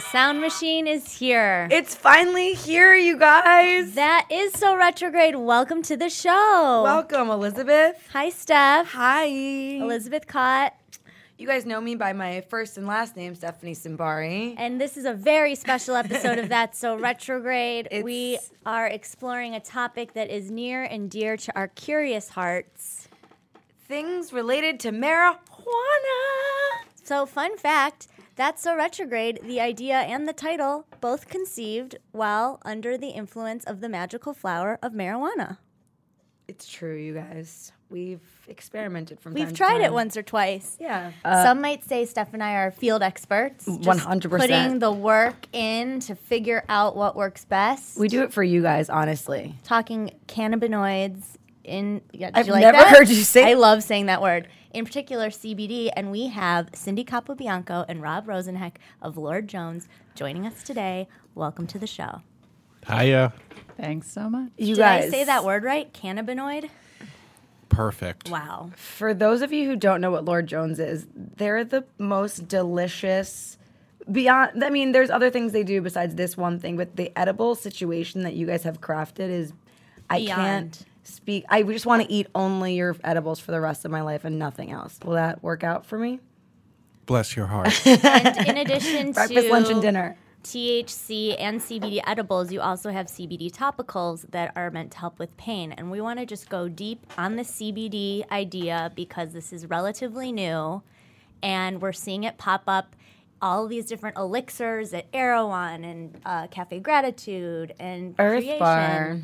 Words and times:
sound 0.00 0.40
machine 0.40 0.86
is 0.86 1.12
here. 1.18 1.68
It's 1.70 1.94
finally 1.94 2.54
here, 2.54 2.94
you 2.94 3.18
guys. 3.18 3.94
That 3.94 4.26
is 4.30 4.52
so 4.52 4.76
retrograde. 4.76 5.36
Welcome 5.36 5.82
to 5.82 5.96
the 5.96 6.08
show. 6.08 6.82
Welcome, 6.84 7.30
Elizabeth. 7.30 7.96
Hi, 8.12 8.30
Steph. 8.30 8.92
Hi. 8.92 9.24
Elizabeth 9.26 10.26
Kott. 10.26 10.72
You 11.38 11.46
guys 11.46 11.64
know 11.64 11.80
me 11.80 11.94
by 11.94 12.12
my 12.12 12.40
first 12.42 12.78
and 12.78 12.86
last 12.86 13.16
name, 13.16 13.34
Stephanie 13.34 13.74
Simbari. 13.74 14.54
And 14.58 14.80
this 14.80 14.96
is 14.96 15.04
a 15.04 15.14
very 15.14 15.54
special 15.54 15.94
episode 15.94 16.38
of 16.38 16.48
That 16.48 16.74
So 16.76 16.96
Retrograde. 16.98 17.88
we 18.02 18.38
are 18.66 18.88
exploring 18.88 19.54
a 19.54 19.60
topic 19.60 20.14
that 20.14 20.30
is 20.30 20.50
near 20.50 20.82
and 20.82 21.10
dear 21.10 21.36
to 21.36 21.56
our 21.56 21.68
curious 21.68 22.30
hearts. 22.30 23.06
Things 23.86 24.32
related 24.32 24.80
to 24.80 24.90
marijuana. 24.90 25.36
So, 27.04 27.24
fun 27.24 27.56
fact 27.56 28.08
That's 28.38 28.62
So 28.62 28.76
Retrograde, 28.76 29.40
the 29.42 29.60
idea 29.60 29.96
and 29.96 30.28
the 30.28 30.32
title, 30.32 30.86
both 31.00 31.26
conceived 31.28 31.96
while 32.12 32.60
under 32.64 32.96
the 32.96 33.08
influence 33.08 33.64
of 33.64 33.80
the 33.80 33.88
magical 33.88 34.32
flower 34.32 34.78
of 34.80 34.92
marijuana. 34.92 35.58
It's 36.46 36.68
true, 36.70 36.94
you 36.96 37.14
guys. 37.14 37.72
We've 37.90 38.22
experimented 38.46 39.18
from 39.18 39.34
We've 39.34 39.46
time 39.46 39.50
to 39.50 39.56
tried 39.56 39.80
it 39.80 39.92
once 39.92 40.16
or 40.16 40.22
twice. 40.22 40.76
Yeah. 40.78 41.10
Uh, 41.24 41.42
Some 41.42 41.60
might 41.60 41.82
say 41.82 42.04
Steph 42.04 42.32
and 42.32 42.40
I 42.40 42.52
are 42.54 42.70
field 42.70 43.02
experts. 43.02 43.64
just 43.66 44.06
100%. 44.06 44.30
Putting 44.38 44.78
the 44.78 44.92
work 44.92 45.48
in 45.52 45.98
to 46.00 46.14
figure 46.14 46.64
out 46.68 46.94
what 46.94 47.16
works 47.16 47.44
best. 47.44 47.98
we 47.98 48.06
do 48.06 48.22
it 48.22 48.32
for 48.32 48.44
you 48.44 48.62
guys, 48.62 48.88
honestly. 48.88 49.56
talking 49.64 50.12
cannabinoids 50.28 51.24
in. 51.64 52.02
Yeah, 52.12 52.30
I've 52.32 52.46
you 52.46 52.52
like 52.52 52.60
never 52.62 52.78
that? 52.78 52.96
heard 52.96 53.08
you 53.08 53.16
say- 53.16 53.50
I 53.50 53.54
love 53.54 53.82
saying 53.82 54.06
that 54.06 54.22
word. 54.22 54.46
In 54.78 54.84
particular, 54.84 55.28
CBD, 55.28 55.90
and 55.96 56.12
we 56.12 56.28
have 56.28 56.68
Cindy 56.72 57.04
Capobianco 57.04 57.84
and 57.88 58.00
Rob 58.00 58.28
Rosenheck 58.28 58.74
of 59.02 59.16
Lord 59.16 59.48
Jones 59.48 59.88
joining 60.14 60.46
us 60.46 60.62
today. 60.62 61.08
Welcome 61.34 61.66
to 61.66 61.80
the 61.80 61.86
show. 61.88 62.22
Hiya. 62.86 63.32
Thanks 63.76 64.08
so 64.08 64.30
much. 64.30 64.52
You 64.56 64.76
Did 64.76 64.80
guys 64.82 65.04
I 65.06 65.08
say 65.08 65.24
that 65.24 65.44
word 65.44 65.64
right? 65.64 65.92
Cannabinoid. 65.92 66.70
Perfect. 67.68 68.30
Wow. 68.30 68.70
For 68.76 69.12
those 69.12 69.42
of 69.42 69.52
you 69.52 69.66
who 69.66 69.74
don't 69.74 70.00
know 70.00 70.12
what 70.12 70.24
Lord 70.24 70.46
Jones 70.46 70.78
is, 70.78 71.08
they're 71.12 71.64
the 71.64 71.84
most 71.98 72.46
delicious. 72.46 73.58
Beyond, 74.12 74.62
I 74.62 74.70
mean, 74.70 74.92
there's 74.92 75.10
other 75.10 75.28
things 75.28 75.50
they 75.50 75.64
do 75.64 75.82
besides 75.82 76.14
this 76.14 76.36
one 76.36 76.60
thing, 76.60 76.76
but 76.76 76.94
the 76.94 77.10
edible 77.18 77.56
situation 77.56 78.22
that 78.22 78.34
you 78.34 78.46
guys 78.46 78.62
have 78.62 78.80
crafted 78.80 79.28
is, 79.28 79.52
I 80.08 80.18
Beyond. 80.20 80.36
can't 80.36 80.86
speak. 81.12 81.44
I 81.48 81.62
just 81.62 81.86
want 81.86 82.02
to 82.02 82.12
eat 82.12 82.26
only 82.34 82.74
your 82.74 82.96
edibles 83.04 83.40
for 83.40 83.50
the 83.50 83.60
rest 83.60 83.84
of 83.84 83.90
my 83.90 84.02
life 84.02 84.24
and 84.24 84.38
nothing 84.38 84.70
else. 84.70 84.98
Will 85.04 85.14
that 85.14 85.42
work 85.42 85.64
out 85.64 85.86
for 85.86 85.98
me? 85.98 86.20
Bless 87.06 87.36
your 87.36 87.46
heart. 87.46 87.68
And 87.86 88.48
in 88.48 88.56
addition 88.58 89.12
Breakfast, 89.12 89.46
to 89.46 89.52
lunch, 89.52 89.70
and 89.70 89.80
dinner. 89.80 90.16
THC 90.44 91.36
and 91.38 91.60
CBD 91.60 92.00
edibles, 92.06 92.52
you 92.52 92.60
also 92.60 92.90
have 92.90 93.06
CBD 93.06 93.50
topicals 93.50 94.30
that 94.30 94.52
are 94.56 94.70
meant 94.70 94.92
to 94.92 94.98
help 94.98 95.18
with 95.18 95.36
pain. 95.36 95.72
And 95.72 95.90
we 95.90 96.00
want 96.00 96.18
to 96.20 96.26
just 96.26 96.48
go 96.48 96.68
deep 96.68 97.06
on 97.18 97.36
the 97.36 97.42
CBD 97.42 98.28
idea 98.30 98.92
because 98.94 99.32
this 99.32 99.52
is 99.52 99.66
relatively 99.66 100.32
new 100.32 100.82
and 101.42 101.80
we're 101.80 101.92
seeing 101.92 102.24
it 102.24 102.38
pop 102.38 102.64
up 102.66 102.94
all 103.40 103.66
these 103.68 103.86
different 103.86 104.16
elixirs 104.16 104.92
at 104.92 105.06
Erewhon 105.12 105.84
and 105.84 106.20
uh, 106.24 106.46
Cafe 106.48 106.80
Gratitude 106.80 107.74
and 107.78 108.14
Earth 108.18 108.42
Creation. 108.42 108.58
Bar. 108.58 109.20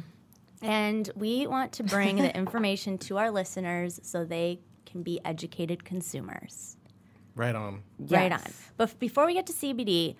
And 0.65 1.11
we 1.15 1.47
want 1.47 1.73
to 1.73 1.83
bring 1.85 2.17
the 2.17 2.35
information 2.43 2.97
to 2.99 3.19
our 3.19 3.31
listeners 3.31 4.01
so 4.03 4.25
they 4.25 4.61
can 4.87 5.03
be 5.03 5.21
educated 5.25 5.85
consumers. 5.85 6.77
right 7.37 7.55
on. 7.55 7.83
Right 7.99 8.33
on. 8.33 8.41
But 8.77 8.99
before 8.99 9.27
we 9.27 9.35
get 9.35 9.47
to 9.47 9.53
CBD, 9.53 10.17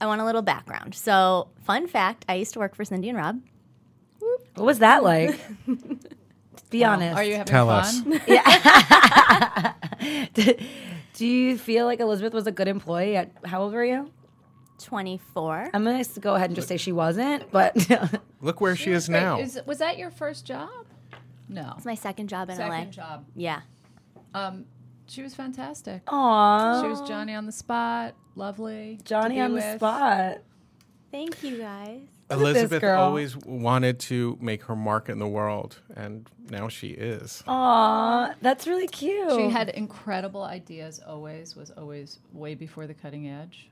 I 0.00 0.06
want 0.06 0.20
a 0.20 0.24
little 0.24 0.42
background. 0.42 0.94
So, 0.94 1.48
fun 1.64 1.86
fact 1.88 2.24
I 2.28 2.34
used 2.34 2.52
to 2.54 2.60
work 2.60 2.74
for 2.76 2.84
Cindy 2.84 3.08
and 3.08 3.18
Rob. 3.18 3.40
What 4.54 4.64
was 4.64 4.78
that 4.78 5.02
like? 5.04 5.38
Be 6.70 6.84
honest. 6.84 7.16
Are 7.16 7.24
you 7.24 7.32
having 7.32 7.46
Tell 7.46 7.66
fun? 7.66 8.20
us. 8.28 9.72
Do 11.14 11.26
you 11.26 11.58
feel 11.58 11.86
like 11.86 12.00
Elizabeth 12.00 12.32
was 12.32 12.46
a 12.46 12.52
good 12.52 12.68
employee? 12.68 13.16
At, 13.16 13.30
how 13.44 13.62
old 13.62 13.72
were 13.72 13.84
you? 13.84 14.10
24. 14.78 15.70
I'm 15.74 15.84
gonna 15.84 16.04
go 16.20 16.34
ahead 16.34 16.50
and 16.50 16.56
just 16.56 16.68
say 16.68 16.76
she 16.76 16.92
wasn't, 16.92 17.50
but 17.50 17.76
Look 18.40 18.60
where 18.60 18.76
she 18.76 18.92
is 18.92 19.08
Wait, 19.08 19.20
now. 19.20 19.38
is- 19.40 19.60
was 19.66 19.78
that 19.78 19.98
your 19.98 20.10
first 20.10 20.44
job? 20.46 20.68
No. 21.48 21.74
It's 21.76 21.86
my 21.86 21.94
second 21.94 22.28
job 22.28 22.50
in 22.50 22.56
Second 22.56 22.70
LA. 22.72 22.84
job. 22.90 23.24
Yeah. 23.34 23.60
Um, 24.34 24.66
she 25.06 25.22
was 25.22 25.34
fantastic. 25.34 26.04
Aww. 26.06 26.82
She 26.82 26.88
was 26.88 27.00
Johnny 27.08 27.34
on 27.34 27.46
the 27.46 27.52
spot. 27.52 28.14
Lovely. 28.36 28.96
to 28.98 29.04
Johnny 29.04 29.36
be 29.36 29.40
on 29.40 29.50
the 29.52 29.56
with. 29.56 29.76
spot. 29.76 30.38
Thank 31.10 31.42
you 31.42 31.58
guys. 31.58 32.00
at 32.30 32.38
this 32.38 32.46
Elizabeth 32.48 32.80
girl. 32.82 33.00
always 33.00 33.34
wanted 33.38 33.98
to 33.98 34.36
make 34.40 34.62
her 34.64 34.76
mark 34.76 35.08
in 35.08 35.18
the 35.18 35.26
world, 35.26 35.80
and 35.96 36.28
now 36.50 36.68
she 36.68 36.88
is. 36.88 37.42
Aw, 37.48 38.34
that's 38.42 38.66
really 38.66 38.86
cute. 38.86 39.32
She 39.32 39.48
had 39.48 39.70
incredible 39.70 40.42
ideas. 40.42 41.00
Always 41.06 41.56
was 41.56 41.70
always 41.70 42.18
way 42.34 42.54
before 42.54 42.86
the 42.86 42.92
cutting 42.92 43.28
edge. 43.28 43.70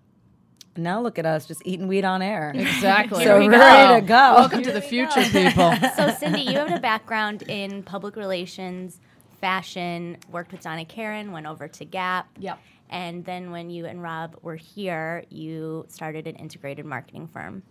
Now 0.78 1.00
look 1.00 1.18
at 1.18 1.26
us 1.26 1.46
just 1.46 1.62
eating 1.64 1.88
weed 1.88 2.04
on 2.04 2.22
air. 2.22 2.52
Exactly. 2.76 3.24
So 3.24 3.36
ready 3.48 4.00
to 4.00 4.06
go. 4.06 4.14
Welcome 4.34 4.62
to 4.62 4.72
the 4.72 4.80
future, 4.82 5.22
people. 5.22 5.72
So, 5.96 6.10
Cindy, 6.18 6.42
you 6.42 6.58
have 6.58 6.70
a 6.72 6.80
background 6.92 7.42
in 7.42 7.82
public 7.82 8.16
relations, 8.16 9.00
fashion, 9.40 10.18
worked 10.30 10.52
with 10.52 10.62
Donna 10.62 10.84
Karan, 10.84 11.32
went 11.32 11.46
over 11.46 11.68
to 11.68 11.84
Gap. 11.84 12.28
Yep. 12.38 12.58
And 12.90 13.24
then 13.24 13.50
when 13.50 13.70
you 13.70 13.86
and 13.86 14.02
Rob 14.02 14.36
were 14.42 14.56
here, 14.56 15.24
you 15.30 15.86
started 15.88 16.26
an 16.26 16.36
integrated 16.36 16.84
marketing 16.84 17.26
firm. 17.28 17.62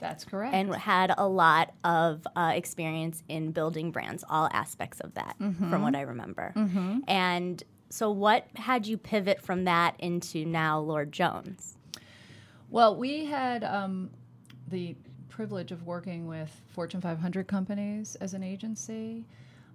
That's 0.00 0.24
correct. 0.24 0.54
and 0.54 0.72
had 0.74 1.12
a 1.18 1.26
lot 1.26 1.74
of 1.82 2.24
uh, 2.36 2.52
experience 2.54 3.24
in 3.28 3.50
building 3.50 3.90
brands, 3.90 4.24
all 4.30 4.48
aspects 4.52 5.00
of 5.00 5.14
that, 5.14 5.34
from 5.38 5.82
what 5.82 5.96
I 5.96 6.02
remember. 6.02 6.52
And 7.08 7.60
so, 7.90 8.08
what 8.10 8.46
had 8.54 8.86
you 8.86 8.96
pivot 8.96 9.42
from 9.42 9.64
that 9.64 9.96
into 9.98 10.44
now 10.44 10.78
Lord 10.78 11.10
Jones? 11.10 11.77
Well, 12.70 12.96
we 12.96 13.24
had 13.24 13.64
um, 13.64 14.10
the 14.68 14.94
privilege 15.30 15.72
of 15.72 15.86
working 15.86 16.26
with 16.26 16.50
Fortune 16.66 17.00
500 17.00 17.46
companies 17.46 18.14
as 18.16 18.34
an 18.34 18.42
agency 18.42 19.24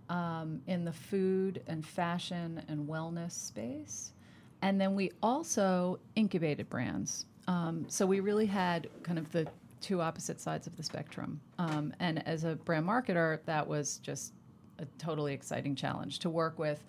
um, 0.09 0.61
in 0.67 0.85
the 0.85 0.93
food 0.93 1.63
and 1.65 1.83
fashion 1.83 2.61
and 2.67 2.87
wellness 2.87 3.31
space. 3.31 4.13
And 4.61 4.79
then 4.79 4.93
we 4.93 5.11
also 5.23 5.99
incubated 6.15 6.69
brands. 6.69 7.25
Um, 7.47 7.85
so 7.87 8.05
we 8.05 8.19
really 8.19 8.45
had 8.45 8.87
kind 9.01 9.17
of 9.17 9.31
the 9.31 9.47
two 9.81 9.99
opposite 9.99 10.39
sides 10.39 10.67
of 10.67 10.77
the 10.77 10.83
spectrum. 10.83 11.41
Um, 11.57 11.93
and 11.99 12.25
as 12.27 12.43
a 12.43 12.55
brand 12.57 12.85
marketer, 12.85 13.39
that 13.45 13.67
was 13.67 13.97
just 13.97 14.33
a 14.77 14.85
totally 14.99 15.33
exciting 15.33 15.75
challenge 15.75 16.19
to 16.19 16.29
work 16.29 16.59
with 16.59 16.83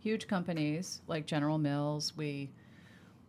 huge 0.00 0.26
companies 0.26 1.00
like 1.06 1.26
General 1.26 1.58
Mills. 1.58 2.12
We 2.16 2.50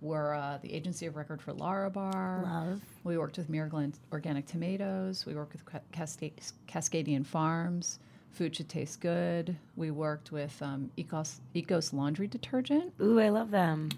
were 0.06 0.34
uh, 0.36 0.58
the 0.62 0.74
agency 0.74 1.06
of 1.06 1.16
record 1.16 1.42
for 1.42 1.52
Larabar. 1.54 2.44
Love. 2.44 2.82
We 3.04 3.18
worked 3.18 3.38
with 3.38 3.50
Muir 3.50 3.68
Glen 3.68 3.94
Organic 4.12 4.46
Tomatoes. 4.46 5.26
We 5.26 5.36
worked 5.36 5.54
with 5.54 5.66
Ca- 5.66 5.80
Cascade- 5.92 6.42
Cascadian 6.68 7.26
Farms. 7.26 8.00
Food 8.32 8.54
Should 8.54 8.68
Taste 8.68 9.00
Good. 9.00 9.56
We 9.78 9.92
worked 9.92 10.34
with 10.34 10.62
um, 10.62 10.92
Ecos, 10.98 11.40
Ecos 11.56 11.94
Laundry 11.94 12.28
Detergent. 12.28 12.92
Ooh, 13.02 13.18
I 13.18 13.30
love 13.30 13.50
them. 13.50 13.90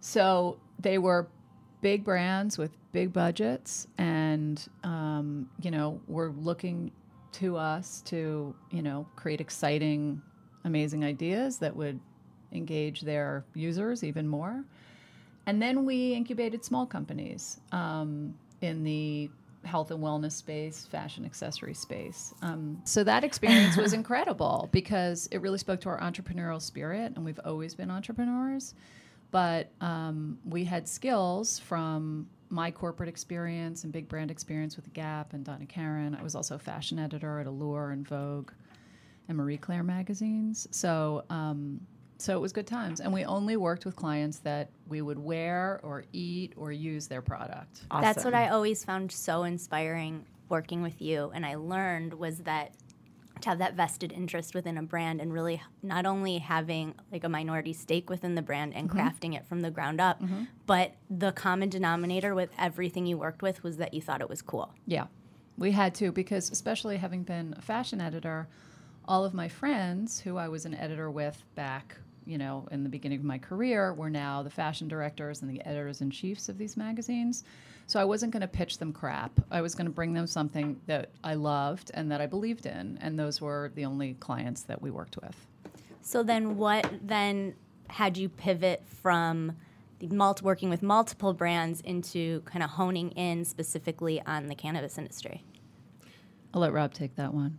So 0.00 0.58
they 0.78 0.96
were 0.96 1.28
big 1.82 2.02
brands 2.02 2.56
with 2.56 2.70
big 2.92 3.12
budgets, 3.12 3.86
and 3.98 4.66
um, 4.84 5.50
you 5.60 5.70
know, 5.70 6.00
were 6.08 6.30
looking 6.30 6.92
to 7.32 7.56
us 7.58 8.00
to 8.06 8.54
you 8.70 8.82
know 8.82 9.06
create 9.16 9.40
exciting, 9.40 10.22
amazing 10.64 11.04
ideas 11.04 11.58
that 11.58 11.76
would 11.76 12.00
engage 12.52 13.02
their 13.02 13.44
users 13.54 14.02
even 14.02 14.26
more. 14.26 14.64
And 15.46 15.60
then 15.60 15.84
we 15.84 16.12
incubated 16.12 16.64
small 16.64 16.86
companies 16.86 17.58
um, 17.72 18.34
in 18.60 18.84
the 18.84 19.30
health 19.64 19.90
and 19.90 20.02
wellness 20.02 20.32
space, 20.32 20.86
fashion 20.86 21.24
accessory 21.24 21.74
space. 21.74 22.34
Um, 22.42 22.80
so 22.84 23.04
that 23.04 23.24
experience 23.24 23.76
was 23.76 23.92
incredible 24.00 24.68
because 24.72 25.28
it 25.30 25.40
really 25.40 25.58
spoke 25.58 25.80
to 25.82 25.88
our 25.88 26.00
entrepreneurial 26.00 26.60
spirit, 26.60 27.12
and 27.16 27.24
we've 27.24 27.40
always 27.44 27.74
been 27.74 27.90
entrepreneurs. 27.90 28.74
But 29.30 29.68
um, 29.80 30.38
we 30.44 30.64
had 30.64 30.88
skills 30.88 31.58
from 31.58 32.28
my 32.48 32.70
corporate 32.70 33.08
experience 33.08 33.84
and 33.84 33.92
big 33.92 34.08
brand 34.08 34.30
experience 34.30 34.76
with 34.76 34.92
Gap 34.92 35.34
and 35.34 35.44
Donna 35.44 35.66
Karan. 35.66 36.16
I 36.16 36.22
was 36.22 36.34
also 36.34 36.56
a 36.56 36.58
fashion 36.58 36.98
editor 36.98 37.38
at 37.38 37.46
Allure 37.46 37.90
and 37.90 38.06
Vogue 38.06 38.50
and 39.28 39.36
Marie 39.36 39.56
Claire 39.56 39.84
magazines. 39.84 40.66
So, 40.72 41.24
um, 41.30 41.80
so 42.20 42.36
it 42.36 42.40
was 42.40 42.52
good 42.52 42.66
times, 42.66 43.00
and 43.00 43.12
we 43.12 43.24
only 43.24 43.56
worked 43.56 43.84
with 43.84 43.96
clients 43.96 44.38
that 44.40 44.70
we 44.88 45.02
would 45.02 45.18
wear 45.18 45.80
or 45.82 46.04
eat 46.12 46.52
or 46.56 46.72
use 46.72 47.06
their 47.06 47.22
product. 47.22 47.82
That's 47.90 48.24
what 48.24 48.34
I 48.34 48.48
always 48.48 48.84
found 48.84 49.10
so 49.12 49.44
inspiring 49.44 50.26
working 50.48 50.82
with 50.82 51.00
you, 51.00 51.30
and 51.34 51.46
I 51.46 51.54
learned 51.56 52.14
was 52.14 52.38
that 52.40 52.74
to 53.42 53.48
have 53.48 53.58
that 53.58 53.74
vested 53.74 54.12
interest 54.12 54.54
within 54.54 54.76
a 54.76 54.82
brand 54.82 55.20
and 55.20 55.32
really 55.32 55.62
not 55.82 56.04
only 56.06 56.38
having 56.38 56.94
like 57.10 57.24
a 57.24 57.28
minority 57.28 57.72
stake 57.72 58.10
within 58.10 58.34
the 58.34 58.42
brand 58.42 58.74
and 58.74 58.88
mm-hmm. 58.88 58.98
crafting 58.98 59.34
it 59.34 59.46
from 59.46 59.60
the 59.60 59.70
ground 59.70 60.00
up, 60.00 60.22
mm-hmm. 60.22 60.44
but 60.66 60.94
the 61.08 61.32
common 61.32 61.68
denominator 61.68 62.34
with 62.34 62.50
everything 62.58 63.06
you 63.06 63.16
worked 63.16 63.42
with 63.42 63.62
was 63.62 63.78
that 63.78 63.94
you 63.94 64.02
thought 64.02 64.20
it 64.20 64.28
was 64.28 64.42
cool. 64.42 64.74
Yeah, 64.86 65.06
we 65.56 65.72
had 65.72 65.94
to 65.96 66.12
because, 66.12 66.50
especially 66.50 66.96
having 66.98 67.22
been 67.22 67.54
a 67.56 67.62
fashion 67.62 68.00
editor, 68.00 68.48
all 69.06 69.24
of 69.24 69.34
my 69.34 69.48
friends 69.48 70.20
who 70.20 70.36
I 70.36 70.48
was 70.48 70.64
an 70.66 70.74
editor 70.74 71.10
with 71.10 71.42
back, 71.54 71.98
you 72.24 72.38
know, 72.38 72.68
in 72.70 72.82
the 72.82 72.88
beginning 72.88 73.18
of 73.18 73.24
my 73.24 73.38
career 73.38 73.94
were 73.94 74.10
now 74.10 74.42
the 74.42 74.50
fashion 74.50 74.88
directors 74.88 75.42
and 75.42 75.50
the 75.50 75.64
editors 75.64 76.00
in 76.00 76.10
chiefs 76.10 76.48
of 76.48 76.58
these 76.58 76.76
magazines. 76.76 77.44
So 77.86 77.98
I 77.98 78.04
wasn't 78.04 78.32
going 78.32 78.42
to 78.42 78.48
pitch 78.48 78.78
them 78.78 78.92
crap. 78.92 79.32
I 79.50 79.60
was 79.60 79.74
going 79.74 79.86
to 79.86 79.92
bring 79.92 80.12
them 80.12 80.26
something 80.26 80.80
that 80.86 81.10
I 81.24 81.34
loved 81.34 81.90
and 81.94 82.10
that 82.12 82.20
I 82.20 82.26
believed 82.26 82.66
in, 82.66 82.98
and 83.00 83.18
those 83.18 83.40
were 83.40 83.72
the 83.74 83.84
only 83.84 84.14
clients 84.14 84.62
that 84.62 84.80
we 84.80 84.90
worked 84.90 85.16
with. 85.16 85.34
So 86.02 86.22
then, 86.22 86.56
what 86.56 86.88
then 87.02 87.54
had 87.88 88.16
you 88.16 88.28
pivot 88.28 88.82
from 88.86 89.56
the 89.98 90.08
mult 90.08 90.40
working 90.40 90.70
with 90.70 90.82
multiple 90.82 91.32
brands 91.32 91.80
into 91.80 92.40
kind 92.42 92.62
of 92.62 92.70
honing 92.70 93.10
in 93.10 93.44
specifically 93.44 94.22
on 94.24 94.46
the 94.46 94.54
cannabis 94.54 94.96
industry? 94.96 95.42
I'll 96.54 96.60
let 96.60 96.72
Rob 96.72 96.94
take 96.94 97.16
that 97.16 97.34
one. 97.34 97.58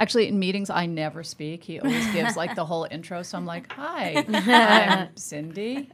Actually, 0.00 0.28
in 0.28 0.38
meetings, 0.38 0.70
I 0.70 0.86
never 0.86 1.22
speak. 1.22 1.62
He 1.62 1.78
always 1.78 2.10
gives 2.12 2.34
like 2.34 2.54
the 2.54 2.64
whole 2.64 2.86
intro. 2.90 3.22
So 3.22 3.36
I'm 3.36 3.44
like, 3.44 3.70
"Hi, 3.72 4.24
I'm 4.32 5.14
Cindy." 5.14 5.90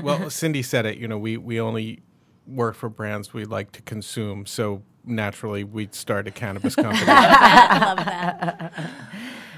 well, 0.00 0.30
Cindy 0.30 0.62
said 0.62 0.86
it. 0.86 0.96
You 0.96 1.08
know, 1.08 1.18
we 1.18 1.36
we 1.36 1.60
only 1.60 2.02
work 2.46 2.76
for 2.76 2.88
brands 2.88 3.34
we 3.34 3.44
like 3.44 3.72
to 3.72 3.82
consume. 3.82 4.46
So 4.46 4.84
naturally, 5.04 5.64
we'd 5.64 5.92
start 5.92 6.28
a 6.28 6.30
cannabis 6.30 6.76
company. 6.76 7.04
I 7.08 7.78
love 7.84 7.96
that. 7.96 8.90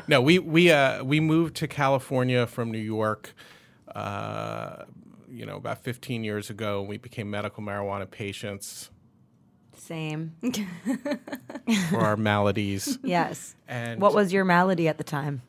no, 0.08 0.22
we 0.22 0.38
we 0.38 0.70
uh, 0.72 1.04
we 1.04 1.20
moved 1.20 1.54
to 1.56 1.68
California 1.68 2.46
from 2.46 2.72
New 2.72 2.78
York. 2.78 3.34
Uh, 3.94 4.84
you 5.28 5.44
know, 5.44 5.56
about 5.56 5.82
15 5.82 6.24
years 6.24 6.48
ago, 6.48 6.80
we 6.80 6.96
became 6.96 7.28
medical 7.28 7.62
marijuana 7.62 8.10
patients 8.10 8.88
Same. 9.78 10.32
for 11.90 11.98
our 11.98 12.16
maladies. 12.16 12.98
Yes. 13.04 13.54
And 13.68 14.00
What 14.00 14.14
was 14.14 14.32
your 14.32 14.44
malady 14.44 14.88
at 14.88 14.98
the 14.98 15.04
time? 15.04 15.42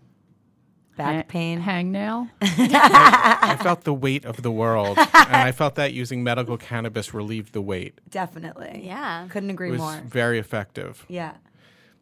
Back 0.97 1.15
Ha- 1.15 1.23
pain. 1.27 1.61
hangnail. 1.61 2.29
I 2.41 3.57
felt 3.61 3.83
the 3.83 3.93
weight 3.93 4.23
of 4.23 4.41
the 4.41 4.51
world, 4.51 4.97
and 4.97 5.09
I 5.35 5.51
felt 5.51 5.75
that 5.75 5.91
using 5.93 6.23
medical 6.23 6.57
cannabis 6.57 7.13
relieved 7.13 7.51
the 7.53 7.61
weight. 7.61 7.99
Definitely. 8.09 8.81
Yeah. 8.85 9.27
Couldn't 9.29 9.49
It 9.49 9.53
agree 9.53 9.71
was 9.71 9.79
more. 9.81 10.01
very 10.05 10.39
effective. 10.39 11.05
Yeah. 11.09 11.33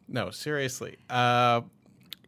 No, 0.06 0.30
seriously. 0.30 0.96
Uh, 1.10 1.62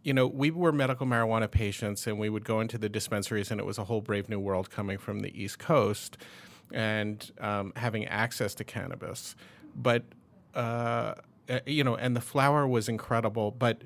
you 0.02 0.12
know, 0.12 0.26
we 0.26 0.50
were 0.50 0.72
medical 0.72 1.06
marijuana 1.06 1.48
patients, 1.48 2.06
and 2.08 2.18
we 2.18 2.28
would 2.28 2.44
go 2.44 2.60
into 2.60 2.78
the 2.78 2.88
dispensaries, 2.88 3.50
and 3.52 3.60
it 3.60 3.66
was 3.66 3.78
a 3.78 3.84
whole 3.84 4.00
brave 4.00 4.28
new 4.28 4.40
world 4.40 4.68
coming 4.70 4.98
from 4.98 5.20
the 5.20 5.40
East 5.40 5.60
Coast 5.60 6.16
and 6.72 7.30
um, 7.40 7.72
having 7.76 8.06
access 8.06 8.56
to 8.56 8.64
cannabis. 8.64 9.36
But, 9.76 10.04
uh, 10.54 11.14
uh, 11.48 11.60
you 11.66 11.84
know, 11.84 11.94
and 11.96 12.16
the 12.16 12.20
flower 12.20 12.66
was 12.66 12.88
incredible. 12.88 13.50
But 13.50 13.82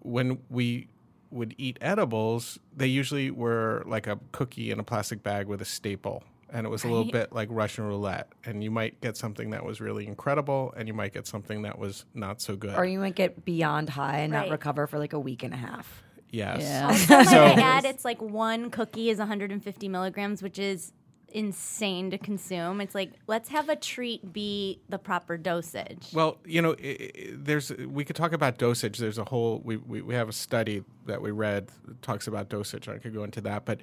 when 0.00 0.38
we 0.50 0.88
would 1.30 1.54
eat 1.58 1.78
edibles, 1.80 2.58
they 2.74 2.86
usually 2.86 3.30
were 3.30 3.82
like 3.86 4.06
a 4.06 4.18
cookie 4.32 4.70
in 4.70 4.80
a 4.80 4.84
plastic 4.84 5.22
bag 5.22 5.46
with 5.46 5.60
a 5.60 5.64
staple. 5.66 6.24
And 6.50 6.66
it 6.66 6.70
was 6.70 6.82
a 6.84 6.88
little 6.88 7.04
Right. 7.04 7.12
bit 7.12 7.32
like 7.32 7.48
Russian 7.50 7.84
roulette. 7.84 8.28
And 8.46 8.64
you 8.64 8.70
might 8.70 8.98
get 9.02 9.18
something 9.18 9.50
that 9.50 9.66
was 9.66 9.82
really 9.82 10.06
incredible, 10.06 10.72
and 10.78 10.88
you 10.88 10.94
might 10.94 11.12
get 11.12 11.26
something 11.26 11.60
that 11.62 11.78
was 11.78 12.06
not 12.14 12.40
so 12.40 12.56
good. 12.56 12.74
Or 12.74 12.86
you 12.86 12.98
might 12.98 13.14
get 13.14 13.44
beyond 13.44 13.90
high 13.90 14.20
and 14.20 14.32
Right. 14.32 14.44
not 14.46 14.50
recover 14.50 14.86
for 14.86 14.98
like 14.98 15.12
a 15.12 15.20
week 15.20 15.42
and 15.42 15.52
a 15.52 15.58
half. 15.58 16.02
Yes. 16.30 16.60
Yeah. 16.62 16.92
So, 16.92 17.30
So- 17.30 17.48
might 17.48 17.58
I 17.58 17.60
add, 17.60 17.84
it's 17.84 18.04
like 18.04 18.22
one 18.22 18.70
cookie 18.70 19.10
is 19.10 19.18
150 19.18 19.88
milligrams, 19.90 20.42
which 20.42 20.58
is 20.58 20.92
insane 21.32 22.10
to 22.10 22.18
consume. 22.18 22.80
It's 22.80 22.94
like 22.94 23.12
let's 23.26 23.48
have 23.50 23.68
a 23.68 23.76
treat 23.76 24.32
be 24.32 24.80
the 24.88 24.98
proper 24.98 25.36
dosage. 25.36 26.08
Well, 26.12 26.38
you 26.44 26.62
know, 26.62 26.74
i 26.82 27.10
i 27.14 27.30
there's 27.32 27.70
we 27.72 28.04
could 28.04 28.16
talk 28.16 28.32
about 28.32 28.58
dosage. 28.58 28.98
There's 28.98 29.18
a 29.18 29.24
whole 29.24 29.60
we, 29.64 29.76
we, 29.76 30.02
we 30.02 30.14
have 30.14 30.28
a 30.28 30.32
study 30.32 30.84
that 31.06 31.20
we 31.22 31.30
read 31.30 31.68
that 31.86 32.02
talks 32.02 32.26
about 32.26 32.48
dosage. 32.48 32.88
I 32.88 32.98
could 32.98 33.14
go 33.14 33.24
into 33.24 33.40
that, 33.42 33.64
but 33.64 33.80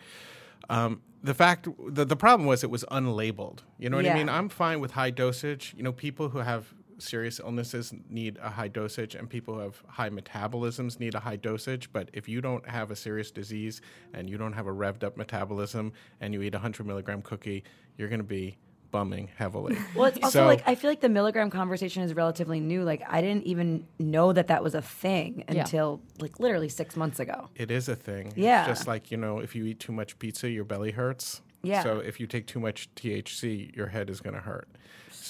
um, 0.69 1.01
the 1.23 1.33
fact 1.33 1.67
the, 1.87 2.05
the 2.05 2.15
problem 2.15 2.47
was 2.47 2.63
it 2.63 2.69
was 2.69 2.83
unlabeled. 2.91 3.59
You 3.79 3.89
know 3.89 3.97
what 3.97 4.05
Yeah. 4.05 4.13
I 4.13 4.17
mean? 4.17 4.29
I'm 4.29 4.49
fine 4.49 4.79
with 4.79 4.91
high 4.91 5.11
dosage. 5.11 5.73
You 5.77 5.83
know, 5.83 5.91
people 5.91 6.29
who 6.29 6.39
have 6.39 6.73
serious 6.97 7.39
illnesses 7.39 7.93
need 8.09 8.37
a 8.41 8.49
high 8.49 8.67
dosage, 8.67 9.15
and 9.15 9.29
people 9.29 9.55
who 9.55 9.59
have 9.61 9.81
high 9.87 10.09
metabolisms 10.09 10.99
need 10.99 11.15
a 11.15 11.19
high 11.19 11.35
dosage. 11.35 11.91
But 11.91 12.09
if 12.13 12.27
you 12.29 12.41
don't 12.41 12.67
have 12.67 12.91
a 12.91 12.95
serious 12.95 13.31
disease 13.31 13.81
and 14.13 14.29
you 14.29 14.37
don't 14.37 14.53
have 14.53 14.67
a 14.67 14.71
revved 14.73 15.03
up 15.03 15.17
metabolism, 15.17 15.93
and 16.21 16.33
you 16.33 16.41
eat 16.41 16.55
a 16.55 16.59
hundred 16.59 16.87
milligram 16.87 17.21
cookie, 17.21 17.63
you're 17.97 18.09
going 18.09 18.19
to 18.19 18.23
be 18.25 18.57
bumming 18.91 19.27
heavily. 19.35 19.77
Well, 19.95 20.05
it's 20.05 20.17
also 20.23 20.39
So- 20.39 20.45
like 20.45 20.63
I 20.65 20.75
feel 20.75 20.89
like 20.89 21.01
the 21.01 21.09
milligram 21.09 21.49
conversation 21.49 22.01
is 22.03 22.13
relatively 22.13 22.59
new. 22.61 22.83
Like 22.83 23.01
I 23.09 23.19
didn't 23.21 23.43
even 23.43 23.85
know 23.99 24.31
that 24.31 24.47
that 24.47 24.63
was 24.63 24.73
a 24.75 24.81
thing 24.81 25.43
Yeah. 25.51 25.61
until 25.61 26.01
like 26.19 26.39
literally 26.39 26.69
six 26.69 26.95
months 26.95 27.19
ago. 27.19 27.49
It 27.55 27.71
is 27.71 27.89
a 27.89 27.95
thing. 27.95 28.31
Yeah. 28.37 28.61
It's 28.69 28.79
just 28.79 28.87
like, 28.87 29.11
you 29.11 29.17
know, 29.17 29.39
if 29.39 29.53
you 29.55 29.65
eat 29.65 29.79
too 29.81 29.91
much 29.91 30.17
pizza, 30.19 30.49
your 30.49 30.63
belly 30.63 30.91
hurts. 30.91 31.41
Yeah. 31.61 31.83
So 31.83 31.97
if 31.97 32.19
you 32.19 32.27
take 32.27 32.45
too 32.47 32.59
much 32.59 32.87
THC, 32.95 33.75
your 33.75 33.87
head 33.87 34.09
is 34.09 34.21
going 34.21 34.35
to 34.35 34.41
hurt. 34.41 34.69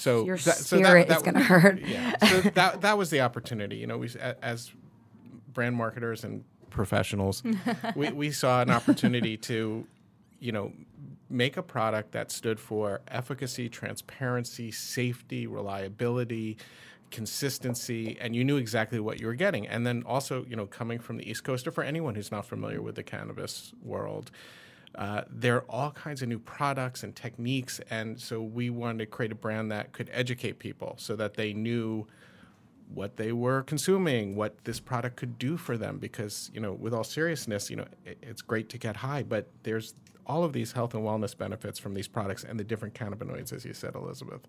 So 0.06 0.24
Your 0.24 0.36
that- 0.36 0.54
so 0.56 0.76
spirit 0.76 1.08
that, 1.08 1.16
is 1.16 1.22
gonna 1.24 1.42
hurt. 1.42 1.80
Yeah. 1.86 2.16
So 2.24 2.40
that 2.50 2.82
that 2.82 2.96
was 2.96 3.10
the 3.10 3.22
opportunity. 3.22 3.76
You 3.76 3.88
know, 3.88 3.98
we 3.98 4.08
as 4.40 4.70
brand 5.52 5.74
marketers 5.74 6.22
and 6.22 6.44
professionals, 6.70 7.42
we, 7.96 8.10
we 8.22 8.30
saw 8.30 8.62
an 8.62 8.70
opportunity 8.70 9.36
to, 9.38 9.84
you 10.38 10.52
know, 10.52 10.72
make 11.28 11.56
a 11.56 11.62
product 11.62 12.12
that 12.12 12.30
stood 12.30 12.60
for 12.60 13.00
efficacy, 13.08 13.68
transparency, 13.68 14.70
safety, 14.70 15.48
reliability, 15.48 16.56
consistency, 17.10 18.16
and 18.20 18.36
you 18.36 18.44
knew 18.44 18.58
exactly 18.58 19.00
what 19.00 19.18
you 19.18 19.26
were 19.26 19.34
getting. 19.34 19.66
And 19.66 19.84
then 19.84 20.04
also, 20.06 20.44
you 20.48 20.54
know, 20.54 20.66
coming 20.66 21.00
from 21.00 21.16
the 21.16 21.28
East 21.28 21.42
Coast, 21.42 21.66
or 21.66 21.72
for 21.72 21.82
anyone 21.82 22.14
who's 22.14 22.30
not 22.30 22.46
familiar 22.46 22.80
with 22.80 22.94
the 22.94 23.02
cannabis 23.02 23.72
world, 23.82 24.30
uh, 24.96 25.22
there 25.30 25.56
are 25.56 25.64
all 25.68 25.90
kinds 25.90 26.22
of 26.22 26.28
new 26.28 26.38
products 26.38 27.02
and 27.02 27.14
techniques. 27.14 27.80
And 27.90 28.18
so 28.20 28.40
we 28.40 28.70
wanted 28.70 28.98
to 28.98 29.06
create 29.06 29.30
a 29.30 29.36
brand 29.36 29.70
that 29.70 29.92
could 29.92 30.10
educate 30.12 30.58
people 30.58 30.94
so 30.98 31.14
that 31.16 31.34
they 31.34 31.52
knew 31.52 32.06
what 32.94 33.16
they 33.16 33.32
were 33.32 33.62
consuming, 33.62 34.36
what 34.36 34.64
this 34.64 34.80
product 34.80 35.16
could 35.16 35.38
do 35.38 35.56
for 35.56 35.76
them. 35.76 35.98
Because, 35.98 36.50
you 36.54 36.60
know, 36.60 36.72
with 36.72 36.94
all 36.94 37.04
seriousness, 37.04 37.68
you 37.68 37.76
know, 37.76 37.86
it, 38.04 38.18
it's 38.22 38.42
great 38.42 38.68
to 38.70 38.78
get 38.78 38.96
high, 38.96 39.22
but 39.22 39.48
there's 39.64 39.94
all 40.26 40.44
of 40.44 40.52
these 40.52 40.72
health 40.72 40.94
and 40.94 41.04
wellness 41.04 41.36
benefits 41.36 41.78
from 41.78 41.94
these 41.94 42.08
products 42.08 42.42
and 42.42 42.58
the 42.58 42.64
different 42.64 42.94
cannabinoids, 42.94 43.52
as 43.52 43.64
you 43.64 43.74
said, 43.74 43.94
Elizabeth. 43.94 44.40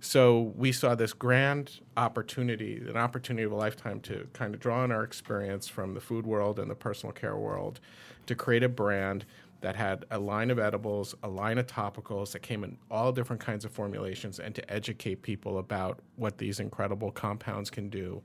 So 0.00 0.54
we 0.56 0.72
saw 0.72 0.94
this 0.94 1.12
grand 1.12 1.80
opportunity, 1.96 2.76
an 2.76 2.96
opportunity 2.96 3.44
of 3.44 3.52
a 3.52 3.56
lifetime 3.56 4.00
to 4.00 4.28
kind 4.32 4.54
of 4.54 4.60
draw 4.60 4.82
on 4.82 4.92
our 4.92 5.02
experience 5.02 5.68
from 5.68 5.92
the 5.92 6.00
food 6.00 6.26
world 6.26 6.58
and 6.58 6.70
the 6.70 6.74
personal 6.74 7.12
care 7.12 7.36
world 7.36 7.80
to 8.26 8.34
create 8.34 8.62
a 8.62 8.68
brand 8.68 9.26
that 9.60 9.76
had 9.76 10.04
a 10.10 10.18
line 10.18 10.50
of 10.50 10.58
edibles, 10.58 11.14
a 11.22 11.28
line 11.28 11.58
of 11.58 11.66
topicals 11.66 12.32
that 12.32 12.40
came 12.40 12.64
in 12.64 12.78
all 12.90 13.12
different 13.12 13.40
kinds 13.40 13.64
of 13.64 13.72
formulations, 13.72 14.38
and 14.38 14.54
to 14.54 14.72
educate 14.72 15.22
people 15.22 15.58
about 15.58 16.00
what 16.16 16.38
these 16.38 16.60
incredible 16.60 17.10
compounds 17.10 17.70
can 17.70 17.88
do 17.88 18.22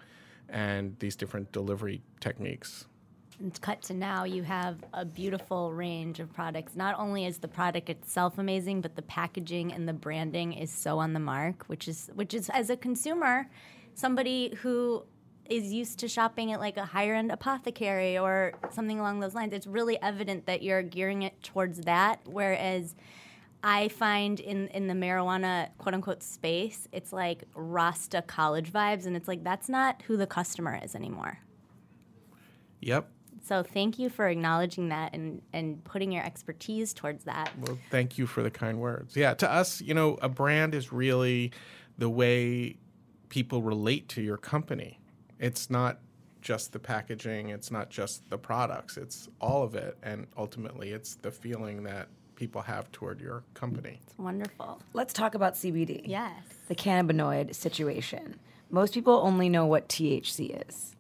and 0.50 0.96
these 1.00 1.16
different 1.16 1.52
delivery 1.52 2.02
techniques. 2.20 2.86
And 3.40 3.60
cut 3.62 3.82
to 3.84 3.94
now, 3.94 4.24
you 4.24 4.44
have 4.44 4.78
a 4.94 5.04
beautiful 5.04 5.74
range 5.74 6.22
of 6.22 6.32
products. 6.32 6.76
Not 6.76 6.98
only 6.98 7.26
is 7.26 7.40
the 7.40 7.50
product 7.50 7.90
itself 7.90 8.38
amazing, 8.38 8.80
but 8.80 8.96
the 8.96 9.02
packaging 9.02 9.74
and 9.74 9.88
the 9.90 9.94
branding 9.94 10.54
is 10.54 10.72
so 10.72 11.00
on 11.00 11.12
the 11.12 11.20
mark, 11.20 11.66
which 11.68 11.88
is 11.90 12.10
which 12.16 12.34
is 12.34 12.50
as 12.52 12.70
a 12.70 12.78
consumer, 12.78 13.50
somebody 13.94 14.56
who 14.62 15.04
is 15.50 15.72
used 15.72 16.00
to 16.00 16.08
shopping 16.08 16.52
at 16.52 16.60
like 16.60 16.78
a 16.78 16.86
higher 16.86 17.16
end 17.16 17.32
apothecary 17.32 18.18
or 18.18 18.54
something 18.72 19.00
along 19.00 19.20
those 19.20 19.36
lines, 19.36 19.54
it's 19.54 19.68
really 19.68 20.02
evident 20.02 20.46
that 20.46 20.62
you're 20.62 20.84
gearing 20.84 21.24
it 21.24 21.42
towards 21.44 21.82
that. 21.82 22.20
Whereas 22.26 22.96
I 23.64 23.88
find 23.88 24.40
in 24.40 24.68
in 24.70 24.88
the 24.88 24.94
marijuana 24.94 25.70
quote 25.78 25.96
unquote 25.96 26.24
space, 26.24 26.88
it's 26.92 27.12
like 27.12 27.44
Rasta 27.56 28.22
college 28.22 28.72
vibes, 28.72 29.06
and 29.06 29.16
it's 29.16 29.28
like 29.28 29.44
that's 29.44 29.70
not 29.70 30.02
who 30.04 30.18
the 30.18 30.28
customer 30.28 30.80
is 30.84 30.96
anymore. 30.96 31.40
Yep. 32.82 33.10
So 33.44 33.62
thank 33.62 34.00
you 34.00 34.10
for 34.10 34.28
acknowledging 34.28 34.90
that 34.90 35.14
and, 35.14 35.42
and 35.54 35.84
putting 35.84 36.12
your 36.12 36.24
expertise 36.24 36.94
towards 36.94 37.26
that. 37.26 37.52
Well, 37.62 37.78
thank 37.92 38.18
you 38.18 38.26
for 38.26 38.42
the 38.42 38.50
kind 38.50 38.80
words. 38.80 39.16
Yeah, 39.16 39.36
to 39.36 39.52
us, 39.52 39.82
you 39.82 39.94
know, 39.94 40.18
a 40.22 40.30
brand 40.30 40.74
is 40.74 40.92
really 40.92 41.52
the 41.98 42.10
way 42.10 42.78
people 43.30 43.62
relate 43.62 44.10
to 44.10 44.22
your 44.22 44.38
company. 44.38 45.00
It's 45.40 45.70
not 45.70 46.00
just 46.42 46.74
the 46.74 46.80
packaging, 46.80 47.50
it's 47.50 47.72
not 47.72 47.90
just 47.90 48.30
the 48.30 48.38
products, 48.38 48.98
it's 48.98 49.28
all 49.42 49.64
of 49.64 49.76
it. 49.76 49.98
And 50.04 50.28
ultimately, 50.38 50.92
it's 50.92 51.16
the 51.16 51.32
feeling 51.32 51.84
that 51.84 52.08
people 52.36 52.62
have 52.62 52.92
toward 52.92 53.20
your 53.20 53.44
company. 53.54 54.00
It's 54.06 54.18
wonderful. 54.18 54.82
Let's 54.94 55.14
talk 55.14 55.36
about 55.36 55.56
CBD. 55.56 56.02
Yes. 56.06 56.34
The 56.68 56.76
cannabinoid 56.76 57.56
situation. 57.56 58.36
Most 58.70 58.94
people 58.94 59.14
only 59.24 59.50
know 59.50 59.66
what 59.66 59.88
THC 59.90 60.68
is. 60.70 60.96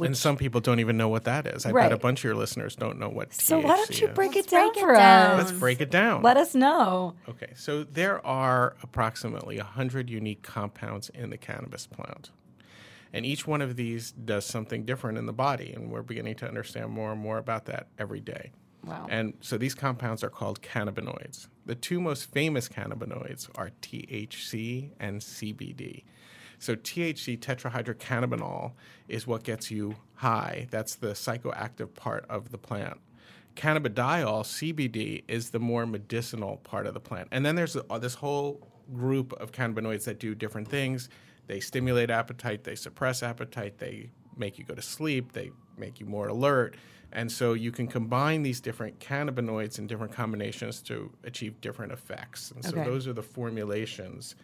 and 0.00 0.16
some 0.16 0.36
people 0.36 0.60
don't 0.60 0.80
even 0.80 0.96
know 0.96 1.08
what 1.08 1.24
that 1.24 1.46
is. 1.46 1.64
I 1.66 1.72
bet 1.72 1.92
a 1.92 1.96
bunch 1.98 2.20
of 2.20 2.24
your 2.24 2.34
listeners 2.34 2.74
don't 2.76 2.98
know 2.98 3.08
what 3.08 3.32
So 3.34 3.60
THC 3.60 3.64
why 3.64 3.76
don't 3.76 4.00
you 4.00 4.08
is. 4.08 4.14
break 4.14 4.34
Let's 4.34 4.46
it 4.46 4.50
down 4.50 4.66
break 4.68 4.76
it 4.76 4.80
for 4.80 4.94
down. 4.94 5.30
us? 5.32 5.38
Let's 5.46 5.58
break 5.58 5.80
it 5.80 5.90
down. 5.90 6.22
Let 6.22 6.36
us 6.36 6.54
know. 6.54 7.14
Okay, 7.28 7.52
so 7.54 7.84
there 7.84 8.24
are 8.26 8.76
approximately 8.82 9.56
100 9.58 10.08
unique 10.10 10.42
compounds 10.42 11.08
in 11.10 11.30
the 11.30 11.36
cannabis 11.38 11.86
plant. 11.86 12.30
And 13.12 13.26
each 13.26 13.46
one 13.46 13.60
of 13.60 13.76
these 13.76 14.12
does 14.12 14.44
something 14.44 14.84
different 14.84 15.18
in 15.18 15.26
the 15.26 15.32
body, 15.32 15.72
and 15.72 15.90
we're 15.90 16.02
beginning 16.02 16.36
to 16.36 16.48
understand 16.48 16.90
more 16.90 17.12
and 17.12 17.20
more 17.20 17.38
about 17.38 17.64
that 17.66 17.88
every 17.98 18.20
day. 18.20 18.52
Wow. 18.84 19.06
And 19.10 19.34
so 19.40 19.58
these 19.58 19.74
compounds 19.74 20.24
are 20.24 20.30
called 20.30 20.62
cannabinoids. 20.62 21.48
The 21.66 21.74
two 21.74 22.00
most 22.00 22.30
famous 22.32 22.68
cannabinoids 22.68 23.48
are 23.56 23.72
THC 23.82 24.90
and 24.98 25.20
CBD. 25.20 26.04
So 26.58 26.76
THC, 26.76 27.38
tetrahydrocannabinol, 27.38 28.72
is 29.08 29.26
what 29.26 29.42
gets 29.44 29.70
you 29.70 29.96
high. 30.14 30.66
That's 30.70 30.94
the 30.94 31.08
psychoactive 31.08 31.94
part 31.94 32.24
of 32.30 32.52
the 32.52 32.58
plant. 32.58 33.00
Cannabidiol, 33.56 34.44
CBD, 34.44 35.24
is 35.26 35.50
the 35.50 35.58
more 35.58 35.84
medicinal 35.84 36.58
part 36.58 36.86
of 36.86 36.94
the 36.94 37.00
plant. 37.00 37.28
And 37.32 37.44
then 37.44 37.56
there's 37.56 37.76
this 37.98 38.14
whole 38.14 38.66
group 38.94 39.32
of 39.34 39.52
cannabinoids 39.52 40.04
that 40.04 40.18
do 40.20 40.34
different 40.34 40.68
things. 40.68 41.08
They 41.50 41.58
stimulate 41.58 42.10
appetite, 42.10 42.62
they 42.62 42.76
suppress 42.76 43.24
appetite, 43.24 43.78
they 43.78 44.12
make 44.36 44.56
you 44.56 44.64
go 44.64 44.72
to 44.76 44.82
sleep, 44.82 45.32
they 45.32 45.50
make 45.76 45.98
you 45.98 46.06
more 46.06 46.28
alert. 46.28 46.76
And 47.10 47.30
so 47.30 47.54
you 47.54 47.72
can 47.72 47.88
combine 47.88 48.44
these 48.44 48.60
different 48.60 49.00
cannabinoids 49.00 49.80
in 49.80 49.88
different 49.88 50.12
combinations 50.12 50.80
to 50.82 51.10
achieve 51.24 51.60
different 51.60 51.90
effects. 51.90 52.52
And 52.52 52.64
so 52.64 52.70
Okay. 52.70 52.84
those 52.84 53.08
are 53.08 53.12
the 53.12 53.24
formulations 53.24 54.36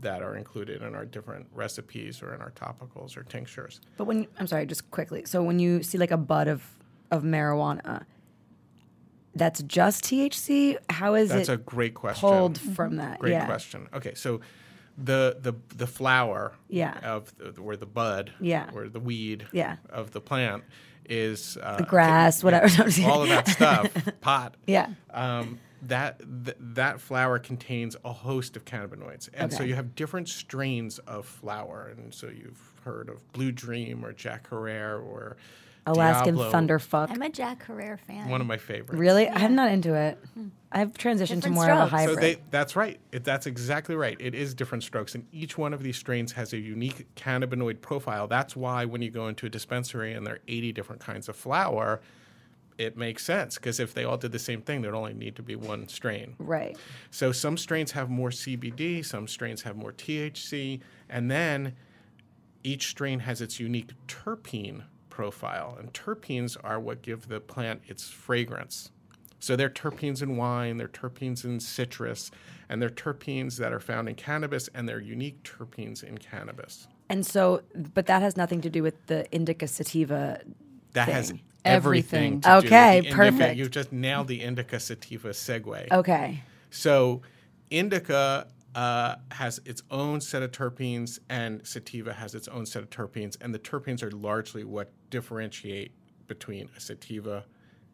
that 0.00 0.22
are 0.22 0.34
included 0.34 0.82
in 0.82 0.96
our 0.96 1.04
different 1.04 1.46
recipes 1.52 2.20
or 2.20 2.34
in 2.34 2.40
our 2.40 2.50
topicals 2.50 3.16
or 3.16 3.22
tinctures. 3.22 3.80
But 3.96 4.06
when 4.06 4.26
I'm 4.36 4.48
sorry, 4.48 4.66
just 4.66 4.90
quickly. 4.90 5.24
So 5.26 5.44
when 5.44 5.60
you 5.60 5.84
see 5.84 5.98
like 5.98 6.10
a 6.10 6.16
bud 6.16 6.48
of 6.48 6.64
of 7.12 7.22
marijuana, 7.22 8.06
that's 9.36 9.62
just 9.62 10.02
THC. 10.02 10.78
How 10.88 11.14
is 11.14 11.28
That's 11.28 11.48
it 11.48 11.52
a 11.52 11.58
great 11.58 11.94
question. 11.94 12.28
pulled 12.28 12.58
from 12.58 12.88
mm-hmm. 12.94 12.96
that? 12.96 13.20
Great 13.20 13.30
yeah. 13.30 13.46
question. 13.46 13.88
Okay, 13.94 14.14
so 14.14 14.40
the 15.02 15.36
the 15.40 15.54
the 15.76 15.86
flower 15.86 16.52
Yeah. 16.68 16.98
of 17.02 17.34
the, 17.38 17.60
or 17.60 17.76
the 17.76 17.86
bud 17.86 18.32
Yeah. 18.40 18.70
or 18.74 18.88
the 18.88 19.00
weed 19.00 19.46
Yeah. 19.52 19.76
of 19.88 20.10
the 20.12 20.20
plant 20.20 20.64
is 21.08 21.56
uh, 21.62 21.78
The 21.78 21.84
grass, 21.84 22.44
whatever. 22.44 22.66
I'm 22.82 23.04
all 23.04 23.22
of 23.22 23.28
that 23.30 23.48
stuff 23.48 23.90
pot 24.20 24.56
Yeah. 24.66 24.88
um, 25.12 25.58
that 25.82 26.18
th- 26.44 26.56
that 26.60 27.00
flower 27.00 27.38
contains 27.38 27.96
a 28.04 28.12
host 28.12 28.54
of 28.56 28.64
cannabinoids, 28.66 29.28
and 29.32 29.52
so 29.52 29.62
you 29.62 29.74
have 29.74 29.94
different 29.94 30.28
strains 30.28 30.98
of 31.00 31.24
flower, 31.24 31.92
and 31.96 32.12
so 32.14 32.26
you've 32.28 32.60
heard 32.84 33.08
of 33.08 33.32
Blue 33.32 33.50
Dream 33.50 34.04
or 34.04 34.12
Jack 34.12 34.48
Herer 34.50 35.00
or 35.00 35.36
Alaskan 35.86 36.34
Diablo, 36.36 36.52
Thunderfuck. 36.52 37.10
I'm 37.10 37.22
a 37.22 37.28
Jack 37.30 37.66
Herer 37.66 37.98
fan. 37.98 38.28
one 38.28 38.40
of 38.40 38.46
my 38.46 38.56
favorites. 38.58 38.98
Really? 38.98 39.28
I'm 39.28 39.54
not 39.54 39.70
into 39.70 39.94
it. 39.94 40.18
Hmm. 40.34 40.48
I've 40.72 40.92
transitioned 40.92 41.26
to 41.28 41.34
Different 41.36 41.54
more 41.56 41.70
of 41.70 41.78
a 41.78 41.86
strokes. 41.88 41.90
hybrid. 41.90 42.14
So 42.16 42.20
they, 42.20 42.36
that's 42.50 42.76
right. 42.76 43.00
It, 43.10 43.24
that's 43.24 43.46
exactly 43.46 43.96
right. 43.96 44.16
It 44.20 44.34
is 44.36 44.54
different 44.54 44.84
strokes, 44.84 45.16
and 45.16 45.26
each 45.32 45.58
one 45.58 45.74
of 45.74 45.82
these 45.82 45.96
strains 45.96 46.30
has 46.32 46.52
a 46.52 46.58
unique 46.58 47.06
cannabinoid 47.16 47.80
profile. 47.80 48.28
That's 48.28 48.54
why 48.54 48.84
when 48.84 49.02
you 49.02 49.10
go 49.10 49.26
into 49.26 49.46
a 49.46 49.48
dispensary 49.48 50.12
and 50.12 50.24
there 50.24 50.34
are 50.34 50.40
80 50.46 50.72
different 50.72 51.00
kinds 51.00 51.28
of 51.28 51.34
flower, 51.34 52.00
it 52.78 52.96
makes 52.96 53.24
sense 53.24 53.56
because 53.56 53.80
if 53.80 53.94
they 53.94 54.04
all 54.04 54.16
did 54.16 54.30
the 54.30 54.38
same 54.38 54.62
thing, 54.62 54.80
there'd 54.80 54.94
only 54.94 55.12
need 55.12 55.34
to 55.36 55.42
be 55.42 55.56
one 55.56 55.88
strain. 55.88 56.34
right. 56.38 56.76
So 57.10 57.32
some 57.32 57.56
strains 57.56 57.90
have 57.92 58.08
more 58.08 58.30
CBD, 58.30 59.04
some 59.04 59.26
strains 59.26 59.62
have 59.62 59.76
more 59.76 59.92
THC, 59.92 60.80
and 61.08 61.28
then 61.30 61.74
each 62.62 62.88
strain 62.88 63.18
has 63.20 63.40
its 63.40 63.58
unique 63.58 63.90
terpene 64.06 64.84
profile. 65.20 65.76
And 65.78 65.92
terpenes 65.92 66.56
are 66.64 66.80
what 66.80 67.02
give 67.02 67.28
the 67.28 67.40
plant 67.40 67.82
its 67.86 68.08
fragrance. 68.08 68.90
So 69.38 69.54
they're 69.54 69.68
terpenes 69.68 70.22
in 70.22 70.36
wine, 70.38 70.78
they're 70.78 70.88
terpenes 70.88 71.44
in 71.44 71.60
citrus, 71.60 72.30
and 72.70 72.80
they're 72.80 72.88
terpenes 72.88 73.56
that 73.58 73.70
are 73.72 73.80
found 73.80 74.08
in 74.08 74.14
cannabis, 74.14 74.68
and 74.74 74.88
they're 74.88 75.00
unique 75.00 75.42
terpenes 75.42 76.02
in 76.02 76.16
cannabis. 76.16 76.88
And 77.10 77.26
so, 77.26 77.60
but 77.94 78.06
that 78.06 78.22
has 78.22 78.34
nothing 78.38 78.62
to 78.62 78.70
do 78.70 78.82
with 78.82 78.94
the 79.08 79.30
indica 79.30 79.66
sativa. 79.68 80.40
That 80.94 81.08
has 81.08 81.32
everything 81.64 82.40
Everything. 82.40 82.40
to 82.40 82.48
do 82.48 82.54
with 82.56 82.64
Okay, 82.66 83.00
the 83.00 83.08
indica. 83.08 83.16
perfect. 83.16 83.56
You've 83.58 83.70
just 83.70 83.92
nailed 83.92 84.28
the 84.28 84.40
indica 84.42 84.80
sativa 84.80 85.30
segue. 85.30 85.90
Okay. 85.92 86.42
So 86.70 87.20
indica 87.70 88.46
uh, 88.74 89.16
has 89.32 89.60
its 89.64 89.82
own 89.90 90.20
set 90.20 90.42
of 90.42 90.52
terpenes, 90.52 91.18
and 91.28 91.66
sativa 91.66 92.12
has 92.12 92.34
its 92.34 92.48
own 92.48 92.66
set 92.66 92.82
of 92.82 92.90
terpenes, 92.90 93.36
and 93.40 93.54
the 93.54 93.58
terpenes 93.58 94.02
are 94.02 94.10
largely 94.10 94.64
what 94.64 94.92
differentiate 95.10 95.92
between 96.26 96.68
a 96.76 96.80
sativa 96.80 97.44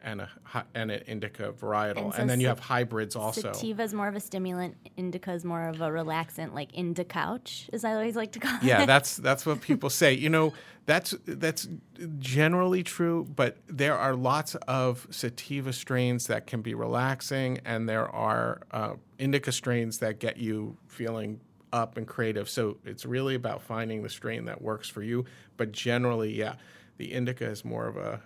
and 0.03 0.21
a 0.21 0.31
and 0.75 0.91
an 0.91 1.03
indica 1.07 1.53
varietal. 1.53 2.05
And 2.05 2.15
And, 2.15 2.31
then 2.31 2.41
you 2.41 2.49
have 2.49 2.61
hybrids 2.61 3.17
also. 3.17 3.53
Sativa 3.53 3.83
is 3.83 3.95
more 3.95 4.09
of 4.09 4.15
a 4.15 4.21
stimulant. 4.21 4.77
Indica 4.97 5.33
is 5.33 5.45
more 5.45 5.69
of 5.69 5.81
a 5.81 5.89
relaxant, 5.89 6.55
like 6.55 6.73
Inda 6.73 7.07
couch, 7.07 7.69
as 7.73 7.85
I 7.85 7.95
always 7.95 8.15
like 8.15 8.33
to 8.33 8.39
call 8.39 8.59
yeah, 8.63 8.83
it. 8.83 8.87
that's 8.87 9.17
that's 9.17 9.45
what 9.45 9.61
people 9.63 9.91
say. 9.91 10.13
You 10.15 10.29
know, 10.29 10.53
that's 10.85 11.15
that's 11.27 11.69
generally 12.19 12.83
true, 12.83 13.27
but 13.35 13.57
there 13.67 13.99
are 13.99 14.15
lots 14.15 14.55
of 14.69 15.07
sativa 15.11 15.73
strains 15.73 16.29
that 16.29 16.47
can 16.47 16.63
be 16.63 16.75
relaxing, 16.75 17.59
and 17.65 17.89
there 17.89 18.09
are 18.09 18.61
uh, 18.71 18.95
indica 19.19 19.53
strains 19.53 19.99
that 19.99 20.19
get 20.19 20.37
you 20.37 20.77
feeling 20.89 21.41
up 21.73 21.97
and 21.97 22.07
creative. 22.07 22.49
So 22.49 22.79
it's 22.85 23.05
really 23.05 23.35
about 23.35 23.63
finding 23.63 24.03
the 24.03 24.09
strain 24.09 24.45
that 24.47 24.63
works 24.63 24.89
for 24.89 25.03
you. 25.03 25.25
But 25.57 25.73
generally, 25.73 26.33
yeah, 26.33 26.55
the 26.97 27.13
indica 27.13 27.47
is 27.47 27.65
more 27.65 27.87
of 27.87 27.97
a 27.97 28.21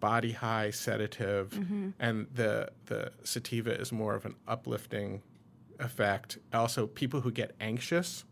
body 0.00 0.32
high 0.32 0.70
sedative, 0.70 1.50
mm-hmm. 1.50 1.90
and 1.98 2.26
the 2.34 2.70
the 2.86 3.12
sativa 3.22 3.78
is 3.78 3.92
more 3.92 4.14
of 4.14 4.24
an 4.24 4.34
uplifting 4.48 5.22
effect. 5.78 6.38
Also, 6.52 6.86
people 6.86 7.20
who 7.20 7.30
get 7.30 7.54
anxious 7.60 8.24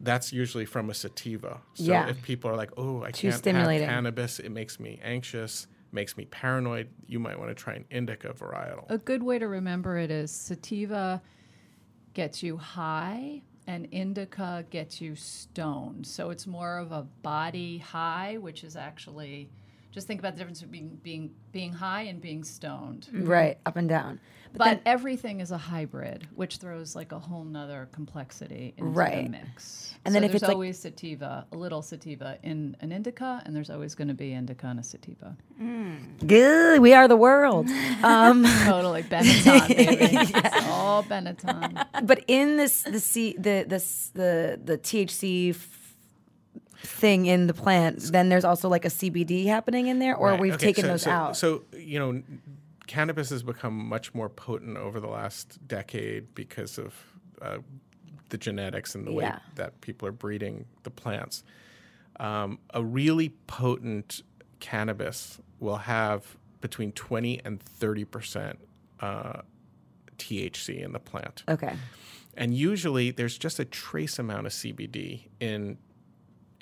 that's 0.00 0.32
usually 0.32 0.64
from 0.64 0.90
a 0.90 0.94
sativa. 0.94 1.60
So 1.74 1.84
Yeah. 1.84 2.08
if 2.08 2.20
people 2.22 2.50
are 2.50 2.56
like, 2.56 2.70
"Oh, 2.76 3.02
I 3.02 3.10
Too 3.12 3.30
can't 3.30 3.44
have 3.44 3.66
cannabis. 3.80 4.38
It 4.38 4.50
makes 4.50 4.78
me 4.78 5.00
anxious, 5.02 5.66
makes 5.94 6.16
me 6.16 6.26
paranoid," 6.26 6.88
you 7.06 7.18
might 7.18 7.38
want 7.38 7.50
to 7.50 7.54
try 7.54 7.74
an 7.74 7.84
indica 7.90 8.34
varietal. 8.34 8.84
A 8.90 8.98
good 8.98 9.22
way 9.22 9.38
to 9.38 9.48
remember 9.48 9.96
it 9.96 10.10
is 10.10 10.30
sativa 10.30 11.22
gets 12.12 12.42
you 12.42 12.56
high 12.56 13.42
and 13.66 13.88
indica 13.90 14.66
gets 14.70 15.00
you 15.00 15.16
stoned. 15.16 16.06
So 16.06 16.30
it's 16.30 16.46
more 16.46 16.78
of 16.78 16.92
a 16.92 17.02
body 17.22 17.78
high, 17.78 18.36
which 18.36 18.62
is 18.62 18.76
actually 18.76 19.48
just 19.94 20.06
think 20.08 20.18
about 20.20 20.32
the 20.34 20.38
difference 20.38 20.60
between 20.60 20.98
being 21.02 21.30
being 21.52 21.72
high 21.72 22.02
and 22.02 22.20
being 22.20 22.42
stoned. 22.44 23.08
Right. 23.12 23.56
Up 23.64 23.76
and 23.76 23.88
down. 23.88 24.18
But, 24.56 24.64
then- 24.64 24.80
everything 24.86 25.40
is 25.40 25.50
a 25.50 25.58
hybrid, 25.58 26.28
which 26.36 26.58
throws 26.58 26.94
like 26.94 27.10
a 27.10 27.18
whole 27.18 27.42
nother 27.42 27.88
complexity 27.90 28.72
into 28.76 28.90
Right. 28.90 29.24
the 29.24 29.30
mix. 29.30 29.94
And 30.04 30.12
So 30.12 30.14
then 30.14 30.24
if 30.24 30.30
there's 30.30 30.42
it's 30.42 30.48
like- 30.48 30.54
always 30.54 30.78
sativa, 30.78 31.44
a 31.50 31.56
little 31.56 31.82
sativa 31.82 32.38
in 32.44 32.76
an 32.80 32.92
indica, 32.92 33.42
and 33.44 33.54
there's 33.56 33.68
always 33.70 33.94
going 33.96 34.08
to 34.08 34.14
be 34.14 34.32
indica 34.32 34.68
in 34.68 34.78
a 34.78 34.82
sativa. 34.84 35.36
Good. 36.26 36.80
We 36.80 36.92
are 36.94 37.08
the 37.08 37.16
world. 37.16 37.68
Um, 38.04 38.44
Totally 38.64 39.02
Benetton, 39.02 39.68
baby. 39.68 40.16
It's 40.34 40.66
all 40.68 41.02
Benetton. 41.04 41.86
but 42.06 42.22
in 42.28 42.56
this, 42.56 42.82
the 42.82 43.00
C, 43.00 43.34
the 43.38 43.64
this 43.66 44.10
the 44.14 44.60
the 44.62 44.76
THC 44.78 45.50
f- 45.50 45.83
thing 46.84 47.26
in 47.26 47.46
the 47.46 47.54
plant, 47.54 48.00
then 48.12 48.28
there's 48.28 48.44
also 48.44 48.68
like 48.68 48.84
a 48.84 48.88
CBD 48.90 49.46
happening 49.46 49.86
in 49.88 49.98
there, 49.98 50.14
or 50.16 50.30
Right, 50.30 50.40
we've 50.40 50.54
okay, 50.54 50.66
taken 50.66 50.82
so- 50.84 50.88
those 50.88 51.02
so, 51.02 51.10
out. 51.10 51.36
So 51.36 51.64
you 51.76 51.98
know, 51.98 52.22
cannabis 52.86 53.30
has 53.30 53.42
become 53.42 53.74
much 53.88 54.14
more 54.14 54.28
potent 54.28 54.76
over 54.76 55.00
the 55.00 55.08
last 55.08 55.66
decade 55.66 56.34
because 56.34 56.78
of 56.78 56.94
uh, 57.42 57.58
the 58.28 58.38
genetics 58.38 58.94
and 58.94 59.06
the 59.06 59.12
way 59.12 59.32
that 59.56 59.80
people 59.80 60.06
are 60.08 60.12
breeding 60.12 60.66
the 60.82 60.90
plants. 60.90 61.42
Um, 62.20 62.58
a 62.72 62.82
really 62.82 63.30
potent 63.46 64.22
cannabis 64.60 65.40
will 65.58 65.76
have 65.78 66.36
between 66.60 66.92
20 66.92 67.40
and 67.44 67.60
30 67.62 68.04
percent 68.04 68.58
uh, 69.00 69.40
THC 70.18 70.82
in 70.84 70.92
the 70.92 71.00
plant. 71.00 71.42
okay. 71.48 71.74
And 72.36 72.52
usually 72.52 73.12
there's 73.12 73.38
just 73.38 73.60
a 73.60 73.64
trace 73.64 74.18
amount 74.18 74.46
of 74.46 74.52
CBD 74.52 75.28
in 75.38 75.78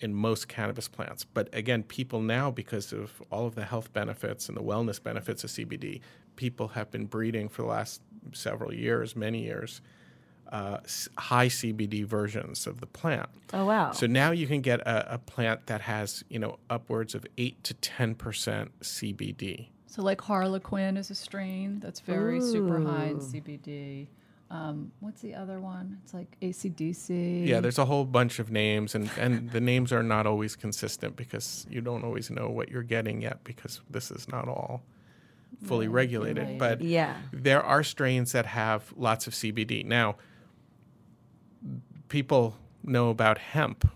in 0.02 0.14
most 0.14 0.48
cannabis 0.48 0.88
plants. 0.88 1.24
But 1.24 1.48
again, 1.52 1.82
people 1.82 2.20
now 2.20 2.50
because 2.50 2.92
of 2.92 3.22
all 3.30 3.46
of 3.46 3.54
the 3.54 3.64
health 3.64 3.92
benefits 3.92 4.48
and 4.48 4.56
the 4.56 4.62
wellness 4.62 5.02
benefits 5.02 5.44
of 5.44 5.50
CBD, 5.50 6.00
people 6.36 6.68
have 6.68 6.90
been 6.90 7.06
breeding 7.06 7.48
for 7.48 7.62
the 7.62 7.68
last 7.68 8.02
several 8.32 8.72
years, 8.74 9.14
many 9.14 9.42
years, 9.42 9.80
uh, 10.50 10.78
high 11.16 11.48
CBD 11.48 12.04
versions 12.04 12.66
of 12.66 12.80
the 12.80 12.86
plant. 12.86 13.28
Oh 13.52 13.64
wow. 13.66 13.92
So 13.92 14.06
now 14.06 14.32
you 14.32 14.46
can 14.46 14.60
get 14.60 14.80
a, 14.80 15.14
a 15.14 15.18
plant 15.18 15.66
that 15.66 15.82
has, 15.82 16.24
you 16.28 16.38
know, 16.38 16.58
upwards 16.68 17.14
of 17.14 17.26
8 17.38 17.62
to 17.64 17.74
10% 17.74 18.68
CBD. 18.82 19.68
So, 19.86 20.02
like 20.02 20.22
Harlequin 20.22 20.96
is 20.96 21.10
a 21.10 21.14
strain 21.14 21.78
that's 21.78 22.00
very 22.00 22.40
super 22.40 22.80
high 22.80 23.08
in 23.08 23.18
CBD. 23.18 24.08
Um, 24.52 24.92
what's 25.00 25.20
the 25.22 25.34
other 25.34 25.58
one? 25.60 25.98
It's 26.04 26.12
like 26.12 26.36
ACDC. 26.42 27.46
Yeah, 27.46 27.60
there's 27.60 27.78
a 27.78 27.86
whole 27.86 28.04
bunch 28.04 28.38
of 28.38 28.50
names, 28.50 28.94
and, 28.94 29.10
and 29.18 29.50
the 29.50 29.60
names 29.60 29.92
are 29.92 30.02
not 30.02 30.26
always 30.26 30.56
consistent 30.56 31.16
because 31.16 31.66
you 31.70 31.80
don't 31.80 32.04
always 32.04 32.30
know 32.30 32.48
what 32.50 32.68
you're 32.68 32.82
getting 32.82 33.22
yet 33.22 33.42
because 33.44 33.80
this 33.88 34.10
is 34.10 34.28
not 34.28 34.46
all 34.48 34.82
fully 35.64 35.88
Right, 35.88 35.94
regulated. 35.94 36.44
right. 36.48 36.58
But 36.58 36.80
Yeah. 36.82 37.16
there 37.32 37.62
are 37.62 37.82
strains 37.82 38.32
that 38.32 38.44
have 38.46 38.92
lots 38.96 39.26
of 39.26 39.32
CBD. 39.34 39.84
Now, 39.84 40.16
people 42.08 42.56
know 42.84 43.10
about 43.10 43.38
hemp. 43.38 43.88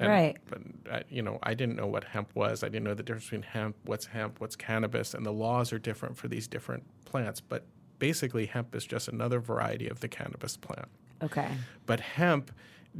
Right. 0.00 0.38
But, 0.48 0.62
uh, 0.90 1.00
you 1.10 1.20
know, 1.22 1.38
I 1.42 1.52
didn't 1.54 1.76
know 1.76 1.86
what 1.86 2.04
hemp 2.04 2.30
was. 2.34 2.64
I 2.64 2.68
didn't 2.68 2.84
know 2.84 2.94
the 2.94 3.02
difference 3.02 3.24
between 3.26 3.42
hemp, 3.42 3.76
what's 3.84 4.06
hemp, 4.06 4.40
what's 4.40 4.56
cannabis, 4.56 5.12
and 5.12 5.26
the 5.26 5.32
laws 5.32 5.72
are 5.74 5.78
different 5.78 6.16
for 6.16 6.26
these 6.26 6.48
different 6.48 6.84
plants. 7.04 7.40
But 7.40 7.64
basically, 8.00 8.46
hemp 8.46 8.74
is 8.74 8.84
just 8.84 9.06
another 9.06 9.38
variety 9.38 9.86
of 9.88 10.00
the 10.00 10.08
cannabis 10.08 10.56
plant. 10.56 10.88
Okay. 11.22 11.48
But 11.86 12.00
hemp 12.00 12.50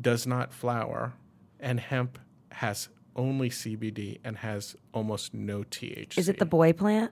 does 0.00 0.26
not 0.28 0.52
flower, 0.52 1.14
and 1.58 1.80
hemp 1.80 2.18
has 2.52 2.88
only 3.16 3.50
CBD 3.50 4.18
and 4.22 4.36
has 4.38 4.76
almost 4.94 5.34
no 5.34 5.64
THC. 5.64 6.16
Is 6.18 6.28
it 6.28 6.38
the 6.38 6.46
boy 6.46 6.72
plant? 6.72 7.10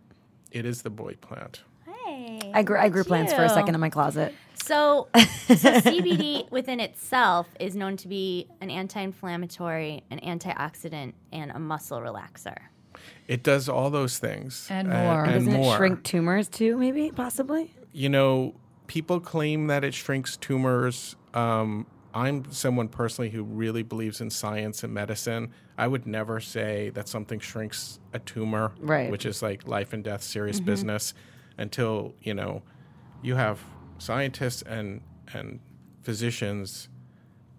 It 0.53 0.65
is 0.65 0.83
the 0.83 0.91
boy 0.91 1.15
plant. 1.21 1.63
Hey, 2.07 2.53
I 2.55 2.63
grew 2.63 2.79
I 2.79 2.89
grew 2.89 3.03
plants 3.05 3.33
for 3.33 3.43
a 3.43 3.49
second 3.49 3.75
in 3.75 3.81
my 3.81 3.91
closet. 3.91 4.33
So, 4.55 5.09
so 5.15 5.21
CBD 5.81 6.51
within 6.51 6.79
itself 6.81 7.49
is 7.61 7.75
known 7.75 7.97
to 7.99 8.09
be 8.09 8.47
an 8.61 8.71
anti-inflammatory, 8.71 10.03
an 10.11 10.21
antioxidant, 10.21 11.15
and 11.33 11.51
a 11.51 11.59
muscle 11.59 12.01
relaxer. 12.01 12.57
It 13.29 13.43
does 13.43 13.69
all 13.69 13.91
those 13.91 14.19
things 14.19 14.67
And 14.71 14.93
uh, 14.93 15.03
more. 15.03 15.25
and 15.25 15.35
Doesn't 15.47 15.53
more. 15.53 15.75
it 15.75 15.77
shrink 15.77 16.03
tumors 16.03 16.49
too? 16.49 16.77
Maybe, 16.77 17.11
possibly. 17.11 17.73
You 17.93 18.09
know, 18.09 18.55
people 18.87 19.21
claim 19.21 19.67
that 19.69 19.85
it 19.85 19.95
shrinks 19.95 20.37
tumors. 20.37 21.17
Um, 21.35 21.87
I'm 22.15 22.51
someone 22.51 22.89
personally 22.89 23.31
who 23.31 23.43
really 23.45 23.83
believes 23.83 24.21
in 24.21 24.31
science 24.31 24.83
and 24.83 24.93
medicine. 24.95 25.51
I 25.77 25.87
would 25.87 26.07
never 26.07 26.41
say 26.41 26.91
that 26.91 27.07
something 27.07 27.39
shrinks 27.39 28.01
a 28.13 28.19
tumor, 28.19 28.73
Right. 28.81 29.11
which 29.11 29.27
is 29.27 29.43
like 29.43 29.67
life 29.69 29.93
and 29.93 30.03
death 30.03 30.23
serious 30.23 30.59
business, 30.59 31.15
until 31.59 32.15
you 32.23 32.35
know 32.35 32.63
you 33.23 33.35
have 33.37 33.61
scientists 33.99 34.63
and 34.63 35.03
and 35.35 35.61
physicians 36.03 36.89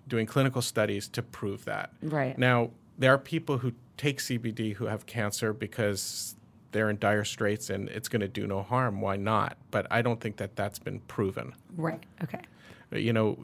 doing 0.08 0.26
clinical 0.26 0.62
studies 0.62 1.08
to 1.10 1.22
prove 1.22 1.66
that. 1.66 1.94
Right. 2.02 2.36
Now, 2.38 2.72
there 2.98 3.14
are 3.14 3.18
people 3.20 3.60
who 3.60 3.74
take 3.96 4.18
CBD 4.20 4.74
who 4.74 4.86
have 4.88 5.06
cancer 5.06 5.54
because 5.54 6.36
they're 6.72 6.90
in 6.90 6.98
dire 6.98 7.24
straits 7.24 7.70
and 7.70 7.90
it's 7.90 8.08
going 8.10 8.22
to 8.22 8.28
do 8.28 8.46
no 8.48 8.62
harm. 8.62 9.02
Why 9.02 9.16
not? 9.16 9.58
But 9.72 9.88
I 9.92 10.02
don't 10.02 10.20
think 10.20 10.38
that 10.38 10.56
that's 10.56 10.80
been 10.80 11.00
proven. 11.02 11.54
Right. 11.76 12.04
Okay. 12.24 12.42
You 12.92 13.14
know, 13.14 13.38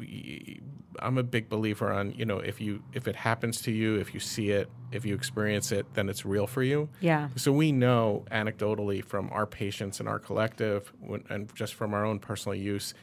I'm 1.00 1.18
a 1.18 1.24
big 1.24 1.50
believer 1.50 1.92
on, 1.92 2.14
you 2.14 2.26
know, 2.26 2.40
if 2.40 2.60
you 2.60 2.82
if 2.94 3.08
it 3.08 3.16
happens 3.16 3.62
to 3.62 3.72
you, 3.72 3.96
if 3.96 4.14
you 4.14 4.20
see 4.20 4.50
it, 4.50 4.70
if 4.92 5.06
you 5.06 5.14
experience 5.14 5.72
it, 5.72 5.86
then 5.94 6.10
it's 6.10 6.26
real 6.26 6.48
for 6.48 6.64
you. 6.64 6.90
Yeah. 7.00 7.30
So 7.36 7.52
we 7.52 7.72
know 7.72 8.26
anecdotally 8.32 9.04
from 9.04 9.30
our 9.32 9.46
patients 9.46 10.00
and 10.00 10.10
our 10.10 10.20
collective, 10.20 10.92
when, 11.00 11.24
and 11.30 11.54
just 11.54 11.76
from 11.76 11.94
our 11.94 12.06
own 12.06 12.20
personal 12.20 12.56
use, 12.56 12.94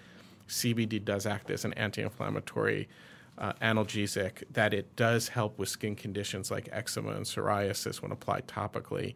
CBD 0.48 1.04
does 1.04 1.26
act 1.26 1.50
as 1.50 1.64
an 1.64 1.72
anti-inflammatory 1.74 2.88
uh, 3.38 3.52
analgesic. 3.62 4.42
That 4.52 4.74
it 4.74 4.96
does 4.96 5.28
help 5.28 5.58
with 5.58 5.68
skin 5.68 5.94
conditions 5.94 6.50
like 6.50 6.68
eczema 6.72 7.10
and 7.12 7.24
psoriasis 7.24 8.02
when 8.02 8.10
applied 8.10 8.48
topically. 8.48 9.14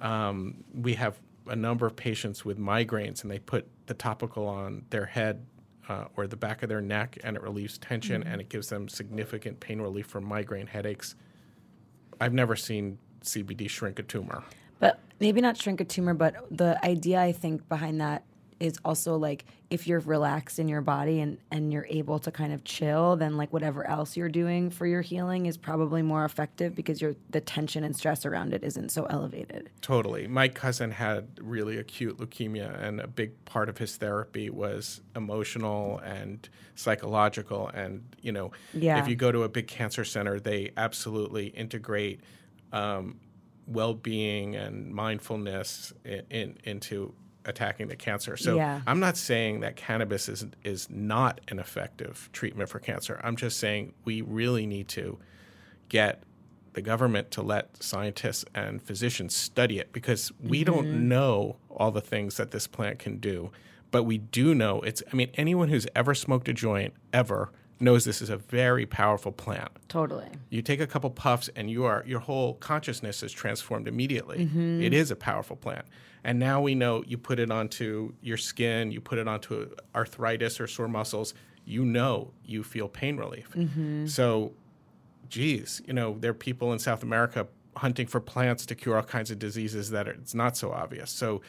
Um, 0.00 0.64
we 0.74 0.94
have 0.94 1.20
a 1.46 1.56
number 1.56 1.86
of 1.86 1.96
patients 1.96 2.44
with 2.44 2.58
migraines, 2.58 3.22
and 3.22 3.30
they 3.30 3.38
put 3.38 3.68
the 3.86 3.94
topical 3.94 4.46
on 4.46 4.84
their 4.90 5.06
head 5.06 5.44
uh, 5.88 6.04
or 6.16 6.26
the 6.26 6.36
back 6.36 6.62
of 6.62 6.68
their 6.68 6.80
neck, 6.80 7.18
and 7.24 7.36
it 7.36 7.42
relieves 7.42 7.76
tension 7.78 8.22
and 8.22 8.40
it 8.40 8.48
gives 8.48 8.68
them 8.68 8.88
significant 8.88 9.58
pain 9.58 9.80
relief 9.80 10.06
from 10.06 10.24
migraine 10.24 10.68
headaches. 10.68 11.16
I've 12.20 12.32
never 12.32 12.54
seen 12.54 12.98
CBD 13.22 13.68
shrink 13.68 13.98
a 13.98 14.02
tumor. 14.02 14.44
But 14.78 15.00
maybe 15.18 15.40
not 15.40 15.56
shrink 15.56 15.80
a 15.80 15.84
tumor, 15.84 16.14
but 16.14 16.36
the 16.50 16.82
idea 16.84 17.20
I 17.20 17.32
think 17.32 17.68
behind 17.68 18.00
that 18.00 18.24
is 18.60 18.78
also 18.84 19.16
like 19.16 19.46
if 19.70 19.86
you're 19.86 20.00
relaxed 20.00 20.58
in 20.58 20.68
your 20.68 20.82
body 20.82 21.20
and, 21.20 21.38
and 21.50 21.72
you're 21.72 21.86
able 21.88 22.18
to 22.18 22.30
kind 22.30 22.52
of 22.52 22.62
chill, 22.64 23.16
then 23.16 23.36
like 23.36 23.52
whatever 23.52 23.86
else 23.86 24.16
you're 24.16 24.28
doing 24.28 24.68
for 24.68 24.86
your 24.86 25.00
healing 25.00 25.46
is 25.46 25.56
probably 25.56 26.02
more 26.02 26.24
effective 26.24 26.74
because 26.74 27.00
your 27.00 27.14
the 27.30 27.40
tension 27.40 27.82
and 27.84 27.96
stress 27.96 28.26
around 28.26 28.52
it 28.52 28.62
isn't 28.62 28.90
so 28.90 29.04
elevated. 29.04 29.70
Totally. 29.80 30.26
My 30.26 30.48
cousin 30.48 30.90
had 30.90 31.28
really 31.40 31.78
acute 31.78 32.18
leukemia, 32.18 32.80
and 32.82 33.00
a 33.00 33.06
big 33.06 33.44
part 33.46 33.68
of 33.68 33.78
his 33.78 33.96
therapy 33.96 34.50
was 34.50 35.00
emotional 35.16 35.98
and 36.00 36.48
psychological. 36.74 37.68
And, 37.68 38.04
you 38.20 38.32
know, 38.32 38.50
Yeah. 38.74 39.00
if 39.00 39.08
you 39.08 39.16
go 39.16 39.32
to 39.32 39.44
a 39.44 39.48
big 39.48 39.68
cancer 39.68 40.04
center, 40.04 40.38
they 40.38 40.72
absolutely 40.76 41.46
integrate 41.48 42.20
um, 42.72 43.18
well 43.66 43.94
being 43.94 44.56
and 44.56 44.92
mindfulness 44.92 45.92
in, 46.04 46.22
in, 46.30 46.56
into 46.64 47.14
attacking 47.44 47.88
the 47.88 47.96
cancer. 47.96 48.36
So 48.36 48.56
Yeah. 48.56 48.82
I'm 48.86 49.00
not 49.00 49.16
saying 49.16 49.60
that 49.60 49.76
cannabis 49.76 50.28
is, 50.28 50.46
is 50.64 50.88
not 50.90 51.40
an 51.48 51.58
effective 51.58 52.28
treatment 52.32 52.68
for 52.68 52.78
cancer. 52.78 53.20
I'm 53.22 53.36
just 53.36 53.58
saying 53.58 53.94
we 54.04 54.20
really 54.22 54.66
need 54.66 54.88
to 54.88 55.18
get 55.88 56.22
the 56.72 56.82
government 56.82 57.30
to 57.32 57.42
let 57.42 57.82
scientists 57.82 58.44
and 58.54 58.82
physicians 58.82 59.34
study 59.34 59.78
it 59.78 59.92
because 59.92 60.32
we 60.40 60.64
don't 60.64 60.86
mm-hmm. 60.86 61.08
know 61.08 61.56
all 61.68 61.90
the 61.90 62.00
things 62.00 62.36
that 62.36 62.50
this 62.52 62.66
plant 62.66 62.98
can 62.98 63.18
do, 63.18 63.50
but 63.90 64.04
we 64.04 64.18
do 64.18 64.54
know 64.54 64.80
it's. 64.82 65.02
I 65.12 65.16
mean, 65.16 65.30
anyone 65.34 65.68
who's 65.68 65.86
ever 65.96 66.14
smoked 66.14 66.48
a 66.48 66.52
joint 66.52 66.94
ever 67.12 67.50
knows 67.80 68.04
this 68.04 68.22
is 68.22 68.30
a 68.30 68.36
very 68.36 68.86
powerful 68.86 69.32
plant. 69.32 69.70
Totally. 69.88 70.28
You 70.50 70.62
take 70.62 70.80
a 70.80 70.86
couple 70.86 71.10
puffs 71.10 71.48
and 71.56 71.70
you 71.70 71.84
are 71.84 72.04
your 72.06 72.20
whole 72.20 72.54
consciousness 72.54 73.22
is 73.22 73.32
transformed 73.32 73.88
immediately. 73.88 74.46
Mm-hmm. 74.46 74.82
It 74.82 74.92
is 74.92 75.10
a 75.10 75.16
powerful 75.16 75.56
plant. 75.56 75.86
And 76.24 76.38
now 76.38 76.60
we 76.60 76.74
know 76.74 77.02
you 77.06 77.16
put 77.18 77.38
it 77.38 77.50
onto 77.50 78.12
your 78.20 78.36
skin, 78.36 78.90
you 78.92 79.00
put 79.00 79.18
it 79.18 79.26
onto 79.26 79.70
arthritis 79.94 80.60
or 80.60 80.66
sore 80.66 80.88
muscles, 80.88 81.34
you 81.64 81.84
know 81.84 82.32
you 82.44 82.62
feel 82.62 82.88
pain 82.88 83.16
relief. 83.16 83.54
So 84.06 84.52
geez, 85.28 85.80
you 85.86 85.92
know, 85.92 86.16
there 86.18 86.32
are 86.32 86.34
people 86.34 86.72
in 86.72 86.78
South 86.78 87.02
America 87.02 87.46
hunting 87.76 88.06
for 88.06 88.20
plants 88.20 88.66
to 88.66 88.74
cure 88.74 88.96
all 88.96 89.02
kinds 89.02 89.30
of 89.30 89.38
diseases 89.38 89.90
that 89.90 90.08
are, 90.08 90.12
it's 90.12 90.34
not 90.34 90.56
so 90.56 90.72
obvious. 90.72 91.10
So 91.10 91.40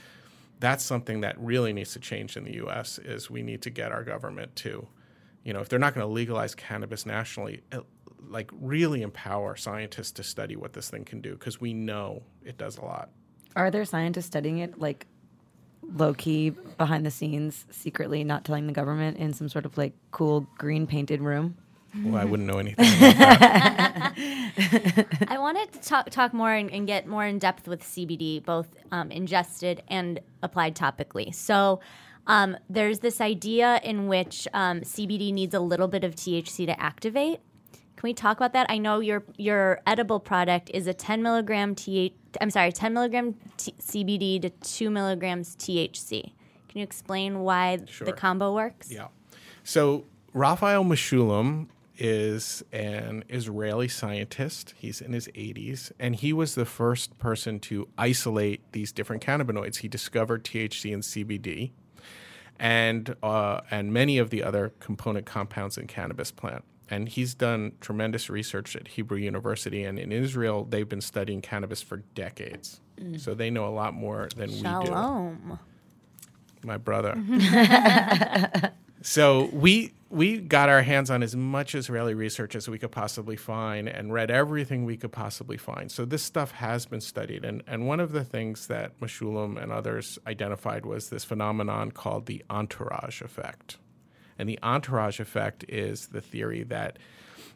that's 0.60 0.84
something 0.84 1.22
that 1.22 1.38
really 1.40 1.74
needs 1.74 1.92
to 1.94 2.00
change 2.00 2.38
in 2.38 2.44
the 2.44 2.54
U.S. 2.56 3.00
Is 3.00 3.30
we 3.30 3.42
need 3.42 3.62
to 3.64 3.70
get 3.72 3.92
our 3.92 4.04
government 4.04 4.56
to, 4.58 4.88
you 5.44 5.54
know, 5.54 5.60
if 5.60 5.70
they're 5.70 5.80
not 5.80 5.96
going 5.96 6.06
to 6.06 6.14
legalize 6.14 6.54
cannabis 6.54 7.06
nationally, 7.06 7.62
uh, 7.72 7.80
like 8.30 8.52
really 8.54 9.02
empower 9.02 9.56
scientists 9.56 10.12
to 10.12 10.24
study 10.24 10.56
what 10.56 10.74
this 10.74 10.90
thing 10.90 11.04
can 11.04 11.20
do 11.20 11.32
because 11.34 11.60
we 11.60 11.74
know 11.74 12.22
it 12.46 12.58
does 12.58 12.78
a 12.78 12.82
lot. 12.82 13.10
Are 13.56 13.72
there 13.72 13.86
scientists 13.86 14.26
studying 14.26 14.60
it 14.60 14.80
like 14.80 15.08
low 15.96 16.14
key 16.14 16.52
behind 16.78 17.06
the 17.06 17.12
scenes, 17.12 17.66
secretly 17.70 18.24
not 18.24 18.46
telling 18.46 18.68
the 18.68 18.74
government 18.74 19.18
in 19.18 19.34
some 19.34 19.50
sort 19.50 19.66
of 19.66 19.78
like 19.78 19.94
cool 20.12 20.48
green 20.58 20.88
painted 20.88 21.22
room? 21.22 21.58
Well, 22.04 22.16
I 22.16 22.26
wouldn't 22.26 22.48
know 22.48 22.58
anything 22.60 22.86
about 22.86 23.40
that. 23.40 24.14
I 25.28 25.38
wanted 25.38 25.74
to 25.74 25.80
talk, 25.82 26.10
talk 26.10 26.34
more 26.34 26.54
and, 26.54 26.72
and 26.72 26.88
get 26.88 27.06
more 27.06 27.26
in 27.26 27.38
depth 27.38 27.68
with 27.68 27.84
CBD, 27.84 28.44
both 28.44 28.70
um, 28.92 29.12
ingested 29.12 29.84
and 29.90 30.22
applied 30.42 30.76
topically. 30.76 31.36
So, 31.36 31.82
um, 32.28 32.56
there's 32.70 33.00
this 33.00 33.20
idea 33.20 33.82
in 33.84 34.08
which 34.08 34.48
um, 34.54 34.82
CBD 34.82 35.34
needs 35.34 35.56
a 35.56 35.60
little 35.60 35.88
bit 35.88 36.04
of 36.04 36.16
THC 36.16 36.68
to 36.68 36.80
activate. 36.80 37.40
Can 38.02 38.08
we 38.08 38.14
talk 38.16 38.38
about 38.38 38.54
that? 38.54 38.66
I 38.68 38.80
know 38.80 39.00
your 39.00 39.24
your 39.38 39.80
edible 39.86 40.20
product 40.20 40.72
is 40.74 40.88
a 40.88 40.94
10 40.94 41.22
milligram 41.22 41.76
TH. 41.76 42.16
I'm 42.42 42.50
sorry, 42.50 42.72
10 42.72 42.96
milligram 42.96 43.36
T- 43.58 43.76
CBD 43.80 44.42
to 44.42 44.50
2 44.50 44.90
milligrams 44.90 45.56
THC. 45.56 46.24
Can 46.68 46.80
you 46.80 46.84
explain 46.84 47.42
why 47.42 47.78
Sure. 47.86 48.08
the 48.08 48.14
combo 48.14 48.56
works? 48.56 48.92
Yeah. 48.92 49.10
So 49.64 50.06
Raphael 50.34 50.84
Mechoulam 50.84 51.68
is 51.96 52.64
an 52.72 53.24
Israeli 53.30 53.88
scientist. 53.88 54.74
He's 54.80 55.00
in 55.00 55.14
his 55.14 55.28
80s, 55.36 55.92
and 56.00 56.16
he 56.16 56.34
was 56.34 56.56
the 56.56 56.66
first 56.66 57.20
person 57.20 57.60
to 57.60 57.88
isolate 58.00 58.62
these 58.72 58.92
different 58.92 59.24
cannabinoids. 59.24 59.78
He 59.78 59.88
discovered 59.88 60.44
THC 60.44 60.92
and 60.92 61.04
CBD, 61.04 61.70
and 62.58 63.16
uh, 63.22 63.62
and 63.70 63.94
many 63.94 64.18
of 64.18 64.32
the 64.32 64.42
other 64.42 64.74
component 64.80 65.28
compounds 65.28 65.78
in 65.78 65.86
cannabis 65.86 66.32
plant. 66.32 66.64
And 66.92 67.08
he's 67.08 67.34
done 67.34 67.72
tremendous 67.80 68.30
research 68.30 68.76
at 68.76 68.90
Hebrew 68.90 69.18
University, 69.18 69.84
and 69.86 69.98
in 69.98 70.12
Israel, 70.12 70.66
they've 70.70 70.88
been 70.88 71.02
studying 71.02 71.42
cannabis 71.42 71.82
for 71.82 71.98
decades. 72.14 72.82
So 73.18 73.34
they 73.34 73.50
know 73.50 73.66
a 73.66 73.74
lot 73.74 73.94
more 73.94 74.30
than 74.36 74.50
we 74.50 74.58
do 74.58 74.62
Shalom. 74.62 75.60
my 76.64 76.78
brother. 76.78 77.18
so 79.02 79.50
we 79.54 79.94
we 80.10 80.38
got 80.40 80.68
our 80.68 80.82
hands 80.82 81.10
on 81.10 81.24
as 81.24 81.36
much 81.36 81.74
Israeli 81.74 82.14
research 82.14 82.56
as 82.56 82.68
we 82.68 82.78
could 82.78 82.92
possibly 82.92 83.38
find 83.38 83.88
and 83.88 84.12
read 84.12 84.30
everything 84.30 84.84
we 84.84 84.98
could 84.98 85.14
possibly 85.14 85.58
find. 85.58 85.90
So 85.90 86.04
this 86.04 86.22
stuff 86.22 86.52
has 86.52 86.86
been 86.86 87.02
studied, 87.02 87.46
and 87.46 87.64
and 87.66 87.88
one 87.88 88.00
of 88.00 88.12
the 88.12 88.24
things 88.24 88.68
that 88.68 89.00
Mechoulam 89.00 89.62
and 89.62 89.72
others 89.72 90.20
identified 90.28 90.86
was 90.86 91.10
this 91.10 91.24
phenomenon 91.24 91.92
called 91.92 92.26
the 92.26 92.44
entourage 92.50 93.22
effect. 93.22 93.78
And 94.42 94.50
the 94.50 94.58
entourage 94.64 95.20
effect 95.20 95.66
is 95.70 96.08
the 96.08 96.20
theory 96.20 96.64
that 96.64 96.98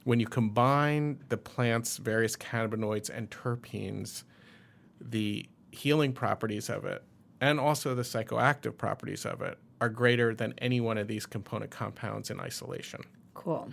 when 0.04 0.20
you 0.20 0.28
combine 0.28 1.18
the 1.30 1.38
plant's 1.38 1.98
various 1.98 2.36
cannabinoids 2.38 3.10
and 3.10 3.28
terpenes, 3.32 4.22
the 5.02 5.50
healing 5.72 6.14
properties 6.14 6.70
of 6.70 6.86
it 6.86 7.02
and 7.42 7.60
also 7.60 7.96
the 7.96 8.04
psychoactive 8.04 8.78
properties 8.78 9.26
of 9.26 9.42
it 9.42 9.58
are 9.82 9.90
greater 9.90 10.36
than 10.36 10.54
any 10.60 10.80
one 10.80 11.00
of 11.00 11.08
these 11.08 11.26
component 11.26 11.72
compounds 11.72 12.30
in 12.30 12.40
isolation. 12.40 13.02
Cool. 13.34 13.68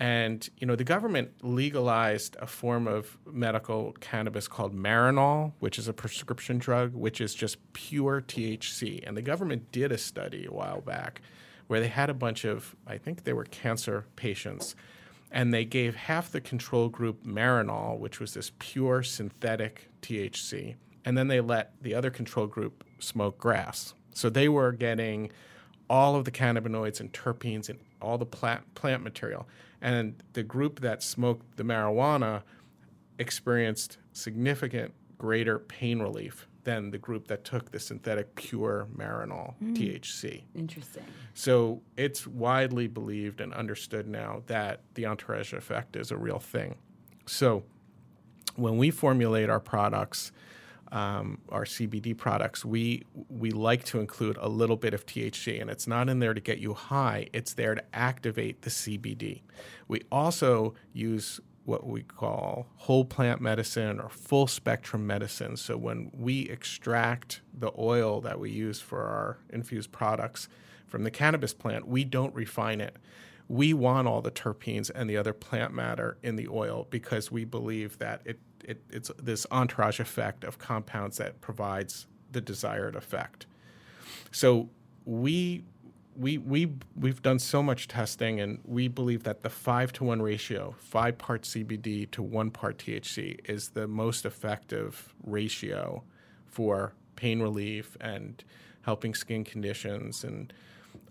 And 0.00 0.48
you 0.58 0.66
know, 0.66 0.74
the 0.74 0.82
government 0.82 1.30
legalized 1.44 2.36
a 2.40 2.48
form 2.48 2.88
of 2.88 3.16
medical 3.24 3.92
cannabis 4.00 4.48
called 4.48 4.74
Marinol, 4.74 5.52
which 5.60 5.78
is 5.78 5.86
a 5.86 5.92
prescription 5.92 6.58
drug, 6.58 6.92
which 6.92 7.20
is 7.20 7.36
just 7.36 7.56
pure 7.72 8.20
THC. 8.20 9.06
And 9.06 9.16
the 9.16 9.22
government 9.22 9.70
did 9.70 9.92
a 9.92 9.98
study 9.98 10.44
a 10.44 10.52
while 10.52 10.80
back 10.80 11.22
where 11.68 11.80
they 11.80 11.88
had 11.88 12.10
a 12.10 12.14
bunch 12.14 12.44
of, 12.44 12.74
I 12.86 12.98
think 12.98 13.22
they 13.24 13.32
were 13.32 13.44
cancer 13.44 14.06
patients, 14.16 14.74
and 15.30 15.54
they 15.54 15.64
gave 15.64 15.94
half 15.94 16.32
the 16.32 16.40
control 16.40 16.88
group 16.88 17.24
Marinol, 17.24 17.98
which 17.98 18.18
was 18.18 18.34
this 18.34 18.50
pure 18.58 19.02
synthetic 19.02 19.88
THC, 20.02 20.74
and 21.04 21.16
then 21.16 21.28
they 21.28 21.40
let 21.40 21.72
the 21.80 21.94
other 21.94 22.10
control 22.10 22.46
group 22.46 22.84
smoke 22.98 23.38
grass. 23.38 23.94
So 24.12 24.28
they 24.28 24.48
were 24.48 24.72
getting 24.72 25.30
all 25.88 26.16
of 26.16 26.24
the 26.24 26.30
cannabinoids 26.30 27.00
and 27.00 27.12
terpenes 27.12 27.68
and 27.68 27.78
all 28.00 28.18
the 28.18 28.26
plant, 28.26 28.74
plant 28.74 29.02
material. 29.02 29.46
And 29.80 30.22
the 30.32 30.42
group 30.42 30.80
that 30.80 31.02
smoked 31.02 31.56
the 31.56 31.62
marijuana 31.62 32.42
experienced 33.18 33.98
significant 34.12 34.94
greater 35.18 35.58
pain 35.58 36.00
relief 36.00 36.46
than 36.68 36.90
the 36.90 36.98
group 36.98 37.28
that 37.28 37.44
took 37.44 37.70
the 37.70 37.80
synthetic 37.80 38.34
pure 38.34 38.86
Marinol 38.94 39.54
THC. 39.72 40.42
Interesting. 40.54 41.02
So 41.32 41.80
it's 41.96 42.26
widely 42.26 42.86
believed 42.86 43.40
and 43.40 43.54
understood 43.54 44.06
now 44.06 44.42
that 44.48 44.82
the 44.92 45.06
entourage 45.06 45.54
effect 45.54 45.96
is 45.96 46.10
a 46.10 46.18
real 46.18 46.38
thing. 46.38 46.76
So 47.24 47.62
when 48.56 48.76
we 48.76 48.90
formulate 48.90 49.48
our 49.48 49.60
products, 49.60 50.30
um, 50.92 51.38
our 51.48 51.64
CBD 51.64 52.14
products, 52.14 52.66
we 52.66 53.06
we 53.30 53.50
like 53.50 53.84
to 53.84 53.98
include 53.98 54.36
a 54.38 54.48
little 54.50 54.76
bit 54.76 54.92
of 54.92 55.06
THC, 55.06 55.62
and 55.62 55.70
it's 55.70 55.86
not 55.86 56.10
in 56.10 56.18
there 56.18 56.34
to 56.34 56.40
get 56.40 56.58
you 56.58 56.74
high. 56.74 57.28
It's 57.32 57.54
there 57.54 57.76
to 57.76 57.84
activate 57.94 58.60
the 58.60 58.70
CBD. 58.70 59.40
We 59.86 60.02
also 60.12 60.74
use 60.92 61.40
what 61.68 61.86
we 61.86 62.02
call 62.02 62.66
whole 62.76 63.04
plant 63.04 63.42
medicine 63.42 64.00
or 64.00 64.08
full 64.08 64.46
spectrum 64.46 65.06
medicine. 65.06 65.54
So 65.54 65.76
when 65.76 66.10
we 66.14 66.48
extract 66.48 67.42
the 67.52 67.70
oil 67.78 68.22
that 68.22 68.40
we 68.40 68.50
use 68.50 68.80
for 68.80 69.02
our 69.02 69.38
infused 69.50 69.92
products 69.92 70.48
from 70.86 71.04
the 71.04 71.10
cannabis 71.10 71.52
plant, 71.52 71.86
we 71.86 72.04
don't 72.04 72.34
refine 72.34 72.80
it. 72.80 72.96
We 73.48 73.74
want 73.74 74.08
all 74.08 74.22
the 74.22 74.30
terpenes 74.30 74.90
and 74.94 75.10
the 75.10 75.18
other 75.18 75.34
plant 75.34 75.74
matter 75.74 76.16
in 76.22 76.36
the 76.36 76.48
oil 76.48 76.86
because 76.88 77.30
we 77.30 77.44
believe 77.44 77.98
that 77.98 78.22
it, 78.24 78.40
it 78.64 78.82
it's 78.90 79.10
this 79.22 79.46
entourage 79.50 80.00
effect 80.00 80.44
of 80.44 80.58
compounds 80.58 81.18
that 81.18 81.42
provides 81.42 82.06
the 82.32 82.40
desired 82.40 82.96
effect. 82.96 83.46
So 84.30 84.70
we 85.04 85.64
we 86.18 86.36
we 86.38 86.72
we've 86.96 87.22
done 87.22 87.38
so 87.38 87.62
much 87.62 87.86
testing, 87.88 88.40
and 88.40 88.58
we 88.64 88.88
believe 88.88 89.22
that 89.22 89.42
the 89.42 89.48
five 89.50 89.92
to 89.94 90.04
one 90.04 90.20
ratio, 90.20 90.74
five 90.78 91.16
parts 91.16 91.54
CBD 91.54 92.10
to 92.10 92.22
one 92.22 92.50
part 92.50 92.78
THC, 92.78 93.38
is 93.48 93.70
the 93.70 93.86
most 93.86 94.26
effective 94.26 95.14
ratio 95.24 96.02
for 96.46 96.92
pain 97.16 97.40
relief 97.40 97.96
and 98.00 98.42
helping 98.82 99.14
skin 99.14 99.44
conditions 99.44 100.24
and 100.24 100.52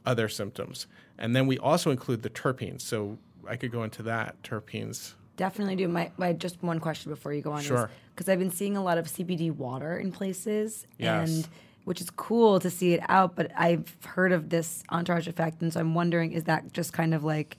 other 0.05 0.27
symptoms. 0.27 0.87
And 1.17 1.35
then 1.35 1.47
we 1.47 1.57
also 1.57 1.91
include 1.91 2.21
the 2.23 2.29
terpenes. 2.29 2.81
So 2.81 3.17
I 3.47 3.55
could 3.55 3.71
go 3.71 3.83
into 3.83 4.03
that 4.03 4.41
terpenes. 4.43 5.13
Definitely 5.37 5.75
do. 5.75 5.87
My, 5.87 6.11
my 6.17 6.33
just 6.33 6.61
one 6.63 6.79
question 6.79 7.11
before 7.11 7.31
you 7.33 7.41
go 7.41 7.51
on 7.51 7.61
Sure. 7.61 7.89
because 8.13 8.27
I've 8.27 8.39
been 8.39 8.51
seeing 8.51 8.75
a 8.75 8.83
lot 8.83 8.97
of 8.97 9.05
CBD 9.05 9.51
water 9.51 9.97
in 9.97 10.11
places, 10.11 10.87
Yes. 10.97 11.29
and 11.29 11.47
which 11.87 12.01
is 12.01 12.09
cool 12.09 12.59
to 12.59 12.69
see 12.69 12.91
it 12.93 12.99
out. 13.07 13.33
But 13.37 13.49
I've 13.55 13.95
heard 14.05 14.33
of 14.33 14.49
this 14.49 14.83
entourage 14.89 15.25
effect, 15.25 15.61
and 15.61 15.71
so 15.71 15.79
I'm 15.79 15.95
wondering, 15.95 16.33
is 16.33 16.43
that 16.43 16.73
just 16.73 16.91
kind 16.91 17.13
of 17.13 17.23
like 17.23 17.55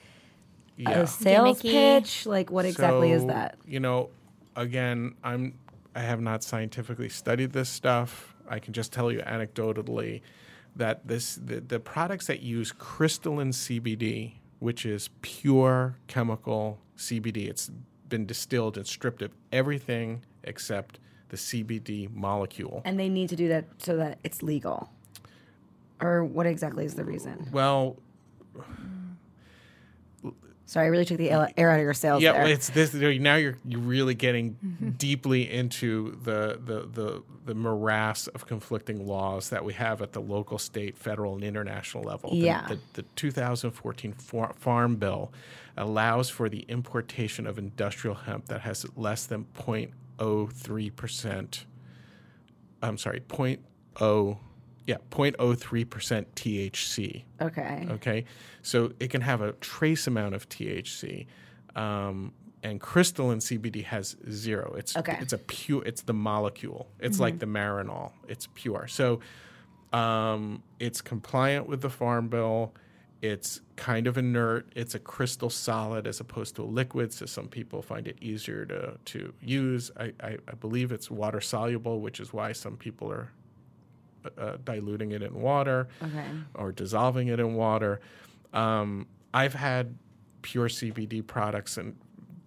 Yeah. 0.77 0.91
a 1.01 1.07
sales 1.07 1.63
Gimmicky. 1.63 1.71
pitch? 1.71 2.27
Like, 2.27 2.51
what 2.51 2.67
exactly 2.67 3.11
is 3.11 3.25
that? 3.25 3.57
You 3.67 3.81
know, 3.81 4.11
again, 4.55 5.15
I'm 5.25 5.55
I 5.97 6.01
have 6.01 6.21
not 6.21 6.43
scientifically 6.45 7.09
studied 7.09 7.53
this 7.55 7.71
stuff. 7.71 8.35
I 8.47 8.59
can 8.59 8.75
just 8.75 8.93
tell 8.93 9.11
you 9.11 9.21
anecdotally 9.21 10.21
that 10.77 11.09
this 11.09 11.37
the, 11.37 11.61
the 11.61 11.81
products 11.81 12.27
that 12.27 12.41
use 12.43 12.71
crystalline 12.71 13.53
CBD, 13.53 14.35
which 14.59 14.85
is 14.85 15.09
pure 15.23 15.97
chemical 16.07 16.81
CBD, 16.99 17.49
it's 17.49 17.71
been 18.11 18.27
distilled 18.27 18.77
and 18.77 18.87
stripped 18.87 19.23
of 19.23 19.33
everything 19.53 20.21
except 20.45 20.99
the 21.29 21.37
CBD 21.37 22.13
molecule. 22.15 22.83
And 22.85 22.99
they 22.99 23.09
need 23.09 23.29
to 23.31 23.37
do 23.37 23.49
that 23.49 23.67
so 23.79 23.97
that 23.97 24.19
it's 24.25 24.43
legal, 24.43 24.91
or 26.01 26.25
what 26.25 26.47
exactly 26.47 26.85
is 26.85 26.95
the 26.95 27.05
reason? 27.05 27.49
Well, 27.53 27.97
Sorry, 30.69 30.85
I 30.85 30.91
really 30.91 31.07
took 31.07 31.17
the 31.17 31.31
air 31.31 31.71
out 31.71 31.79
of 31.79 31.83
your 31.83 31.95
sails 31.95 32.23
yeah, 32.23 32.33
there. 32.33 32.47
it's 32.49 32.69
this. 32.69 32.93
Now 32.93 33.37
you're 33.37 33.57
you're 33.65 33.81
really 33.81 34.15
getting 34.15 34.59
mm-hmm. 34.63 34.91
deeply 34.91 35.51
into 35.51 36.19
the, 36.23 36.61
the 36.63 36.87
the 36.93 37.23
the 37.47 37.55
morass 37.55 38.27
of 38.27 38.47
conflicting 38.47 39.07
laws 39.07 39.49
that 39.49 39.65
we 39.65 39.73
have 39.73 40.03
at 40.03 40.13
the 40.13 40.21
local, 40.21 40.59
state, 40.59 40.99
federal, 40.99 41.37
and 41.37 41.43
international 41.43 42.05
level. 42.05 42.33
The- 42.33 42.37
Yeah. 42.37 42.69
The, 42.69 42.79
the, 42.93 43.03
2014 43.17 44.13
far, 44.13 44.53
Farm 44.59 44.97
Bill 44.97 45.33
allows 45.75 46.29
for 46.29 46.51
the 46.51 46.67
importation 46.69 47.47
of 47.47 47.57
industrial 47.59 48.17
hemp 48.17 48.49
that 48.49 48.61
has 48.61 48.85
less 48.95 49.25
than 49.25 49.45
0.03 50.19 50.95
percent. 50.95 51.67
I'm 52.83 52.99
sorry, 52.99 53.21
0.0 53.29 54.39
yeah 54.87 54.97
0.03 55.11 55.91
percent 55.91 56.35
THC. 56.35 57.25
okay. 57.41 57.87
Okay, 57.91 58.25
so 58.63 58.93
it 59.01 59.11
can 59.11 59.21
have 59.21 59.41
a 59.43 59.53
trace 59.55 60.07
amount 60.07 60.35
of 60.35 60.49
THC, 60.49 61.27
um, 61.77 62.33
and 62.63 62.81
crystalline 62.81 63.39
CBD 63.39 63.85
has 63.85 64.17
zero. 64.31 64.75
It's 64.79 64.97
Okay. 64.97 65.19
it's 65.21 65.33
a 65.33 65.39
pure. 65.39 65.83
It's 65.85 66.03
the 66.03 66.15
molecule. 66.15 66.89
It's 67.01 67.21
like 67.21 67.39
the 67.39 67.47
Marinol. 67.47 68.13
It's 68.29 68.49
pure. 68.55 68.87
So 68.89 69.21
um, 69.93 70.63
it's 70.79 71.01
compliant 71.01 71.69
with 71.69 71.81
the 71.83 71.91
Farm 71.91 72.29
Bill. 72.29 72.73
It's 73.21 73.61
kind 73.77 74.07
of 74.07 74.17
inert. 74.17 74.71
It's 74.77 74.95
a 74.95 74.99
crystal 75.01 75.51
solid 75.51 76.07
as 76.07 76.21
opposed 76.21 76.55
to 76.57 76.63
a 76.63 76.65
liquid. 76.65 77.13
So 77.13 77.27
some 77.27 77.49
people 77.49 77.83
find 77.83 78.07
it 78.07 78.17
easier 78.21 78.65
to 78.67 78.97
to 79.07 79.33
use. 79.43 79.91
I, 79.99 80.13
I, 80.23 80.37
I 80.47 80.55
believe 80.61 80.93
it's 80.93 81.11
water 81.11 81.41
soluble, 81.41 82.01
which 82.01 82.21
is 82.21 82.33
why 82.33 82.53
some 82.53 82.77
people 82.77 83.11
are 83.11 83.33
uh, 84.39 84.57
diluting 84.65 85.13
it 85.13 85.23
in 85.23 85.35
water 85.35 85.89
Okay. 86.03 86.27
or 86.55 86.71
dissolving 86.73 87.29
it 87.29 87.41
in 87.41 87.55
water. 87.55 88.01
Um, 88.53 89.07
I've 89.35 89.55
had 89.55 89.97
pure 90.43 90.69
CBD 90.69 91.27
products 91.27 91.77
and 91.77 91.97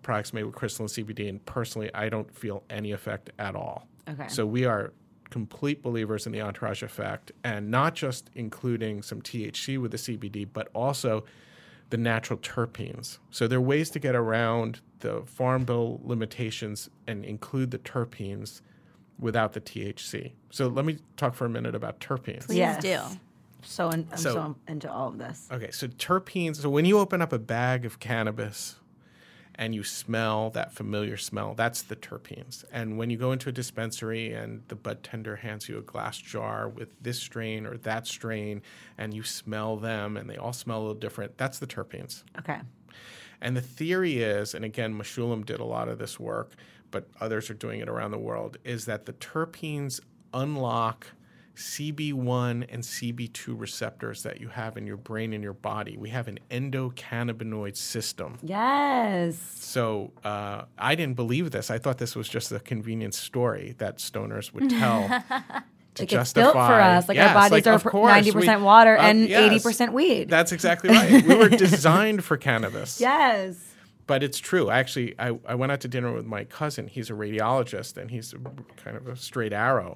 products 0.03 0.31
made 0.33 0.43
with 0.43 0.55
crystalline 0.55 0.87
CBD, 0.89 1.27
and 1.29 1.45
personally, 1.45 1.93
I 1.93 2.09
don't 2.09 2.33
feel 2.33 2.63
any 2.69 2.91
effect 2.93 3.29
at 3.39 3.55
all. 3.55 3.87
Okay. 4.09 4.27
So 4.29 4.45
we 4.45 4.65
are 4.65 4.93
complete 5.31 5.81
believers 5.81 6.27
in 6.27 6.31
the 6.31 6.41
entourage 6.41 6.83
effect, 6.83 7.31
and 7.43 7.71
not 7.71 7.95
just 7.95 8.29
including 8.35 9.01
some 9.01 9.21
THC 9.21 9.79
with 9.81 9.89
the 9.91 9.97
CBD, 9.97 10.47
but 10.51 10.67
also 10.75 11.23
the 11.89 11.97
natural 11.97 12.37
terpenes. 12.39 13.17
So 13.31 13.47
there 13.47 13.57
are 13.57 13.61
ways 13.61 13.89
to 13.91 13.99
get 13.99 14.15
around 14.15 14.81
the 14.99 15.23
Farm 15.25 15.65
Bill 15.65 15.99
limitations 16.03 16.89
and 17.07 17.25
include 17.25 17.71
the 17.71 17.79
terpenes 17.79 18.61
without 19.19 19.53
the 19.53 19.61
THC. 19.61 20.31
So 20.51 20.67
let 20.67 20.85
me 20.85 20.99
talk 21.17 21.33
for 21.33 21.45
a 21.45 21.49
minute 21.49 21.75
about 21.75 21.99
terpenes. 21.99 22.45
Please 22.45 22.57
Yes. 22.57 22.81
do. 22.81 22.99
So 23.63 23.89
in, 23.89 24.07
I'm 24.11 24.17
So- 24.17 24.33
so, 24.33 24.55
into 24.67 24.91
all 24.91 25.07
of 25.09 25.17
this. 25.17 25.47
Okay, 25.51 25.69
so 25.71 25.87
terpenes. 25.87 26.57
So 26.57 26.69
when 26.69 26.85
you 26.85 26.97
open 26.97 27.21
up 27.21 27.31
a 27.33 27.39
bag 27.39 27.85
of 27.85 27.99
cannabis 27.99 28.75
and 29.61 29.75
you 29.75 29.83
smell 29.83 30.49
that 30.49 30.73
familiar 30.73 31.15
smell, 31.15 31.53
that's 31.53 31.83
the 31.83 31.95
terpenes. 31.95 32.65
And 32.71 32.97
when 32.97 33.11
you 33.11 33.17
go 33.17 33.31
into 33.31 33.47
a 33.47 33.51
dispensary 33.51 34.33
and 34.33 34.63
the 34.69 34.75
bud 34.75 35.03
tender 35.03 35.35
hands 35.35 35.69
you 35.69 35.77
a 35.77 35.83
glass 35.83 36.17
jar 36.17 36.67
with 36.67 36.89
this 36.99 37.19
strain 37.19 37.67
or 37.67 37.77
that 37.77 38.07
strain, 38.07 38.63
and 38.97 39.13
you 39.13 39.21
smell 39.21 39.77
them 39.77 40.17
and 40.17 40.27
they 40.27 40.35
all 40.35 40.51
smell 40.51 40.79
a 40.79 40.81
little 40.81 40.95
different, 40.95 41.37
that's 41.37 41.59
the 41.59 41.67
terpenes. 41.67 42.23
Okay. 42.39 42.59
And 43.39 43.55
the 43.55 43.61
theory 43.61 44.23
is, 44.23 44.55
and 44.55 44.65
again, 44.65 44.95
Mechoulam 44.95 45.45
did 45.45 45.59
a 45.59 45.63
lot 45.63 45.89
of 45.89 45.99
this 45.99 46.19
work, 46.19 46.53
but 46.89 47.07
others 47.19 47.51
are 47.51 47.53
doing 47.53 47.81
it 47.81 47.87
around 47.87 48.09
the 48.09 48.17
world, 48.17 48.57
is 48.63 48.85
that 48.85 49.05
the 49.05 49.13
terpenes 49.13 49.99
unlock 50.33 51.05
CB1 51.55 52.65
and 52.69 52.83
CB2 52.83 53.59
receptors 53.59 54.23
that 54.23 54.39
you 54.39 54.47
have 54.47 54.77
in 54.77 54.87
your 54.87 54.97
brain 54.97 55.33
and 55.33 55.43
your 55.43 55.53
body. 55.53 55.97
We 55.97 56.09
have 56.09 56.27
an 56.27 56.39
endocannabinoid 56.49 57.75
system. 57.75 58.37
Yes. 58.41 59.37
So 59.37 60.11
uh, 60.23 60.63
I 60.77 60.95
didn't 60.95 61.15
believe 61.15 61.51
this. 61.51 61.69
I 61.69 61.77
thought 61.77 61.97
this 61.97 62.15
was 62.15 62.29
just 62.29 62.51
a 62.51 62.59
convenient 62.59 63.13
story 63.13 63.75
that 63.77 63.97
stoners 63.97 64.53
would 64.53 64.69
tell. 64.69 65.23
to 65.95 66.05
justify. 66.05 66.41
built 66.43 66.53
for 66.53 66.59
us. 66.59 67.09
Like 67.09 67.17
our 67.17 67.33
bodies 67.33 67.65
like, 67.65 67.85
are 67.85 68.05
ninety 68.05 68.31
percent 68.31 68.61
water 68.61 68.97
uh, 68.97 69.01
and 69.01 69.27
yes. 69.27 69.41
eighty 69.41 69.59
percent 69.59 69.93
weed. 69.93 70.29
That's 70.29 70.51
exactly 70.51 70.89
right. 70.89 71.25
We 71.25 71.35
were 71.35 71.49
designed 71.49 72.23
for 72.23 72.37
cannabis. 72.37 72.99
yes. 73.01 73.57
But 74.07 74.23
it's 74.23 74.39
true. 74.39 74.69
Actually, 74.69 75.15
I, 75.19 75.37
I 75.45 75.55
went 75.55 75.71
out 75.71 75.81
to 75.81 75.87
dinner 75.87 76.11
with 76.11 76.25
my 76.25 76.43
cousin. 76.43 76.87
He's 76.87 77.09
a 77.09 77.13
radiologist 77.13 77.97
and 77.97 78.11
he's 78.11 78.33
a, 78.33 78.39
kind 78.75 78.97
of 78.97 79.07
a 79.07 79.15
straight 79.15 79.53
arrow. 79.53 79.95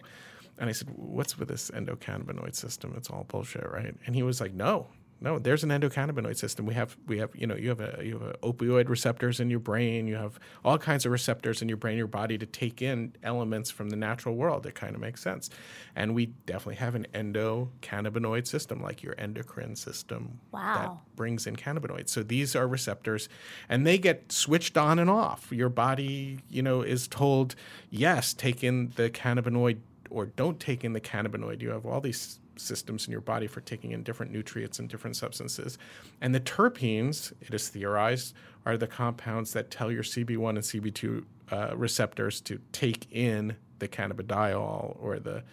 And 0.58 0.70
I 0.70 0.74
said, 0.74 0.90
What's 0.96 1.38
with 1.38 1.50
this 1.50 1.72
endocannabinoid 1.72 2.56
system? 2.56 2.94
It's 2.98 3.10
all 3.10 3.26
bullshit, 3.28 3.70
right? 3.70 3.96
And 4.06 4.16
he 4.16 4.24
was 4.24 4.40
like, 4.40 4.54
No, 4.54 4.88
no, 5.22 5.40
there's 5.40 5.64
an 5.64 5.70
endocannabinoid 5.70 6.36
system. 6.36 6.66
We 6.66 6.74
have, 6.74 6.98
we 7.08 7.20
have, 7.20 7.30
you 7.34 7.48
know, 7.48 7.56
you 7.56 7.70
have 7.70 7.80
a, 7.80 8.02
you 8.04 8.20
have 8.20 8.22
a 8.22 8.34
opioid 8.44 8.90
receptors 8.90 9.40
in 9.40 9.50
your 9.50 9.60
brain. 9.60 10.08
You 10.08 10.16
have 10.16 10.38
all 10.64 10.78
kinds 10.78 11.06
of 11.06 11.12
receptors 11.12 11.62
in 11.62 11.70
your 11.70 11.78
brain, 11.78 11.98
your 11.98 12.08
body 12.08 12.38
to 12.38 12.46
take 12.46 12.82
in 12.82 13.16
elements 13.24 13.72
from 13.72 13.90
the 13.90 13.96
natural 13.96 14.36
world. 14.36 14.66
It 14.66 14.76
kind 14.76 14.94
of 14.94 15.02
makes 15.02 15.22
sense. 15.22 15.50
And 15.96 16.14
we 16.14 16.28
definitely 16.28 16.76
have 16.76 16.96
an 16.96 17.08
endocannabinoid 17.14 18.46
system, 18.46 18.84
like 18.84 19.04
your 19.04 19.16
endocrine 19.18 19.76
system. 19.76 20.42
Wow. 20.52 20.76
That 20.76 21.16
brings 21.16 21.48
in 21.48 21.56
cannabinoids. 21.56 22.10
So 22.10 22.22
these 22.22 22.56
are 22.56 22.68
receptors 22.68 23.30
and 23.70 23.88
they 23.88 23.98
get 23.98 24.32
switched 24.32 24.78
on 24.78 25.00
and 25.00 25.10
off. 25.10 25.48
Your 25.50 25.70
body, 25.70 26.40
you 26.50 26.62
know, 26.62 26.82
is 26.82 27.08
told, 27.08 27.56
yes, 27.90 28.34
take 28.34 28.66
in 28.66 28.92
the 28.96 29.10
cannabinoid 29.10 29.78
or 30.10 30.26
don't 30.26 30.60
take 30.60 30.84
in 30.84 30.94
the 30.94 31.02
cannabinoid. 31.02 31.62
You 31.62 31.70
have 31.70 31.86
all 31.86 32.02
these 32.02 32.40
systems 32.58 33.06
in 33.06 33.12
your 33.12 33.22
body 33.22 33.48
for 33.48 33.62
taking 33.62 33.92
in 33.92 34.04
different 34.04 34.32
nutrients 34.32 34.80
and 34.80 34.90
different 34.90 35.16
substances. 35.16 35.78
And 36.22 36.34
the 36.34 36.40
terpenes, 36.40 37.34
it 37.42 37.54
is 37.54 37.70
theorized, 37.70 38.34
are 38.66 38.78
the 38.78 38.88
compounds 38.88 39.54
that 39.54 39.70
tell 39.72 39.92
your 39.92 40.04
CB1 40.04 40.50
and 40.50 40.60
CB2 40.60 41.24
uh, 41.52 41.76
receptors 41.76 42.42
to 42.42 42.60
take 42.72 43.08
in 43.12 43.56
the 43.80 43.88
cannabidiol 43.88 44.98
or 45.00 45.20
the 45.20 45.44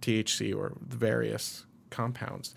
THC 0.00 0.54
or 0.54 0.72
the 0.80 0.96
various 0.96 1.66
compounds. 1.90 2.54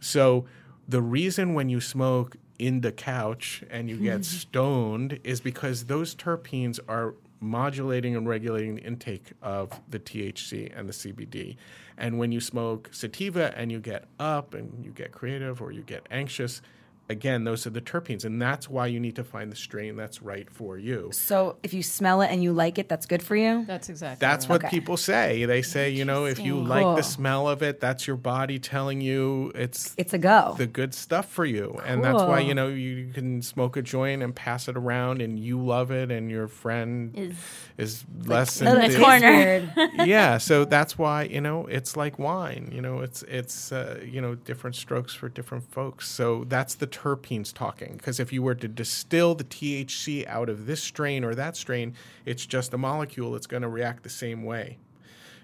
So 0.00 0.46
the 0.88 1.02
reason 1.02 1.54
when 1.54 1.68
you 1.68 1.80
smoke 1.80 2.36
in 2.58 2.80
the 2.80 2.92
couch 2.92 3.64
and 3.70 3.88
you 3.88 3.96
get 3.96 4.24
stoned 4.24 5.18
is 5.24 5.40
because 5.40 5.86
those 5.86 6.14
terpenes 6.14 6.78
are 6.88 7.14
modulating 7.40 8.16
and 8.16 8.28
regulating 8.28 8.76
the 8.76 8.82
intake 8.82 9.32
of 9.42 9.80
the 9.88 9.98
THC 9.98 10.72
and 10.76 10.88
the 10.88 10.92
CBD. 10.92 11.56
And 11.98 12.18
when 12.18 12.32
you 12.32 12.40
smoke 12.40 12.90
sativa 12.92 13.56
and 13.56 13.70
you 13.70 13.80
get 13.80 14.04
up 14.18 14.54
and 14.54 14.84
you 14.84 14.90
get 14.90 15.12
creative 15.12 15.60
or 15.60 15.72
you 15.72 15.82
get 15.82 16.06
anxious, 16.10 16.62
again, 17.08 17.44
those 17.44 17.66
are 17.66 17.70
the 17.70 17.80
terpenes. 17.80 18.24
And 18.24 18.40
that's 18.40 18.68
why 18.68 18.86
you 18.86 18.98
need 19.00 19.16
to 19.16 19.24
find 19.24 19.50
the 19.50 19.56
strain 19.56 19.96
that's 19.96 20.22
right 20.22 20.50
for 20.50 20.76
you. 20.78 21.10
So 21.12 21.56
if 21.62 21.72
you 21.72 21.82
smell 21.82 22.20
it 22.22 22.30
and 22.30 22.42
you 22.42 22.52
like 22.52 22.78
it, 22.78 22.88
that's 22.88 23.06
good 23.06 23.22
for 23.22 23.36
you. 23.36 23.64
That's 23.66 23.88
exactly. 23.88 24.18
That's 24.26 24.48
right. 24.48 24.62
what 24.62 24.70
people 24.70 24.96
say. 24.96 25.44
They 25.44 25.62
say, 25.62 25.90
you 25.90 26.04
know, 26.04 26.24
if 26.26 26.38
you 26.38 26.58
Interesting. 26.58 26.86
like 26.86 26.96
the 26.96 27.02
smell 27.02 27.48
of 27.48 27.62
it, 27.62 27.80
that's 27.80 28.06
your 28.06 28.16
body 28.16 28.58
telling 28.58 29.00
you 29.00 29.52
it's 29.54 29.94
It's 29.96 30.12
a 30.14 30.18
go. 30.18 30.54
the 30.58 30.66
good 30.66 30.94
stuff 30.94 31.30
for 31.30 31.44
you. 31.44 31.78
And 31.84 32.02
that's 32.02 32.22
why, 32.22 32.40
you 32.40 32.54
know, 32.54 32.68
you 32.68 33.10
can 33.12 33.42
smoke 33.42 33.76
a 33.76 33.82
joint 33.82 34.22
and 34.22 34.34
pass 34.34 34.68
it 34.68 34.76
around 34.76 35.22
and 35.22 35.38
you 35.38 35.60
love 35.60 35.90
it 35.90 36.10
and 36.10 36.30
your 36.30 36.48
friend 36.48 37.12
Is 37.16 37.36
is 37.78 38.04
less 38.24 38.60
Oh, 38.62 38.64
that 38.64 38.84
enthused. 38.84 39.02
corner. 39.02 40.04
yeah, 40.06 40.38
so 40.38 40.64
that's 40.76 40.96
why, 40.98 41.24
you 41.24 41.40
know, 41.40 41.66
it's 41.66 41.96
like 41.96 42.18
wine. 42.18 42.70
You 42.72 42.80
know, 42.80 43.00
it's 43.00 43.22
it's 43.24 43.70
uh, 43.70 44.00
you 44.04 44.20
know, 44.20 44.34
different 44.34 44.76
strokes 44.76 45.14
for 45.14 45.28
different 45.28 45.70
folks. 45.70 46.08
So 46.08 46.44
that's 46.48 46.74
the 46.74 46.86
terpenes 46.96 47.52
talking 47.52 47.94
because 47.96 48.18
if 48.18 48.32
you 48.32 48.42
were 48.42 48.54
to 48.54 48.68
distill 48.68 49.34
the 49.34 49.44
THC 49.44 50.26
out 50.26 50.48
of 50.48 50.66
this 50.66 50.82
strain 50.82 51.24
or 51.24 51.34
that 51.34 51.56
strain, 51.56 51.94
it's 52.24 52.46
just 52.46 52.72
a 52.72 52.78
molecule. 52.78 53.36
It's 53.36 53.46
going 53.46 53.62
to 53.62 53.68
react 53.68 54.02
the 54.02 54.08
same 54.08 54.42
way. 54.44 54.78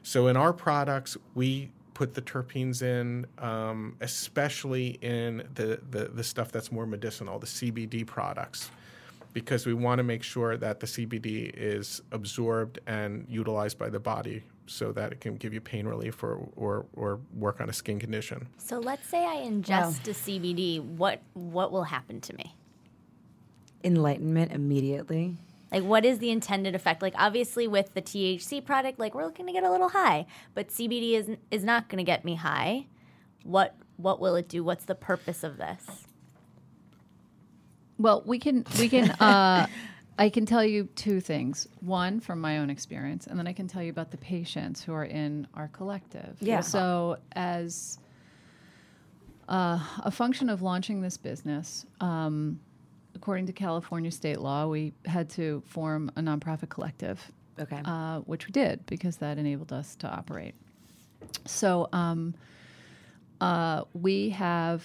So 0.03 0.29
in 0.29 0.37
our 0.37 0.53
products, 0.53 1.17
we 1.35 1.71
put 1.95 2.15
the 2.15 2.23
terpenes 2.23 2.83
in, 2.83 3.27
um, 3.39 3.97
especially 4.01 4.99
in 5.03 5.47
the, 5.55 5.79
the 5.91 6.07
the 6.07 6.25
stuff 6.25 6.51
that's 6.51 6.73
more 6.73 6.87
medicinal, 6.87 7.39
the 7.39 7.47
CBD 7.47 8.07
products, 8.07 8.71
because 9.35 9.67
we 9.67 9.75
want 9.75 9.99
to 9.99 10.03
make 10.03 10.23
sure 10.23 10.57
that 10.57 10.81
the 10.81 10.87
CBD 10.87 11.53
is 11.55 12.01
absorbed 12.13 12.81
and 12.87 13.27
utilized 13.29 13.79
by 13.79 13.91
the 13.91 14.01
body, 14.01 14.43
so 14.73 14.93
that 14.93 15.13
it 15.13 15.21
can 15.21 15.37
give 15.37 15.53
you 15.53 15.61
pain 15.61 15.87
relief 15.87 16.23
or 16.23 16.49
or, 16.57 16.87
or 16.95 17.21
work 17.35 17.61
on 17.61 17.69
a 17.69 17.73
skin 17.73 17.99
condition. 17.99 18.49
so 18.57 18.79
let's 18.79 19.07
say 19.09 19.25
I 19.25 19.37
ingest 19.37 20.07
a 20.09 20.15
CBD. 20.15 20.83
What 20.83 21.21
what 21.35 21.71
will 21.73 21.85
happen 21.85 22.21
to 22.23 22.35
me? 22.35 22.57
Enlightenment 23.85 24.53
immediately. 24.53 25.37
Like, 25.73 25.85
what 25.85 26.05
is 26.05 26.19
the 26.19 26.31
intended 26.31 26.75
effect? 26.75 27.01
Like, 27.01 27.15
obviously, 27.17 27.67
with 27.67 27.95
the 27.95 28.03
THC 28.03 28.63
product, 28.65 28.99
like 28.99 29.15
we're 29.15 29.25
looking 29.25 29.47
to 29.47 29.53
get 29.53 29.65
a 29.65 29.71
little 29.71 29.89
high, 29.89 30.27
but 30.55 30.69
CBD 30.69 31.15
is 31.15 31.31
is 31.51 31.65
not 31.65 31.89
going 31.89 31.99
to 31.99 32.05
get 32.05 32.25
me 32.25 32.35
high. 32.35 32.87
What 33.43 33.75
what 33.97 34.21
will 34.21 34.37
it 34.37 34.49
do? 34.49 34.63
What's 34.63 34.85
the 34.85 34.95
purpose 34.95 35.43
of 35.43 35.57
this? 35.57 36.07
Well, 37.99 38.23
we 38.27 38.39
can 38.39 38.67
we 38.79 38.89
can 38.89 39.11
uh, 39.13 39.67
I 40.19 40.29
can 40.29 40.47
tell 40.47 40.65
you 40.65 40.89
two 40.95 41.21
things. 41.21 41.69
One 41.81 42.21
from 42.21 42.41
my 42.41 42.59
own 42.59 42.71
experience, 42.71 43.27
and 43.27 43.39
then 43.39 43.47
I 43.47 43.53
can 43.53 43.67
tell 43.67 43.83
you 43.83 43.91
about 43.91 44.11
the 44.11 44.19
patients 44.19 44.83
who 44.83 44.93
are 44.93 45.05
in 45.05 45.47
our 45.55 45.69
collective. 45.69 46.37
Yeah. 46.41 46.61
So 46.61 47.17
as 47.33 47.99
uh, 49.49 49.79
a 50.05 50.11
function 50.11 50.49
of 50.49 50.63
launching 50.63 51.01
this 51.01 51.17
business, 51.17 51.87
um, 52.01 52.61
according 53.15 53.47
to 53.47 53.53
California 53.53 54.11
state 54.11 54.41
law, 54.41 54.67
we 54.67 54.93
had 55.07 55.29
to 55.31 55.63
form 55.67 56.11
a 56.17 56.21
nonprofit 56.21 56.69
collective 56.69 57.33
Okay. 57.59 57.81
uh, 57.85 58.21
which 58.21 58.47
we 58.47 58.53
did 58.53 58.85
because 58.87 59.17
that 59.19 59.39
enabled 59.39 59.73
us 59.73 59.95
to 59.97 60.09
operate. 60.09 60.55
So 61.45 61.89
um, 61.93 62.35
uh, 63.41 63.85
we 63.93 64.31
have 64.31 64.83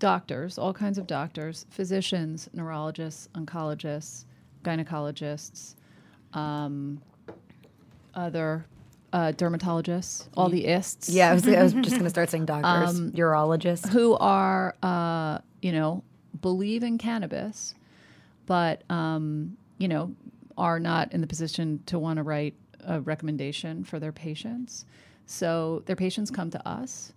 doctors, 0.00 0.58
all 0.58 0.72
kinds 0.74 0.98
of 0.98 1.06
doctors, 1.06 1.66
physicians, 1.70 2.48
neurologists, 2.52 3.28
oncologists, 3.34 4.24
gynecologists, 4.64 5.76
um, 6.32 7.00
other 8.14 8.66
uh, 9.12 9.32
dermatologists, 9.36 10.28
all 10.36 10.48
the 10.48 10.66
ists 10.66 11.08
yeah, 11.08 11.30
I 11.30 11.34
was, 11.34 11.46
I 11.46 11.62
was 11.62 11.72
just 11.74 11.90
going 11.90 12.02
to 12.04 12.10
start 12.10 12.30
saying 12.30 12.46
doctors, 12.46 12.96
Um, 12.98 13.12
urologists. 13.12 13.88
who 13.88 14.16
are, 14.16 14.74
uh, 14.82 15.38
you 15.62 15.72
know, 15.72 16.02
believe 16.40 16.82
in 16.82 16.98
cannabis, 16.98 17.74
but, 18.46 18.82
um, 18.90 19.56
you 19.78 19.88
know, 19.88 20.14
are 20.56 20.80
not 20.80 21.12
in 21.12 21.20
the 21.20 21.26
position 21.26 21.82
to 21.86 21.98
want 21.98 22.18
to 22.18 22.22
write 22.22 22.54
a 22.84 23.00
recommendation 23.00 23.84
for 23.84 23.98
their 23.98 24.12
patients. 24.12 24.84
So 25.26 25.82
their 25.86 25.96
patients 25.96 26.30
come 26.30 26.50
to 26.50 26.68
us 26.68 27.12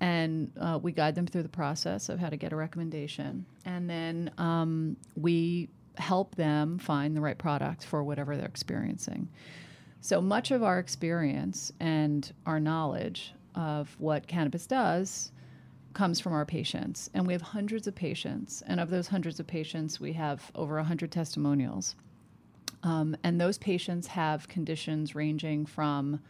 and 0.00 0.50
uh, 0.60 0.78
we 0.82 0.92
guide 0.92 1.14
them 1.14 1.26
through 1.26 1.42
the 1.42 1.48
process 1.48 2.08
of 2.08 2.18
how 2.18 2.28
to 2.28 2.36
get 2.36 2.52
a 2.52 2.56
recommendation. 2.56 3.46
And 3.64 3.88
then 3.88 4.30
um, 4.38 4.96
we 5.16 5.68
help 5.96 6.34
them 6.34 6.78
find 6.78 7.16
the 7.16 7.20
right 7.20 7.38
product 7.38 7.84
for 7.84 8.04
whatever 8.04 8.36
they're 8.36 8.46
experiencing. 8.46 9.28
So 10.00 10.20
much 10.20 10.50
of 10.50 10.62
our 10.62 10.78
experience 10.78 11.72
and 11.80 12.30
our 12.44 12.60
knowledge 12.60 13.34
of 13.54 13.94
what 13.98 14.26
cannabis 14.26 14.66
does 14.66 15.32
comes 15.94 16.20
from 16.20 16.34
our 16.34 16.44
patients. 16.44 17.08
And 17.14 17.26
we 17.26 17.32
have 17.32 17.40
hundreds 17.40 17.86
of 17.86 17.94
patients. 17.94 18.62
And 18.66 18.78
of 18.78 18.90
those 18.90 19.08
hundreds 19.08 19.40
of 19.40 19.46
patients, 19.46 19.98
we 19.98 20.12
have 20.12 20.50
over 20.54 20.76
100 20.76 21.10
testimonials. 21.10 21.96
Um, 22.82 23.16
and 23.24 23.40
those 23.40 23.56
patients 23.56 24.06
have 24.08 24.46
conditions 24.46 25.14
ranging 25.14 25.64
from 25.64 26.20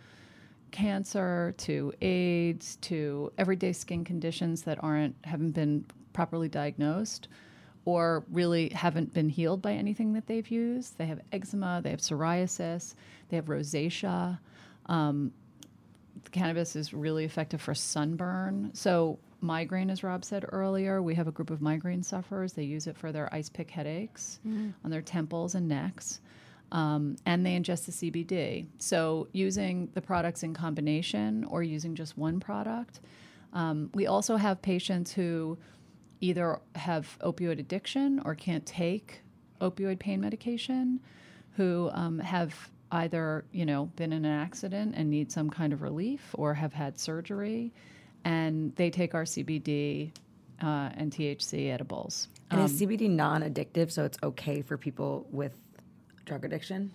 cancer 0.70 1.54
to 1.58 1.92
AIDS 2.02 2.76
to 2.82 3.32
everyday 3.38 3.72
skin 3.72 4.04
conditions 4.04 4.62
that 4.62 4.82
aren't 4.82 5.14
haven't 5.24 5.52
been 5.52 5.84
properly 6.12 6.48
diagnosed 6.48 7.28
or 7.84 8.24
really 8.30 8.68
haven't 8.70 9.14
been 9.14 9.28
healed 9.28 9.62
by 9.62 9.72
anything 9.72 10.12
that 10.14 10.26
they've 10.26 10.48
used. 10.48 10.98
They 10.98 11.06
have 11.06 11.20
eczema, 11.32 11.80
they 11.82 11.90
have 11.90 12.00
psoriasis, 12.00 12.94
they 13.28 13.36
have 13.36 13.46
rosacea. 13.46 14.38
Um, 14.86 15.32
cannabis 16.32 16.74
is 16.76 16.92
really 16.92 17.24
effective 17.24 17.60
for 17.60 17.74
sunburn. 17.74 18.70
So 18.74 19.18
migraine, 19.40 19.90
as 19.90 20.02
Rob 20.02 20.24
said 20.24 20.44
earlier, 20.50 21.00
we 21.00 21.14
have 21.14 21.28
a 21.28 21.32
group 21.32 21.50
of 21.50 21.60
migraine 21.60 22.02
sufferers. 22.02 22.54
They 22.54 22.64
use 22.64 22.86
it 22.88 22.96
for 22.96 23.12
their 23.12 23.32
ice 23.32 23.48
pick 23.48 23.70
headaches 23.70 24.40
on 24.84 24.90
their 24.90 25.02
temples 25.02 25.54
and 25.54 25.68
necks. 25.68 26.20
Um, 26.72 27.16
and 27.24 27.46
they 27.46 27.56
ingest 27.56 27.86
the 27.86 27.92
CBD. 27.92 28.66
So 28.78 29.28
using 29.32 29.88
the 29.94 30.02
products 30.02 30.42
in 30.42 30.52
combination 30.52 31.44
or 31.44 31.62
using 31.62 31.94
just 31.94 32.18
one 32.18 32.40
product. 32.40 33.00
Um, 33.52 33.90
we 33.94 34.06
also 34.06 34.36
have 34.36 34.60
patients 34.60 35.12
who 35.12 35.58
either 36.20 36.60
have 36.74 37.16
opioid 37.20 37.58
addiction 37.58 38.20
or 38.24 38.34
can't 38.34 38.66
take 38.66 39.20
opioid 39.60 39.98
pain 39.98 40.20
medication, 40.20 41.00
who 41.56 41.90
um, 41.92 42.18
have 42.18 42.70
either 42.92 43.44
you 43.52 43.66
know 43.66 43.86
been 43.96 44.12
in 44.12 44.24
an 44.24 44.32
accident 44.32 44.94
and 44.96 45.10
need 45.10 45.32
some 45.32 45.50
kind 45.50 45.72
of 45.72 45.82
relief 45.82 46.34
or 46.34 46.54
have 46.54 46.72
had 46.72 46.98
surgery, 46.98 47.72
and 48.24 48.74
they 48.76 48.90
take 48.90 49.14
our 49.14 49.24
CBD 49.24 50.10
uh, 50.62 50.90
and 50.94 51.12
THC 51.12 51.72
edibles. 51.72 52.28
And 52.50 52.60
is 52.60 52.80
CBD 52.80 53.10
non-addictive, 53.10 53.90
so 53.90 54.04
it's 54.04 54.18
okay 54.22 54.62
for 54.62 54.76
people 54.76 55.26
with 55.30 55.58
drug 56.26 56.44
addiction? 56.44 56.90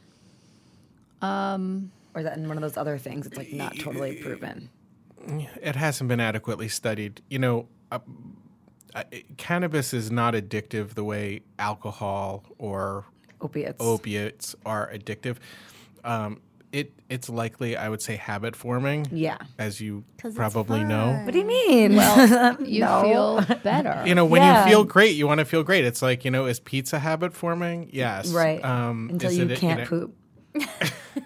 Or 2.14 2.20
is 2.20 2.26
that 2.26 2.38
in 2.38 2.48
one 2.48 2.58
of 2.58 2.62
those 2.62 2.78
other 2.78 2.98
things? 2.98 3.26
It's 3.26 3.38
like 3.38 3.52
not 3.54 3.78
totally 3.80 4.16
proven. 4.22 4.70
It 5.62 5.76
hasn't 5.76 6.08
been 6.08 6.20
adequately 6.20 6.68
studied. 6.68 7.22
You 7.30 7.40
know, 7.40 7.68
uh, 7.92 8.00
uh, 8.94 9.04
cannabis 9.38 9.94
is 9.94 10.12
not 10.12 10.34
addictive 10.34 10.90
the 10.96 11.04
way 11.04 11.42
alcohol 11.58 12.44
or 12.58 13.06
Opiates. 13.40 13.78
opiates 13.80 14.56
are 14.66 14.92
addictive. 14.92 15.38
Um, 16.04 16.42
it 16.72 16.94
it's 17.10 17.28
likely, 17.30 17.76
I 17.76 17.90
would 17.90 18.02
say, 18.02 18.16
habit 18.16 18.56
forming. 18.56 19.06
Yeah. 19.12 19.38
as 19.60 19.82
you 19.82 20.04
probably 20.18 20.84
know. 20.84 21.22
What 21.26 21.32
do 21.34 21.40
you 21.40 21.46
mean? 21.46 21.92
You 22.66 22.82
No. 22.82 23.02
feel 23.04 23.58
better. 23.64 24.04
You 24.08 24.16
know, 24.16 24.26
when 24.26 24.42
Yeah. 24.42 24.64
you 24.66 24.70
feel 24.72 24.84
great, 24.84 25.16
you 25.16 25.28
want 25.28 25.40
to 25.40 25.46
feel 25.46 25.64
great. 25.64 25.84
It's 25.86 26.02
like 26.02 26.24
you 26.26 26.32
know, 26.32 26.46
is 26.46 26.60
pizza 26.60 27.00
habit 27.00 27.34
forming? 27.34 27.90
Yes. 27.92 28.32
right. 28.32 28.64
Um, 28.64 29.10
Until 29.12 29.32
you 29.32 29.46
it, 29.50 29.60
can't 29.60 29.80
know- 29.82 29.86
poop. 29.86 30.16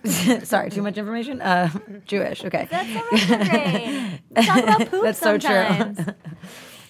Sorry, 0.43 0.69
too 0.69 0.81
much 0.81 0.97
information. 0.97 1.41
Uh, 1.41 1.69
Jewish. 2.05 2.43
Okay. 2.45 2.67
That's 2.69 2.95
a 2.95 3.37
retrograde. 3.37 4.21
We 4.35 4.45
talk 4.45 4.63
about 4.63 4.89
poop 4.91 5.03
That's 5.03 5.19
so 5.19 5.37
true. 5.37 6.13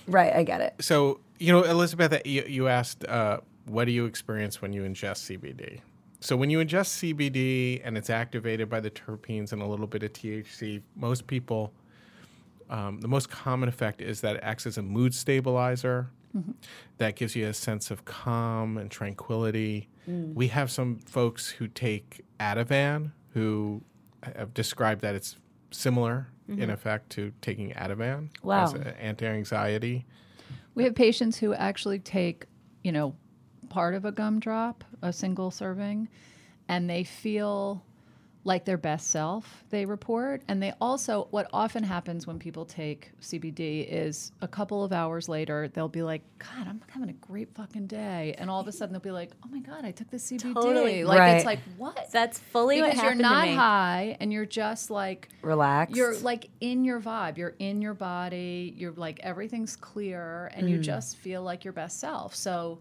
Right. 0.08 0.34
I 0.34 0.44
get 0.44 0.62
it. 0.62 0.76
So 0.82 1.20
you 1.40 1.52
know, 1.52 1.64
Elizabeth, 1.64 2.22
you, 2.26 2.44
you 2.48 2.68
asked, 2.70 3.04
uh, 3.06 3.40
what 3.66 3.86
do 3.86 3.92
you 3.92 4.06
experience 4.06 4.62
when 4.62 4.72
you 4.72 4.84
ingest 4.84 5.38
CBD? 5.38 5.82
So 6.20 6.36
when 6.36 6.50
you 6.50 6.60
ingest 6.60 7.14
CBD 7.14 7.82
and 7.84 7.98
it's 7.98 8.10
activated 8.10 8.70
by 8.70 8.80
the 8.80 8.90
terpenes 8.90 9.52
and 9.52 9.62
a 9.62 9.66
little 9.66 9.88
bit 9.88 10.04
of 10.04 10.14
THC, 10.14 10.82
most 10.96 11.28
people, 11.28 11.74
um, 12.70 13.00
the 13.02 13.08
most 13.08 13.30
common 13.30 13.70
effect 13.70 14.02
is 14.02 14.22
that 14.22 14.38
it 14.38 14.42
acts 14.44 14.66
as 14.66 14.78
a 14.78 14.82
mood 14.82 15.14
stabilizer. 15.14 16.10
Mm-hmm. 16.36 16.52
That 16.98 17.16
gives 17.16 17.36
you 17.36 17.48
a 17.48 17.54
sense 17.54 17.92
of 17.92 18.06
calm 18.06 18.78
and 18.78 18.92
tranquility. 18.92 19.88
Mm. 20.10 20.34
We 20.34 20.48
have 20.50 20.70
some 20.70 20.98
folks 21.00 21.50
who 21.50 21.68
take 21.68 22.26
Ativan 22.40 23.12
who 23.34 23.82
have 24.22 24.54
described 24.54 25.02
that 25.02 25.16
it's 25.16 25.38
similar 25.72 26.28
in 26.48 26.58
mm-hmm. 26.58 26.72
effect 26.72 27.10
to 27.12 27.32
taking 27.42 27.72
Ativan 27.72 28.30
Wow. 28.44 28.64
as 28.64 28.74
an 28.74 28.88
anti-anxiety. 29.00 30.06
We 30.74 30.84
have 30.84 30.96
patients 30.96 31.38
who 31.38 31.54
actually 31.54 32.00
take, 32.00 32.46
you 32.84 32.92
know, 32.92 33.16
part 33.76 33.94
of 33.94 34.06
a 34.06 34.12
gumdrop, 34.14 34.86
a 35.02 35.12
single 35.12 35.52
serving, 35.52 36.08
and 36.70 36.90
they 36.90 37.04
feel 37.04 37.84
like 38.46 38.64
their 38.64 38.78
best 38.78 39.10
self, 39.10 39.64
they 39.72 39.86
report. 39.88 40.44
And 40.48 40.62
they 40.64 40.72
also, 40.80 41.28
what 41.32 41.50
often 41.52 41.84
happens 41.84 42.28
when 42.28 42.38
people 42.38 42.64
take 42.64 43.12
CBD 43.20 43.86
is 43.92 44.32
a 44.42 44.48
couple 44.48 44.84
of 44.84 44.94
hours 44.94 45.28
later, 45.28 45.68
they'll 45.74 45.90
be 45.90 46.04
like, 46.04 46.22
God, 46.38 46.68
I'm 46.68 46.80
having 46.88 47.10
a 47.10 47.14
great 47.14 47.50
fucking 47.56 47.88
day. 47.88 48.36
And 48.38 48.50
all 48.50 48.62
of 48.62 48.68
a 48.68 48.72
sudden 48.72 48.94
they'll 48.94 49.02
be 49.02 49.10
like, 49.10 49.32
oh 49.44 49.48
my 49.52 49.60
God, 49.60 49.84
I 49.84 49.90
took 49.92 50.12
the 50.12 50.18
CBD. 50.18 50.54
Totally. 50.54 51.04
Like, 51.04 51.20
Right. 51.20 51.36
it's 51.38 51.46
like, 51.46 51.60
what? 51.76 52.08
That's 52.12 52.38
fully 52.38 52.82
what 52.82 52.92
because 52.92 53.04
you're 53.04 53.16
not 53.16 53.46
to 53.46 53.50
me. 53.50 53.56
high 53.56 54.16
and 54.20 54.32
you're 54.32 54.46
just 54.46 54.92
like, 54.92 55.28
relaxed. 55.42 55.96
you're 55.96 56.16
like 56.20 56.48
in 56.62 56.86
your 56.86 57.02
vibe 57.02 57.38
you're 57.38 57.56
in 57.60 57.82
your 57.82 57.94
body 57.96 58.74
you're 58.78 58.94
like 58.94 59.20
everything's 59.22 59.76
clear 59.76 60.52
and 60.56 60.68
Mm. 60.68 60.70
you 60.70 60.78
just 60.80 61.18
feel 61.18 61.42
like 61.44 61.64
your 61.66 61.74
best 61.74 62.00
self 62.00 62.34
so 62.36 62.80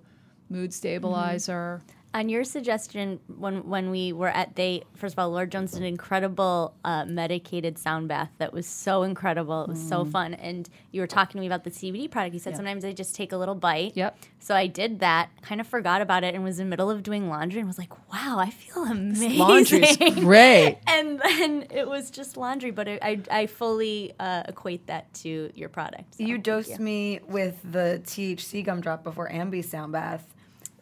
mood 0.51 0.73
stabilizer 0.75 1.81
On 2.15 2.29
your 2.29 2.45
suggestion, 2.45 3.19
when 3.27 3.69
when 3.69 3.91
we 3.91 4.13
were 4.13 4.29
at 4.29 4.55
they 4.55 4.85
first 4.95 5.15
of 5.15 5.19
all, 5.19 5.31
Lord 5.31 5.51
Jones 5.51 5.73
did 5.73 5.81
an 5.81 5.89
incredible 5.89 6.73
uh, 6.85 7.05
medicated 7.07 7.77
sound 7.77 8.07
bath 8.07 8.31
that 8.39 8.53
was 8.53 8.69
so 8.69 9.03
incredible. 9.03 9.63
It 9.65 9.69
was 9.71 9.81
Mm. 9.81 9.89
so 9.89 10.05
fun, 10.05 10.35
and 10.35 10.69
you 10.93 11.01
were 11.01 11.09
talking 11.09 11.39
to 11.39 11.41
me 11.41 11.49
about 11.49 11.65
the 11.65 11.71
CBD 11.73 12.09
product. 12.09 12.33
You 12.35 12.39
said 12.39 12.55
sometimes 12.55 12.85
I 12.85 12.93
just 12.93 13.17
take 13.17 13.33
a 13.33 13.37
little 13.37 13.57
bite. 13.57 13.97
Yep. 13.97 14.17
So 14.39 14.55
I 14.55 14.69
did 14.69 15.01
that, 15.01 15.31
kind 15.43 15.61
of 15.61 15.67
forgot 15.67 16.03
about 16.03 16.23
it, 16.23 16.37
and 16.37 16.45
was 16.45 16.61
in 16.61 16.67
the 16.67 16.71
middle 16.71 16.89
of 16.89 17.03
doing 17.03 17.29
laundry, 17.29 17.59
and 17.59 17.67
was 17.67 17.79
like, 17.79 17.93
"Wow, 18.13 18.39
I 18.39 18.51
feel 18.51 18.85
amazing." 18.85 19.37
laundry's 19.39 19.97
great 20.29 20.79
and 20.87 21.19
then 21.19 21.67
it 21.71 21.89
was 21.89 22.13
just 22.13 22.37
laundry, 22.37 22.71
but 22.71 22.87
I 22.87 22.99
I, 23.03 23.21
I 23.41 23.47
fully 23.47 24.13
uh, 24.21 24.45
equate 24.47 24.87
that 24.87 25.13
to 25.23 25.51
your 25.57 25.69
product. 25.69 26.15
So 26.15 26.23
You 26.23 26.35
thank 26.37 26.45
dosed 26.45 26.79
me 26.79 27.19
with 27.27 27.57
the 27.73 28.01
THC 28.05 28.65
gumdrop 28.65 29.03
before 29.03 29.29
Ambi 29.31 29.65
sound 29.65 29.91
bath. 29.91 30.29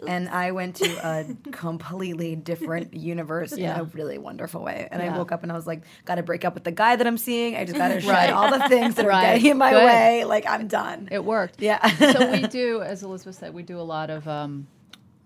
And 0.06 0.28
I 0.28 0.50
went 0.52 0.76
to 0.76 0.86
a 1.06 1.26
completely 1.52 2.36
different 2.36 2.94
universe 3.12 3.56
Yeah. 3.56 3.74
in 3.74 3.80
a 3.80 3.84
really 3.84 4.18
wonderful 4.18 4.62
way. 4.62 4.88
And 4.90 5.02
I 5.02 5.16
woke 5.16 5.32
up 5.32 5.42
and 5.42 5.52
I 5.52 5.54
was 5.54 5.66
like, 5.66 5.82
got 6.04 6.16
to 6.16 6.22
break 6.22 6.44
up 6.44 6.54
with 6.54 6.64
the 6.64 6.72
guy 6.72 6.96
that 6.96 7.06
I'm 7.06 7.18
seeing. 7.18 7.56
I 7.56 7.64
just 7.64 7.76
got 7.78 7.88
to 7.88 8.00
shed 8.00 8.10
Right. 8.10 8.30
all 8.30 8.50
the 8.50 8.68
things 8.68 8.94
that 8.96 9.04
are 9.06 9.10
getting 9.10 9.50
in 9.52 9.58
my 9.58 9.70
Good. 9.70 9.84
way. 9.84 10.24
Like, 10.24 10.46
I'm 10.48 10.66
done. 10.68 11.08
it 11.10 11.24
worked 11.24 11.60
yeah. 11.60 11.86
so 12.12 12.30
we 12.32 12.42
do 12.48 12.82
as 12.82 13.02
elizabeth 13.02 13.36
said 13.36 13.52
we 13.54 13.62
do 13.62 13.78
a 13.78 13.82
lot 13.82 14.10
of 14.10 14.26
um, 14.28 14.66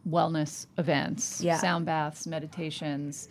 wellness 0.09 0.67
events 0.79 1.41
Yeah. 1.41 1.59
sound 1.59 1.87
baths 1.87 2.27
meditations 2.27 3.29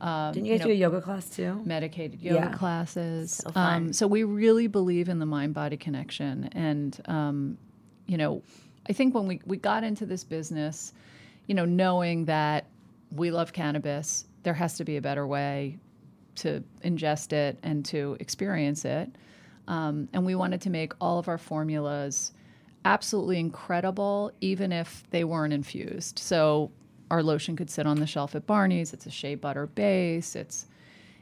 um, 0.00 0.32
Didn't 0.32 0.46
you 0.46 0.52
guys 0.54 0.60
know, 0.60 0.66
do 0.68 0.72
a 0.72 0.76
yoga 0.76 1.00
class 1.02 1.28
too? 1.28 1.60
medicated 1.66 2.22
yoga 2.22 2.36
Yeah. 2.50 2.52
classes. 2.56 3.32
So. 3.44 3.52
Um, 3.54 3.92
so 3.92 4.06
we 4.06 4.24
really 4.24 4.66
believe 4.66 5.10
in 5.10 5.18
the 5.18 5.26
mind 5.26 5.52
body 5.52 5.76
connection. 5.76 6.48
And, 6.52 6.98
um, 7.04 7.58
you 8.06 8.16
know, 8.16 8.42
I 8.90 8.92
think 8.92 9.14
when 9.14 9.28
we, 9.28 9.40
we 9.46 9.56
got 9.56 9.84
into 9.84 10.04
this 10.04 10.24
business, 10.24 10.92
you 11.46 11.54
know, 11.54 11.64
knowing 11.64 12.24
that 12.24 12.66
we 13.12 13.30
love 13.30 13.52
cannabis, 13.52 14.24
there 14.42 14.54
has 14.54 14.76
to 14.78 14.84
be 14.84 14.96
a 14.96 15.00
better 15.00 15.28
way 15.28 15.78
to 16.34 16.64
ingest 16.84 17.32
it 17.32 17.56
and 17.62 17.84
to 17.84 18.16
experience 18.18 18.84
it. 18.84 19.08
Um, 19.68 20.08
and 20.12 20.26
we 20.26 20.34
wanted 20.34 20.60
to 20.62 20.70
make 20.70 20.92
all 21.00 21.20
of 21.20 21.28
our 21.28 21.38
formulas 21.38 22.32
absolutely 22.84 23.38
incredible, 23.38 24.32
even 24.40 24.72
if 24.72 25.04
they 25.10 25.22
weren't 25.22 25.52
infused. 25.52 26.18
So 26.18 26.72
our 27.12 27.22
lotion 27.22 27.54
could 27.54 27.70
sit 27.70 27.86
on 27.86 28.00
the 28.00 28.08
shelf 28.08 28.34
at 28.34 28.44
Barney's. 28.44 28.92
It's 28.92 29.06
a 29.06 29.10
shea 29.10 29.36
butter 29.36 29.68
base. 29.68 30.34
It's, 30.34 30.66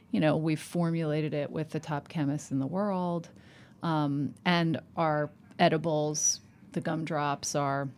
you 0.09 0.19
know, 0.19 0.37
we've 0.37 0.59
formulated 0.59 1.35
it 1.35 1.51
with 1.51 1.69
the 1.69 1.79
top 1.79 2.07
chemists 2.07 2.49
in 2.49 2.57
the 2.57 2.65
world. 2.65 3.29
Um, 3.83 4.33
and 4.43 4.79
our 4.97 5.29
edibles, 5.59 6.39
the 6.71 6.81
gumdrops 6.81 7.55
are, 7.55 7.89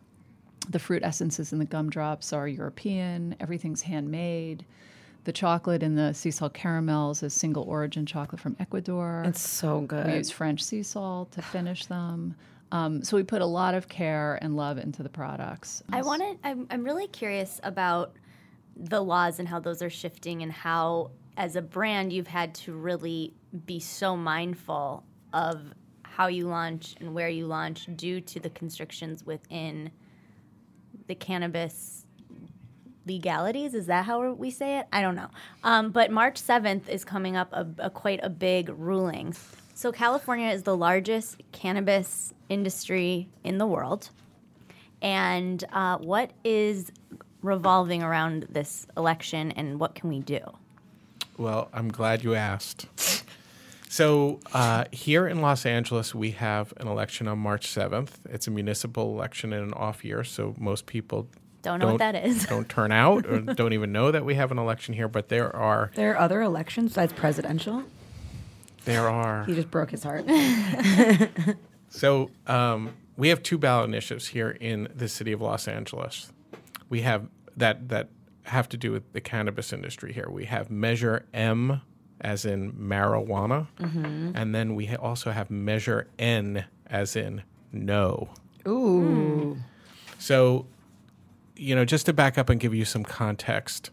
the 0.69 0.79
fruit 0.79 1.03
essences 1.03 1.53
in 1.53 1.59
the 1.59 1.65
gumdrops 1.65 2.33
are 2.33 2.47
European. 2.47 3.35
Everything's 3.39 3.81
handmade. 3.81 4.65
The 5.23 5.31
chocolate 5.31 5.83
in 5.83 5.95
the 5.95 6.13
sea 6.13 6.31
salt 6.31 6.53
caramels 6.53 7.21
is 7.21 7.33
single 7.33 7.63
origin 7.63 8.05
chocolate 8.05 8.41
from 8.41 8.55
Ecuador. 8.59 9.23
It's 9.25 9.47
so 9.47 9.81
good. 9.81 10.07
We 10.07 10.13
use 10.13 10.31
French 10.31 10.63
sea 10.63 10.81
salt 10.81 11.31
to 11.33 11.41
finish 11.41 11.85
them. 11.85 12.35
Um, 12.71 13.03
so 13.03 13.17
we 13.17 13.23
put 13.23 13.41
a 13.41 13.45
lot 13.45 13.75
of 13.75 13.87
care 13.87 14.39
and 14.41 14.55
love 14.55 14.77
into 14.77 15.03
the 15.03 15.09
products. 15.09 15.83
I 15.91 16.01
want 16.01 16.21
to. 16.21 16.47
I'm, 16.47 16.67
I'm 16.71 16.83
really 16.83 17.07
curious 17.07 17.59
about 17.63 18.15
the 18.75 19.03
laws 19.03 19.39
and 19.39 19.47
how 19.47 19.59
those 19.59 19.81
are 19.81 19.89
shifting, 19.89 20.41
and 20.41 20.51
how, 20.51 21.11
as 21.37 21.55
a 21.55 21.61
brand, 21.61 22.13
you've 22.13 22.27
had 22.27 22.55
to 22.55 22.73
really 22.73 23.33
be 23.65 23.79
so 23.79 24.15
mindful 24.15 25.03
of 25.33 25.73
how 26.15 26.27
you 26.27 26.47
launch 26.47 26.95
and 26.99 27.13
where 27.13 27.29
you 27.29 27.47
launch 27.47 27.87
due 27.95 28.21
to 28.21 28.39
the 28.39 28.49
constrictions 28.49 29.25
within 29.25 29.91
the 31.07 31.15
cannabis 31.15 32.05
legalities. 33.05 33.73
Is 33.73 33.87
that 33.87 34.05
how 34.05 34.31
we 34.31 34.51
say 34.51 34.79
it? 34.79 34.87
I 34.91 35.01
don't 35.01 35.15
know. 35.15 35.29
Um, 35.63 35.91
but 35.91 36.11
March 36.11 36.41
7th 36.41 36.87
is 36.89 37.03
coming 37.03 37.35
up 37.35 37.51
a, 37.53 37.67
a 37.79 37.89
quite 37.89 38.19
a 38.23 38.29
big 38.29 38.69
ruling. 38.77 39.35
So 39.73 39.91
California 39.91 40.49
is 40.49 40.63
the 40.63 40.77
largest 40.77 41.41
cannabis 41.51 42.33
industry 42.49 43.27
in 43.43 43.57
the 43.57 43.65
world. 43.65 44.09
And 45.01 45.63
uh, 45.71 45.97
what 45.97 46.31
is 46.43 46.91
revolving 47.41 48.03
around 48.03 48.47
this 48.49 48.85
election 48.95 49.51
and 49.51 49.79
what 49.79 49.95
can 49.95 50.09
we 50.09 50.19
do? 50.19 50.39
Well, 51.37 51.69
I'm 51.73 51.89
glad 51.89 52.23
you 52.23 52.35
asked. 52.35 52.87
So, 53.91 54.39
uh, 54.53 54.85
here 54.93 55.27
in 55.27 55.41
Los 55.41 55.65
Angeles, 55.65 56.15
we 56.15 56.31
have 56.31 56.73
an 56.77 56.87
election 56.87 57.27
on 57.27 57.39
March 57.39 57.67
7th. 57.67 58.11
It's 58.29 58.47
a 58.47 58.51
municipal 58.51 59.13
election 59.13 59.51
in 59.51 59.61
an 59.61 59.73
off 59.73 60.05
year, 60.05 60.23
so 60.23 60.55
most 60.57 60.85
people 60.85 61.27
Don't 61.61 61.79
know 61.79 61.87
what 61.87 61.97
that 61.97 62.15
is. 62.15 62.45
don't 62.49 62.69
turn 62.69 62.93
out 62.93 63.25
or 63.25 63.41
don't 63.41 63.73
even 63.73 63.91
know 63.91 64.09
that 64.09 64.23
we 64.23 64.35
have 64.35 64.49
an 64.49 64.57
election 64.57 64.93
here. 64.93 65.09
But 65.09 65.27
there 65.27 65.53
are, 65.53 65.91
there 65.95 66.13
are 66.13 66.17
other 66.17 66.41
elections 66.41 66.91
besides 66.91 67.11
presidential. 67.11 67.83
there 68.85 69.09
are. 69.09 69.43
He 69.43 69.55
just 69.55 69.69
broke 69.69 69.91
his 69.91 70.03
heart. 70.03 70.25
So 71.91 72.31
um, 72.47 72.93
we 73.17 73.27
have 73.27 73.43
two 73.43 73.57
ballot 73.57 73.89
initiatives 73.89 74.27
here 74.27 74.51
in 74.51 74.87
the 74.95 75.09
city 75.09 75.33
of 75.33 75.41
Los 75.41 75.67
Angeles. 75.67 76.31
We 76.87 77.01
have 77.01 77.27
that 77.57 77.89
that 77.89 78.07
have 78.43 78.69
to 78.69 78.77
do 78.77 78.93
with 78.93 79.11
the 79.11 79.19
cannabis 79.19 79.73
industry 79.73 80.13
here. 80.13 80.29
We 80.29 80.45
have 80.45 80.71
Measure 80.71 81.25
M, 81.33 81.81
as 82.21 82.45
in 82.45 82.71
marijuana, 82.73 83.67
and 83.79 84.53
then 84.55 84.75
we 84.75 84.85
ha- 84.85 84.95
also 85.01 85.31
have 85.31 85.49
Measure 85.51 86.07
N, 86.19 86.65
as 86.87 87.15
in 87.15 87.43
no. 87.71 88.29
Ooh. 88.67 89.57
So, 90.19 90.67
you 91.55 91.73
know, 91.75 91.83
just 91.83 92.05
to 92.05 92.13
back 92.13 92.37
up 92.37 92.49
and 92.49 92.59
give 92.59 92.73
you 92.75 92.85
some 92.85 93.03
context, 93.03 93.89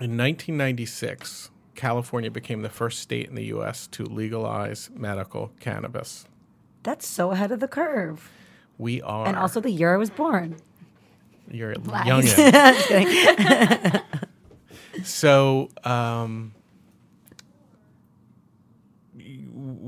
in 0.00 0.16
1996, 0.18 1.50
California 1.76 2.30
became 2.30 2.62
the 2.62 2.68
first 2.68 2.98
state 3.00 3.28
in 3.28 3.34
the 3.36 3.44
U.S. 3.46 3.86
to 3.88 4.04
legalize 4.04 4.90
medical 4.94 5.52
cannabis. 5.60 6.24
That's 6.82 7.06
so 7.06 7.30
ahead 7.30 7.52
of 7.52 7.60
the 7.60 7.68
curve. 7.68 8.30
We 8.76 9.00
are, 9.02 9.26
And 9.26 9.36
also 9.36 9.60
the 9.60 9.70
year 9.70 9.94
I 9.94 9.96
was 9.98 10.10
born. 10.10 10.56
you're 11.50 11.72
a 11.72 11.78
Lies. 11.78 12.06
youngin. 12.34 12.52
Just 12.88 12.88
kidding. 12.88 14.00
so, 15.04 15.68
um, 15.84 16.52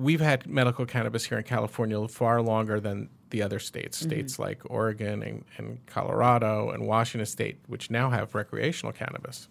we've 0.06 0.20
had 0.20 0.46
medical 0.46 0.86
cannabis 0.86 1.24
here 1.24 1.38
in 1.38 1.42
California 1.42 2.06
far 2.06 2.40
longer 2.40 2.78
than 2.78 3.08
the 3.30 3.42
other 3.42 3.58
states, 3.58 3.98
Mm-hmm. 3.98 4.08
states 4.08 4.38
like 4.38 4.62
Oregon 4.70 5.20
and, 5.20 5.44
and 5.56 5.84
Colorado 5.86 6.70
and 6.70 6.86
Washington 6.86 7.26
State, 7.26 7.58
which 7.66 7.90
now 7.90 8.10
have 8.10 8.32
recreational 8.34 8.92
cannabis. 8.92 9.48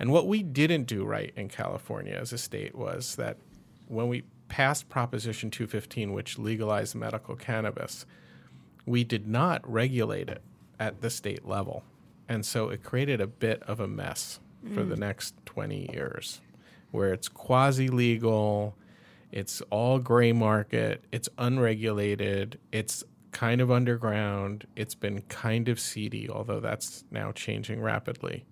And 0.00 0.10
what 0.10 0.26
we 0.26 0.42
didn't 0.42 0.84
do 0.84 1.04
right 1.04 1.34
in 1.36 1.48
California 1.48 2.14
as 2.14 2.32
a 2.32 2.38
state 2.38 2.74
was 2.74 3.16
that 3.16 3.36
when 3.88 4.08
we 4.08 4.22
passed 4.48 4.88
Proposition 4.88 5.50
215, 5.50 6.14
which 6.14 6.38
legalized 6.38 6.94
medical 6.94 7.36
cannabis, 7.36 8.06
we 8.86 9.04
did 9.04 9.26
not 9.28 9.60
regulate 9.70 10.30
it 10.30 10.42
at 10.80 11.02
the 11.02 11.10
state 11.10 11.46
level. 11.46 11.84
And 12.26 12.46
so 12.46 12.70
it 12.70 12.82
created 12.82 13.20
a 13.20 13.26
bit 13.26 13.62
of 13.64 13.80
a 13.80 13.86
mess 13.88 14.40
for 14.74 14.82
the 14.82 14.96
next 14.96 15.34
20 15.44 15.90
years 15.92 16.40
where 16.90 17.12
it's 17.12 17.28
quasi 17.28 17.88
legal, 17.88 18.74
it's 19.32 19.60
all 19.70 19.98
gray 19.98 20.32
market, 20.32 21.04
it's 21.12 21.28
unregulated, 21.38 22.58
it's 22.72 23.04
kind 23.32 23.60
of 23.60 23.70
underground, 23.70 24.66
it's 24.74 24.94
been 24.94 25.22
kind 25.22 25.68
of 25.68 25.78
seedy, 25.78 26.28
although 26.30 26.60
that's 26.60 27.04
now 27.10 27.30
changing 27.32 27.80
rapidly. 27.80 28.44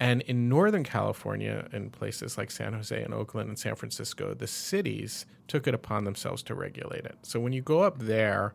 And 0.00 0.22
in 0.22 0.48
Northern 0.48 0.84
California, 0.84 1.68
in 1.72 1.90
places 1.90 2.38
like 2.38 2.50
San 2.50 2.72
Jose 2.72 3.02
and 3.02 3.12
Oakland 3.12 3.48
and 3.48 3.58
San 3.58 3.74
Francisco, 3.74 4.34
the 4.34 4.46
cities 4.46 5.26
took 5.48 5.66
it 5.66 5.74
upon 5.74 6.04
themselves 6.04 6.42
to 6.44 6.54
regulate 6.54 7.04
it. 7.04 7.16
So 7.22 7.40
when 7.40 7.52
you 7.52 7.62
go 7.62 7.80
up 7.80 7.98
there, 7.98 8.54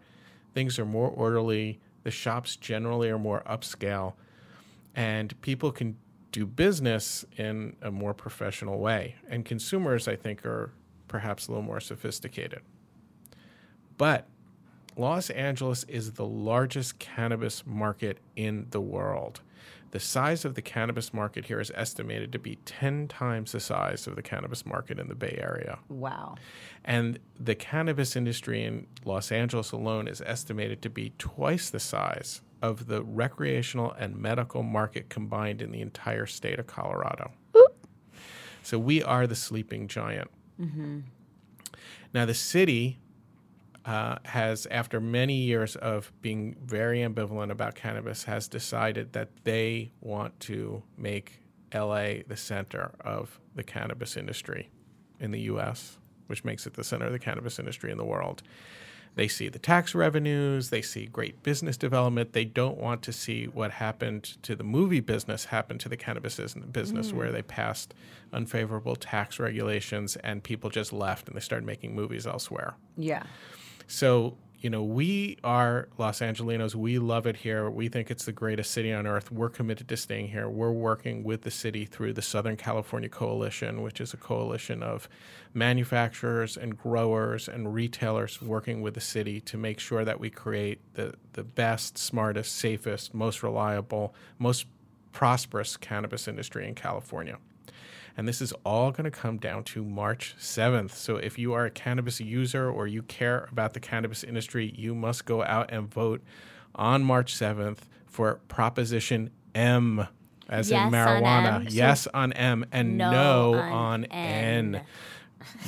things 0.53 0.79
are 0.79 0.85
more 0.85 1.09
orderly, 1.09 1.79
the 2.03 2.11
shops 2.11 2.55
generally 2.55 3.09
are 3.09 3.19
more 3.19 3.43
upscale, 3.45 4.13
and 4.95 5.39
people 5.41 5.71
can 5.71 5.97
do 6.31 6.45
business 6.45 7.25
in 7.37 7.75
a 7.81 7.91
more 7.91 8.13
professional 8.13 8.79
way. 8.79 9.15
And 9.29 9.43
consumers, 9.43 10.07
I 10.07 10.15
think, 10.15 10.45
are 10.45 10.71
perhaps 11.13 11.45
a 11.45 11.51
little 11.51 11.63
more 11.63 11.79
sophisticated. 11.79 12.59
But 13.99 14.27
Los 14.97 15.29
Angeles 15.29 15.83
is 15.83 16.13
the 16.13 16.25
largest 16.25 16.97
cannabis 16.97 17.67
market 17.67 18.17
in 18.35 18.65
the 18.71 18.81
world. 18.81 19.41
The 19.91 19.99
size 19.99 20.43
of 20.43 20.55
the 20.55 20.63
cannabis 20.63 21.13
market 21.13 21.45
here 21.45 21.59
is 21.59 21.71
estimated 21.75 22.31
to 22.31 22.39
be 22.39 22.55
10 22.65 23.09
times 23.09 23.51
the 23.51 23.59
size 23.59 24.07
of 24.07 24.15
the 24.15 24.23
cannabis 24.23 24.65
market 24.65 24.97
in 24.97 25.07
the 25.07 25.13
Bay 25.13 25.37
Area. 25.39 25.77
Wow. 25.87 26.33
And 26.83 27.19
the 27.39 27.53
cannabis 27.53 28.15
industry 28.15 28.63
in 28.63 28.87
Los 29.05 29.31
Angeles 29.31 29.71
alone 29.71 30.07
is 30.07 30.19
estimated 30.19 30.81
to 30.81 30.89
be 30.89 31.13
twice 31.19 31.69
the 31.69 31.79
size 31.79 32.41
of 32.63 32.87
the 32.87 33.03
recreational 33.03 33.91
and 33.91 34.17
medical 34.17 34.63
market 34.63 35.09
combined 35.09 35.61
in 35.61 35.71
the 35.71 35.81
entire 35.81 36.25
state 36.25 36.57
of 36.57 36.65
Colorado. 36.65 37.31
So 38.63 38.79
we 38.79 39.03
are 39.03 39.27
the 39.27 39.35
sleeping 39.35 39.87
giant. 39.87 40.31
Now, 42.13 42.25
the 42.25 42.33
city 42.33 42.99
uh, 43.85 44.17
has, 44.25 44.65
after 44.67 44.99
many 44.99 45.35
years 45.35 45.75
of 45.75 46.11
being 46.21 46.55
very 46.63 46.99
ambivalent 46.99 47.51
about 47.51 47.75
cannabis, 47.75 48.23
has 48.25 48.47
decided 48.47 49.13
that 49.13 49.29
they 49.43 49.91
want 50.01 50.39
to 50.41 50.83
make 50.97 51.39
LA 51.73 52.21
the 52.27 52.37
center 52.37 52.93
of 53.01 53.39
the 53.55 53.63
cannabis 53.63 54.15
industry 54.15 54.69
in 55.19 55.31
the 55.31 55.41
US, 55.41 55.97
which 56.27 56.43
makes 56.43 56.65
it 56.67 56.73
the 56.73 56.83
center 56.83 57.05
of 57.05 57.11
the 57.11 57.19
cannabis 57.19 57.59
industry 57.59 57.91
in 57.91 57.97
the 57.97 58.05
world. 58.05 58.43
They 59.15 59.27
see 59.27 59.47
the 59.49 59.59
tax 59.59 59.93
revenues, 59.93 60.69
they 60.69 60.81
see 60.81 61.05
great 61.05 61.43
business 61.43 61.77
development. 61.77 62.33
They 62.33 62.45
don't 62.45 62.77
want 62.77 63.03
to 63.03 63.13
see 63.13 63.45
what 63.45 63.71
happened 63.71 64.23
to 64.43 64.55
the 64.55 64.63
movie 64.63 65.01
business 65.01 65.45
happen 65.45 65.77
to 65.79 65.89
the 65.89 65.97
cannabis 65.97 66.39
is- 66.39 66.55
business, 66.55 67.13
where 67.13 67.29
mm. 67.29 67.33
they 67.33 67.41
passed 67.43 67.93
unfavorable 68.31 68.95
tax 68.95 69.39
regulations 69.39 70.15
and 70.17 70.43
people 70.43 70.69
just 70.69 70.91
left 70.91 71.27
and 71.27 71.35
they 71.35 71.41
started 71.41 71.65
making 71.65 71.93
movies 71.93 72.25
elsewhere. 72.25 72.75
Yeah. 72.97 73.23
So, 73.87 74.37
you 74.63 74.69
know, 74.69 74.81
we 74.81 75.37
are 75.43 75.89
Los 75.97 76.21
Angelinos. 76.21 76.73
We 76.73 76.97
love 76.97 77.27
it 77.27 77.35
here. 77.35 77.69
We 77.69 77.89
think 77.89 78.09
it's 78.09 78.23
the 78.23 78.31
greatest 78.31 78.71
city 78.71 78.93
on 78.93 79.05
earth. 79.05 79.29
We're 79.29 79.49
committed 79.49 79.89
to 79.89 79.97
staying 79.97 80.29
here. 80.29 80.47
We're 80.47 80.71
working 80.71 81.25
with 81.25 81.41
the 81.41 81.51
city 81.51 81.83
through 81.83 82.13
the 82.13 82.21
Southern 82.21 82.55
California 82.55 83.09
Coalition, 83.09 83.81
which 83.81 83.99
is 83.99 84.13
a 84.13 84.17
coalition 84.17 84.81
of 84.81 85.09
manufacturers 85.53 86.55
and 86.55 86.77
growers 86.77 87.49
and 87.49 87.73
retailers 87.73 88.41
working 88.41 88.81
with 88.81 88.93
the 88.93 89.01
city 89.01 89.41
to 89.41 89.57
make 89.57 89.81
sure 89.81 90.05
that 90.05 90.21
we 90.21 90.29
create 90.29 90.79
the, 90.93 91.13
the 91.33 91.43
best, 91.43 91.97
smartest, 91.97 92.55
safest, 92.55 93.13
most 93.13 93.43
reliable, 93.43 94.15
most 94.39 94.65
prosperous 95.11 95.75
cannabis 95.75 96.25
industry 96.25 96.65
in 96.65 96.73
California. 96.73 97.37
And 98.15 98.27
this 98.27 98.41
is 98.41 98.53
all 98.63 98.91
going 98.91 99.05
to 99.05 99.11
come 99.11 99.37
down 99.37 99.63
to 99.65 99.83
March 99.83 100.35
7th. 100.39 100.91
So 100.91 101.17
if 101.17 101.39
you 101.39 101.53
are 101.53 101.65
a 101.65 101.71
cannabis 101.71 102.19
user 102.19 102.69
or 102.69 102.85
you 102.85 103.01
care 103.03 103.47
about 103.51 103.73
the 103.73 103.79
cannabis 103.79 104.23
industry, 104.23 104.71
you 104.75 104.93
must 104.93 105.25
go 105.25 105.43
out 105.43 105.71
and 105.71 105.91
vote 105.91 106.21
on 106.75 107.03
March 107.03 107.33
7th 107.33 107.79
for 108.05 108.39
Proposition 108.47 109.31
M, 109.55 110.07
as 110.47 110.69
Yes 110.69 110.77
in 110.79 110.85
on 110.85 110.91
marijuana. 110.93 111.55
M. 111.55 111.67
yes 111.69 112.07
on 112.13 112.33
M 112.33 112.65
and 112.71 112.97
no, 112.97 113.11
No 113.11 113.53
on, 113.59 113.71
on 113.71 114.05
N. 114.05 114.75
N. 114.75 114.81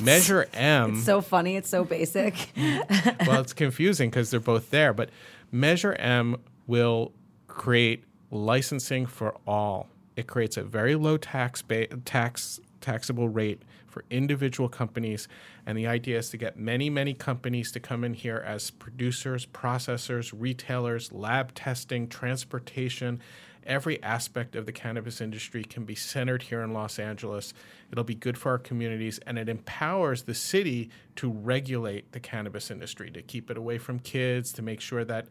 Measure 0.00 0.48
M. 0.54 1.00
So 1.00 1.20
funny. 1.20 1.56
It's 1.56 1.68
so 1.68 1.84
basic. 1.84 2.34
Mm. 2.56 3.26
well, 3.26 3.40
it's 3.40 3.52
confusing 3.52 4.10
because 4.10 4.30
they're 4.30 4.40
both 4.40 4.70
there, 4.70 4.92
but 4.92 5.10
Measure 5.50 5.94
M 5.94 6.36
will 6.66 7.12
create 7.48 8.04
licensing 8.30 9.06
for 9.06 9.36
all. 9.46 9.88
It 10.16 10.26
creates 10.26 10.56
a 10.56 10.64
very 10.64 10.94
low 10.94 11.16
tax 11.18 11.62
ba- 11.62 11.88
tax 12.04 12.58
taxable 12.80 13.28
rate 13.28 13.62
for 13.86 14.04
individual 14.10 14.68
companies, 14.68 15.28
and 15.66 15.76
the 15.76 15.86
idea 15.86 16.18
is 16.18 16.30
to 16.30 16.36
get 16.36 16.56
many, 16.56 16.88
many 16.88 17.12
companies 17.12 17.72
to 17.72 17.80
come 17.80 18.04
in 18.04 18.14
here 18.14 18.42
as 18.46 18.70
producers, 18.70 19.44
processors, 19.44 20.32
retailers, 20.34 21.12
lab 21.12 21.54
testing, 21.54 22.08
transportation. 22.08 23.20
Every 23.66 24.00
aspect 24.00 24.54
of 24.54 24.64
the 24.64 24.70
cannabis 24.70 25.20
industry 25.20 25.64
can 25.64 25.84
be 25.84 25.96
centered 25.96 26.44
here 26.44 26.62
in 26.62 26.72
Los 26.72 27.00
Angeles. 27.00 27.52
It'll 27.90 28.04
be 28.04 28.14
good 28.14 28.38
for 28.38 28.52
our 28.52 28.58
communities, 28.58 29.18
and 29.26 29.40
it 29.40 29.48
empowers 29.48 30.22
the 30.22 30.34
city 30.34 30.88
to 31.16 31.28
regulate 31.28 32.12
the 32.12 32.20
cannabis 32.20 32.70
industry, 32.70 33.10
to 33.10 33.22
keep 33.22 33.50
it 33.50 33.58
away 33.58 33.78
from 33.78 33.98
kids, 33.98 34.52
to 34.52 34.62
make 34.62 34.80
sure 34.80 35.04
that 35.04 35.26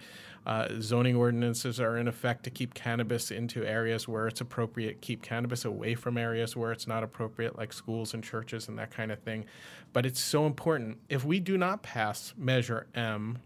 uh, 0.45 0.67
zoning 0.81 1.15
ordinances 1.15 1.79
are 1.79 1.97
in 1.97 2.07
effect 2.07 2.43
to 2.43 2.49
keep 2.49 2.73
cannabis 2.73 3.31
into 3.31 3.65
areas 3.65 4.05
where 4.07 4.27
it's 4.27 4.41
appropriate, 4.41 5.01
keep 5.01 5.21
cannabis 5.21 5.63
away 5.63 5.95
from 5.95 6.17
areas 6.17 6.57
where 6.57 6.73
it's 6.73 6.87
not 6.87 7.03
appropriate, 7.03 7.57
like 7.57 7.71
schools 7.71 8.13
and 8.13 8.23
churches 8.23 8.67
and 8.67 8.77
that 8.77 8.91
kind 8.91 9.11
of 9.11 9.19
thing. 9.19 9.45
But 9.93 10.05
it's 10.05 10.19
so 10.25 10.45
important. 10.45 10.97
If 11.09 11.23
we 11.23 11.39
do 11.39 11.57
not 11.57 11.83
pass 11.83 12.33
Measure 12.37 12.87
M, 12.95 13.39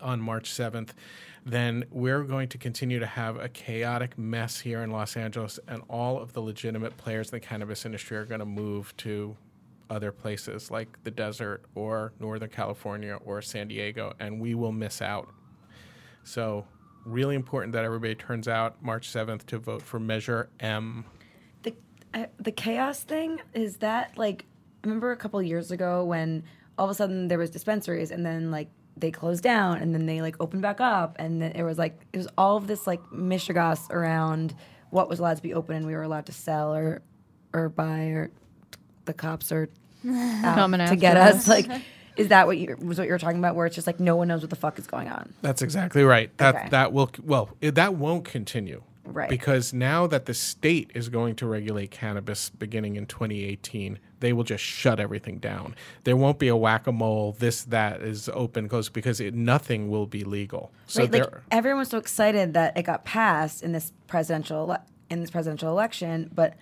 on 0.00 0.20
March 0.20 0.50
7th, 0.50 0.90
then 1.44 1.84
we're 1.90 2.22
going 2.22 2.48
to 2.48 2.58
continue 2.58 2.98
to 2.98 3.06
have 3.06 3.36
a 3.36 3.48
chaotic 3.48 4.18
mess 4.18 4.60
here 4.60 4.82
in 4.82 4.90
Los 4.90 5.16
Angeles, 5.16 5.58
and 5.68 5.82
all 5.88 6.18
of 6.18 6.32
the 6.32 6.40
legitimate 6.40 6.96
players 6.96 7.28
in 7.28 7.36
the 7.36 7.40
cannabis 7.40 7.84
industry 7.86 8.16
are 8.16 8.24
going 8.24 8.40
to 8.40 8.46
move 8.46 8.96
to 8.98 9.36
other 9.90 10.12
places 10.12 10.70
like 10.70 11.02
the 11.04 11.10
desert 11.10 11.64
or 11.74 12.12
Northern 12.20 12.50
California 12.50 13.18
or 13.24 13.40
San 13.40 13.68
Diego, 13.68 14.14
and 14.20 14.40
we 14.40 14.54
will 14.54 14.72
miss 14.72 15.00
out. 15.00 15.28
So, 16.24 16.66
really 17.06 17.34
important 17.34 17.72
that 17.72 17.84
everybody 17.84 18.14
turns 18.14 18.48
out 18.48 18.82
March 18.82 19.08
7th 19.08 19.46
to 19.46 19.58
vote 19.58 19.80
for 19.80 19.98
Measure 19.98 20.50
M. 20.60 21.04
the 21.62 21.74
uh, 22.12 22.26
the 22.38 22.52
chaos 22.52 23.02
thing 23.02 23.40
is 23.54 23.78
that 23.78 24.18
like 24.18 24.44
remember 24.84 25.12
a 25.12 25.16
couple 25.16 25.40
years 25.42 25.70
ago 25.70 26.04
when 26.04 26.42
all 26.78 26.84
of 26.86 26.90
a 26.90 26.94
sudden 26.94 27.28
there 27.28 27.38
was 27.38 27.50
dispensaries 27.50 28.10
and 28.10 28.24
then 28.24 28.50
like 28.50 28.68
they 28.96 29.10
closed 29.10 29.42
down 29.42 29.78
and 29.78 29.94
then 29.94 30.06
they 30.06 30.20
like 30.22 30.36
opened 30.40 30.62
back 30.62 30.80
up 30.80 31.16
and 31.18 31.40
then 31.42 31.52
it 31.52 31.62
was 31.62 31.78
like 31.78 32.00
it 32.12 32.16
was 32.16 32.28
all 32.38 32.56
of 32.56 32.66
this 32.66 32.86
like 32.86 33.00
mishigas 33.10 33.90
around 33.90 34.54
what 34.90 35.08
was 35.08 35.18
allowed 35.18 35.36
to 35.36 35.42
be 35.42 35.54
open 35.54 35.76
and 35.76 35.86
we 35.86 35.94
were 35.94 36.02
allowed 36.02 36.26
to 36.26 36.32
sell 36.32 36.74
or 36.74 37.02
or 37.52 37.68
buy 37.68 38.04
or 38.06 38.30
the 39.04 39.12
cops 39.14 39.50
are 39.52 39.68
out 40.08 40.54
Coming 40.54 40.86
to 40.86 40.96
get 40.96 41.16
us 41.16 41.36
us. 41.40 41.48
like 41.48 41.68
is 42.16 42.28
that 42.28 42.46
what 42.48 42.58
you 42.58 42.76
was 42.80 42.98
what 42.98 43.06
you 43.06 43.12
were 43.12 43.18
talking 43.18 43.38
about 43.38 43.54
where 43.54 43.66
it's 43.66 43.74
just 43.74 43.86
like 43.86 44.00
no 44.00 44.16
one 44.16 44.26
knows 44.28 44.40
what 44.40 44.50
the 44.50 44.56
fuck 44.56 44.78
is 44.78 44.86
going 44.86 45.08
on 45.08 45.32
That's 45.42 45.62
exactly 45.62 46.02
right. 46.04 46.36
That 46.38 46.54
Okay. 46.56 46.68
that 46.70 46.92
will 46.92 47.10
well 47.24 47.50
it, 47.60 47.74
that 47.76 47.94
won't 47.94 48.24
continue. 48.24 48.82
Right. 49.12 49.28
Because 49.28 49.72
now 49.72 50.06
that 50.06 50.26
the 50.26 50.34
state 50.34 50.90
is 50.94 51.08
going 51.08 51.34
to 51.36 51.46
regulate 51.46 51.90
cannabis 51.90 52.50
beginning 52.50 52.96
in 52.96 53.06
2018, 53.06 53.98
they 54.20 54.32
will 54.32 54.44
just 54.44 54.62
shut 54.62 55.00
everything 55.00 55.38
down. 55.38 55.74
There 56.04 56.16
won't 56.16 56.38
be 56.38 56.48
a 56.48 56.56
whack-a-mole. 56.56 57.36
This 57.38 57.64
that 57.64 58.02
is 58.02 58.28
open 58.30 58.66
goes 58.66 58.88
because 58.88 59.20
it, 59.20 59.34
nothing 59.34 59.88
will 59.88 60.06
be 60.06 60.24
legal. 60.24 60.72
So 60.86 61.02
right, 61.02 61.12
like 61.12 61.26
everyone 61.50 61.80
was 61.80 61.88
so 61.88 61.98
excited 61.98 62.54
that 62.54 62.76
it 62.76 62.82
got 62.82 63.04
passed 63.04 63.62
in 63.62 63.72
this 63.72 63.92
presidential 64.06 64.72
ele- 64.72 64.84
in 65.10 65.20
this 65.20 65.30
presidential 65.30 65.70
election, 65.70 66.30
but 66.34 66.54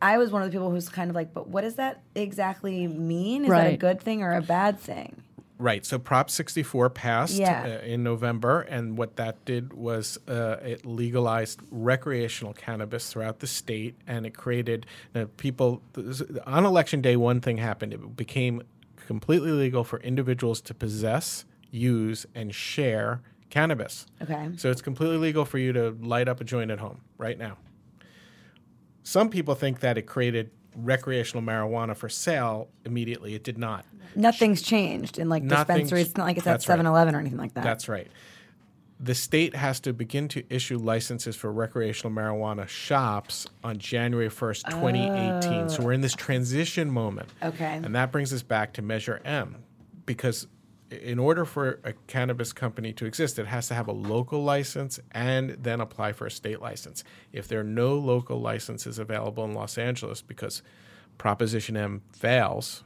I 0.00 0.18
was 0.18 0.30
one 0.30 0.42
of 0.42 0.50
the 0.50 0.52
people 0.52 0.70
who's 0.70 0.88
kind 0.88 1.10
of 1.10 1.14
like, 1.14 1.32
but 1.32 1.48
what 1.48 1.60
does 1.60 1.76
that 1.76 2.02
exactly 2.14 2.88
mean? 2.88 3.44
Is 3.44 3.50
that 3.50 3.74
a 3.74 3.76
good 3.76 4.00
thing 4.00 4.22
or 4.22 4.32
a 4.32 4.42
bad 4.42 4.80
thing? 4.80 5.22
Right. 5.62 5.86
So 5.86 5.96
Prop 5.98 6.28
64 6.28 6.90
passed 6.90 7.34
Yeah. 7.34 7.78
uh, 7.80 7.86
in 7.86 8.02
November, 8.02 8.62
and 8.62 8.98
what 8.98 9.14
that 9.14 9.44
did 9.44 9.72
was 9.72 10.18
uh, 10.26 10.56
it 10.60 10.84
legalized 10.84 11.60
recreational 11.70 12.52
cannabis 12.52 13.12
throughout 13.12 13.38
the 13.38 13.46
state, 13.46 13.94
and 14.08 14.26
it 14.26 14.36
created 14.36 14.86
uh, 15.14 15.26
people. 15.36 15.80
On 16.46 16.64
election 16.66 17.00
day, 17.00 17.14
one 17.16 17.40
thing 17.40 17.58
happened: 17.58 17.94
it 17.94 18.16
became 18.16 18.62
completely 19.06 19.52
legal 19.52 19.84
for 19.84 20.00
individuals 20.00 20.60
to 20.62 20.74
possess, 20.74 21.44
use, 21.70 22.26
and 22.34 22.52
share 22.52 23.22
cannabis. 23.48 24.06
Okay. 24.20 24.50
So 24.56 24.68
it's 24.68 24.82
completely 24.82 25.18
legal 25.18 25.44
for 25.44 25.58
you 25.58 25.72
to 25.74 25.96
light 26.00 26.26
up 26.26 26.40
a 26.40 26.44
joint 26.44 26.72
at 26.72 26.80
home 26.80 27.02
right 27.18 27.38
now. 27.38 27.56
Some 29.04 29.28
people 29.30 29.54
think 29.54 29.80
that 29.80 29.96
it 29.98 30.02
created 30.06 30.50
recreational 30.76 31.42
marijuana 31.42 31.96
for 31.96 32.08
sale 32.08 32.68
immediately. 32.84 33.34
It 33.34 33.44
did 33.44 33.58
not. 33.58 33.84
Nothing's 34.14 34.62
changed 34.62 35.18
in 35.18 35.28
like 35.28 35.42
Nothing's- 35.42 35.66
dispensaries. 35.90 36.08
It's 36.08 36.16
not 36.16 36.24
like 36.24 36.36
it's 36.36 36.46
at 36.46 36.52
that's 36.52 36.68
right. 36.68 36.74
7 36.74 36.86
Eleven 36.86 37.14
or 37.14 37.20
anything 37.20 37.38
like 37.38 37.54
that. 37.54 37.64
That's 37.64 37.88
right. 37.88 38.08
The 39.00 39.14
state 39.16 39.56
has 39.56 39.80
to 39.80 39.92
begin 39.92 40.28
to 40.28 40.44
issue 40.48 40.78
licenses 40.78 41.34
for 41.34 41.50
recreational 41.52 42.12
marijuana 42.14 42.68
shops 42.68 43.48
on 43.64 43.78
January 43.78 44.28
1st, 44.28 44.70
2018. 44.70 45.68
So 45.70 45.82
we're 45.82 45.92
in 45.92 46.02
this 46.02 46.14
transition 46.14 46.88
moment. 46.88 47.28
Okay. 47.42 47.80
And 47.82 47.96
that 47.96 48.12
brings 48.12 48.32
us 48.32 48.42
back 48.44 48.74
to 48.74 48.82
Measure 48.82 49.20
M 49.24 49.56
because 50.06 50.46
in 50.92 51.18
order 51.18 51.44
for 51.44 51.80
a 51.84 51.92
cannabis 52.06 52.52
company 52.52 52.92
to 52.94 53.06
exist, 53.06 53.38
it 53.38 53.46
has 53.46 53.68
to 53.68 53.74
have 53.74 53.88
a 53.88 53.92
local 53.92 54.42
license 54.42 55.00
and 55.12 55.50
then 55.50 55.80
apply 55.80 56.12
for 56.12 56.26
a 56.26 56.30
state 56.30 56.60
license. 56.60 57.04
If 57.32 57.48
there 57.48 57.60
are 57.60 57.64
no 57.64 57.94
local 57.94 58.40
licenses 58.40 58.98
available 58.98 59.44
in 59.44 59.54
Los 59.54 59.78
Angeles 59.78 60.22
because 60.22 60.62
Proposition 61.18 61.76
M 61.76 62.02
fails, 62.12 62.84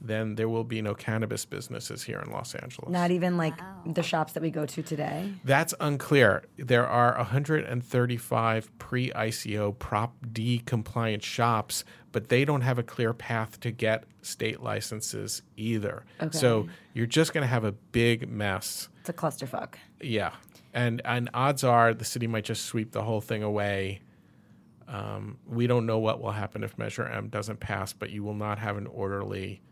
then 0.00 0.34
there 0.34 0.48
will 0.48 0.64
be 0.64 0.80
no 0.80 0.94
cannabis 0.94 1.44
businesses 1.44 2.02
here 2.02 2.20
in 2.24 2.30
Los 2.32 2.54
Angeles. 2.54 2.90
Not 2.90 3.10
even 3.10 3.36
like 3.36 3.54
the 3.86 4.02
shops 4.02 4.32
that 4.32 4.42
we 4.42 4.50
go 4.50 4.64
to 4.66 4.82
today. 4.82 5.32
That's 5.44 5.74
unclear. 5.80 6.44
There 6.56 6.86
are 6.86 7.16
135 7.16 8.78
pre 8.78 9.10
ICO 9.10 9.78
Prop 9.78 10.14
D 10.32 10.62
compliant 10.64 11.22
shops, 11.22 11.84
but 12.12 12.28
they 12.28 12.44
don't 12.44 12.62
have 12.62 12.78
a 12.78 12.82
clear 12.82 13.12
path 13.12 13.60
to 13.60 13.70
get 13.70 14.04
state 14.22 14.62
licenses 14.62 15.42
either. 15.56 16.04
Okay. 16.20 16.36
So 16.36 16.68
you're 16.94 17.06
just 17.06 17.32
going 17.32 17.42
to 17.42 17.48
have 17.48 17.64
a 17.64 17.72
big 17.72 18.28
mess. 18.28 18.88
It's 19.00 19.08
a 19.08 19.12
clusterfuck. 19.12 19.74
Yeah. 20.00 20.32
And, 20.72 21.02
and 21.04 21.28
odds 21.34 21.64
are 21.64 21.92
the 21.94 22.04
city 22.04 22.26
might 22.26 22.44
just 22.44 22.64
sweep 22.66 22.92
the 22.92 23.02
whole 23.02 23.20
thing 23.20 23.42
away. 23.42 24.00
Um, 24.88 25.38
we 25.46 25.66
don't 25.66 25.86
know 25.86 25.98
what 25.98 26.20
will 26.20 26.32
happen 26.32 26.64
if 26.64 26.76
Measure 26.76 27.06
M 27.06 27.28
doesn't 27.28 27.60
pass, 27.60 27.92
but 27.92 28.10
you 28.10 28.24
will 28.24 28.34
not 28.34 28.58
have 28.58 28.76
an 28.76 28.86
orderly, 28.88 29.62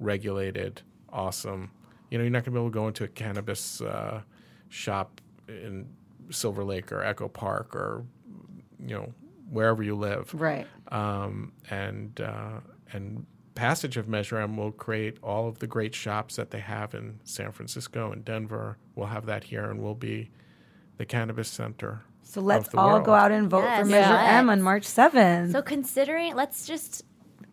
regulated, 0.00 0.82
awesome. 1.12 1.70
You 2.10 2.18
know, 2.18 2.24
you're 2.24 2.30
not 2.30 2.44
going 2.44 2.44
to 2.44 2.50
be 2.52 2.58
able 2.58 2.70
to 2.70 2.74
go 2.74 2.88
into 2.88 3.04
a 3.04 3.08
cannabis 3.08 3.80
uh, 3.80 4.22
shop 4.68 5.20
in 5.48 5.86
Silver 6.30 6.64
Lake 6.64 6.90
or 6.92 7.02
Echo 7.02 7.28
Park 7.28 7.74
or, 7.74 8.04
you 8.78 8.94
know, 8.94 9.12
wherever 9.50 9.82
you 9.82 9.94
live. 9.94 10.32
Right. 10.34 10.66
Um, 10.90 11.52
and 11.70 12.20
uh, 12.20 12.60
and 12.92 13.26
passage 13.54 13.96
of 13.96 14.08
Measure 14.08 14.38
M 14.38 14.56
will 14.56 14.72
create 14.72 15.18
all 15.22 15.48
of 15.48 15.58
the 15.58 15.66
great 15.66 15.94
shops 15.94 16.36
that 16.36 16.50
they 16.50 16.60
have 16.60 16.94
in 16.94 17.20
San 17.24 17.52
Francisco 17.52 18.12
and 18.12 18.24
Denver. 18.24 18.78
We'll 18.94 19.08
have 19.08 19.26
that 19.26 19.44
here, 19.44 19.70
and 19.70 19.82
we'll 19.82 19.94
be 19.94 20.30
the 20.96 21.04
cannabis 21.04 21.48
center. 21.48 22.02
So 22.22 22.40
let's 22.40 22.66
of 22.66 22.72
the 22.72 22.78
all 22.78 22.92
world. 22.94 23.04
go 23.06 23.14
out 23.14 23.32
and 23.32 23.48
vote 23.48 23.62
Yes, 23.62 23.80
for 23.80 23.86
Measure 23.86 24.12
let's. 24.12 24.32
M 24.34 24.50
on 24.50 24.62
March 24.62 24.84
7th. 24.86 25.52
So 25.52 25.62
considering, 25.62 26.34
let's 26.34 26.66
just 26.66 27.04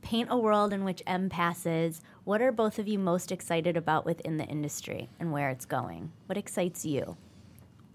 paint 0.01 0.27
a 0.29 0.37
world 0.37 0.73
in 0.73 0.83
which 0.83 1.01
M 1.07 1.29
passes. 1.29 2.01
What 2.25 2.41
are 2.41 2.51
both 2.51 2.79
of 2.79 2.87
you 2.87 2.97
most 2.97 3.31
excited 3.31 3.77
about 3.77 4.03
within 4.03 4.37
the 4.37 4.45
industry 4.45 5.09
and 5.19 5.31
where 5.31 5.51
it's 5.51 5.65
going? 5.65 6.11
What 6.25 6.39
excites 6.39 6.83
you? 6.83 7.17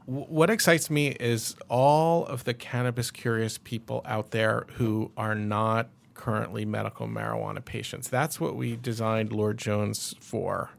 What 0.06 0.50
excites 0.50 0.88
me 0.88 1.08
is 1.08 1.56
all 1.68 2.26
of 2.26 2.44
the 2.44 2.54
cannabis 2.54 3.10
curious 3.10 3.58
people 3.58 4.02
out 4.04 4.30
there 4.30 4.66
who 4.74 5.10
are 5.16 5.34
not 5.34 5.88
currently 6.14 6.64
medical 6.64 7.08
marijuana 7.08 7.64
patients. 7.64 8.08
That's 8.08 8.38
what 8.38 8.54
we 8.54 8.76
designed 8.76 9.32
Lord 9.32 9.58
Jones 9.58 10.14
for. 10.20 10.70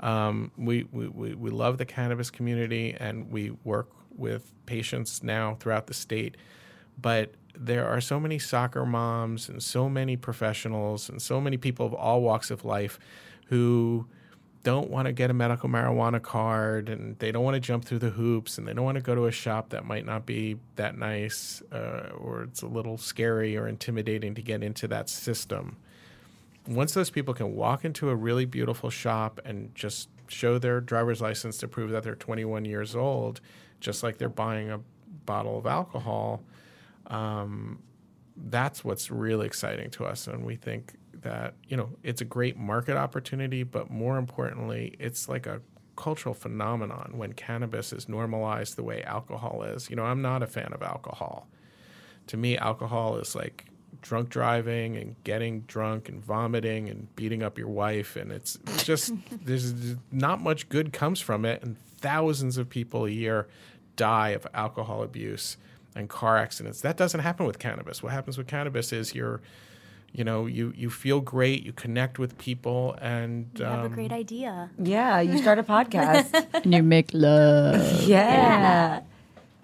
Um, 0.00 0.50
we, 0.56 0.84
we, 0.90 1.08
we, 1.08 1.34
we 1.34 1.50
love 1.50 1.76
the 1.76 1.84
cannabis 1.84 2.30
community 2.30 2.96
and 2.98 3.30
we 3.30 3.50
work 3.62 3.90
with 4.16 4.54
patients 4.64 5.22
now 5.22 5.58
throughout 5.60 5.86
the 5.86 5.94
state. 5.94 6.38
But 6.98 7.34
there 7.58 7.86
are 7.86 8.00
so 8.00 8.20
many 8.20 8.38
soccer 8.38 8.84
moms 8.84 9.48
and 9.48 9.62
so 9.62 9.88
many 9.88 10.16
professionals 10.16 11.08
and 11.08 11.20
so 11.20 11.40
many 11.40 11.56
people 11.56 11.86
of 11.86 11.94
all 11.94 12.22
walks 12.22 12.50
of 12.50 12.64
life 12.64 12.98
who 13.46 14.06
don't 14.62 14.90
want 14.90 15.06
to 15.06 15.12
get 15.12 15.30
a 15.30 15.32
medical 15.32 15.68
marijuana 15.68 16.20
card 16.20 16.88
and 16.88 17.16
they 17.20 17.30
don't 17.30 17.44
want 17.44 17.54
to 17.54 17.60
jump 17.60 17.84
through 17.84 18.00
the 18.00 18.10
hoops 18.10 18.58
and 18.58 18.66
they 18.66 18.74
don't 18.74 18.84
want 18.84 18.96
to 18.96 19.00
go 19.00 19.14
to 19.14 19.26
a 19.26 19.30
shop 19.30 19.68
that 19.68 19.84
might 19.84 20.04
not 20.04 20.26
be 20.26 20.56
that 20.74 20.98
nice 20.98 21.62
uh, 21.70 22.10
or 22.18 22.42
it's 22.42 22.62
a 22.62 22.66
little 22.66 22.98
scary 22.98 23.56
or 23.56 23.68
intimidating 23.68 24.34
to 24.34 24.42
get 24.42 24.64
into 24.64 24.88
that 24.88 25.08
system. 25.08 25.76
Once 26.66 26.94
those 26.94 27.10
people 27.10 27.32
can 27.32 27.54
walk 27.54 27.84
into 27.84 28.10
a 28.10 28.16
really 28.16 28.44
beautiful 28.44 28.90
shop 28.90 29.40
and 29.44 29.72
just 29.76 30.08
show 30.26 30.58
their 30.58 30.80
driver's 30.80 31.20
license 31.20 31.58
to 31.58 31.68
prove 31.68 31.90
that 31.90 32.02
they're 32.02 32.16
21 32.16 32.64
years 32.64 32.96
old, 32.96 33.40
just 33.78 34.02
like 34.02 34.18
they're 34.18 34.28
buying 34.28 34.68
a 34.68 34.80
bottle 35.26 35.58
of 35.58 35.66
alcohol, 35.66 36.42
um, 37.08 37.80
that's 38.36 38.84
what's 38.84 39.10
really 39.10 39.46
exciting 39.46 39.90
to 39.90 40.04
us. 40.04 40.26
And 40.26 40.44
we 40.44 40.56
think 40.56 40.94
that, 41.22 41.54
you 41.68 41.76
know, 41.76 41.90
it's 42.02 42.20
a 42.20 42.24
great 42.24 42.56
market 42.56 42.96
opportunity, 42.96 43.62
but 43.62 43.90
more 43.90 44.18
importantly, 44.18 44.94
it's 44.98 45.28
like 45.28 45.46
a 45.46 45.60
cultural 45.96 46.34
phenomenon 46.34 47.12
when 47.16 47.32
cannabis 47.32 47.92
is 47.92 48.08
normalized 48.08 48.76
the 48.76 48.82
way 48.82 49.02
alcohol 49.04 49.62
is. 49.62 49.88
You 49.88 49.96
know, 49.96 50.04
I'm 50.04 50.22
not 50.22 50.42
a 50.42 50.46
fan 50.46 50.72
of 50.72 50.82
alcohol. 50.82 51.48
To 52.28 52.36
me, 52.36 52.58
alcohol 52.58 53.16
is 53.16 53.34
like 53.34 53.66
drunk 54.02 54.28
driving 54.28 54.96
and 54.96 55.16
getting 55.24 55.62
drunk 55.62 56.08
and 56.08 56.22
vomiting 56.22 56.88
and 56.88 57.14
beating 57.16 57.42
up 57.42 57.58
your 57.58 57.68
wife 57.68 58.14
and 58.14 58.30
it's 58.30 58.58
it's 58.66 58.84
just 58.84 59.12
there's 59.44 59.72
not 60.12 60.40
much 60.40 60.68
good 60.68 60.92
comes 60.92 61.18
from 61.18 61.44
it 61.44 61.62
and 61.62 61.78
thousands 61.98 62.58
of 62.58 62.68
people 62.68 63.06
a 63.06 63.10
year 63.10 63.48
die 63.96 64.30
of 64.30 64.46
alcohol 64.52 65.02
abuse 65.02 65.56
and 65.96 66.08
car 66.08 66.36
accidents 66.36 66.80
that 66.82 66.96
doesn't 66.96 67.20
happen 67.20 67.44
with 67.46 67.58
cannabis 67.58 68.02
what 68.02 68.12
happens 68.12 68.36
with 68.38 68.46
cannabis 68.46 68.92
is 68.92 69.14
you're 69.14 69.40
you 70.12 70.24
know 70.24 70.46
you 70.46 70.72
you 70.76 70.88
feel 70.88 71.20
great 71.20 71.64
you 71.64 71.72
connect 71.72 72.18
with 72.18 72.36
people 72.38 72.96
and 73.00 73.46
You 73.58 73.64
have 73.64 73.80
a 73.80 73.86
um, 73.86 73.92
great 73.92 74.12
idea. 74.12 74.70
yeah, 74.78 75.20
you 75.20 75.36
start 75.38 75.58
a 75.58 75.62
podcast. 75.62 76.30
and 76.64 76.72
you 76.74 76.82
make 76.82 77.10
love. 77.12 78.02
yeah. 78.04 79.00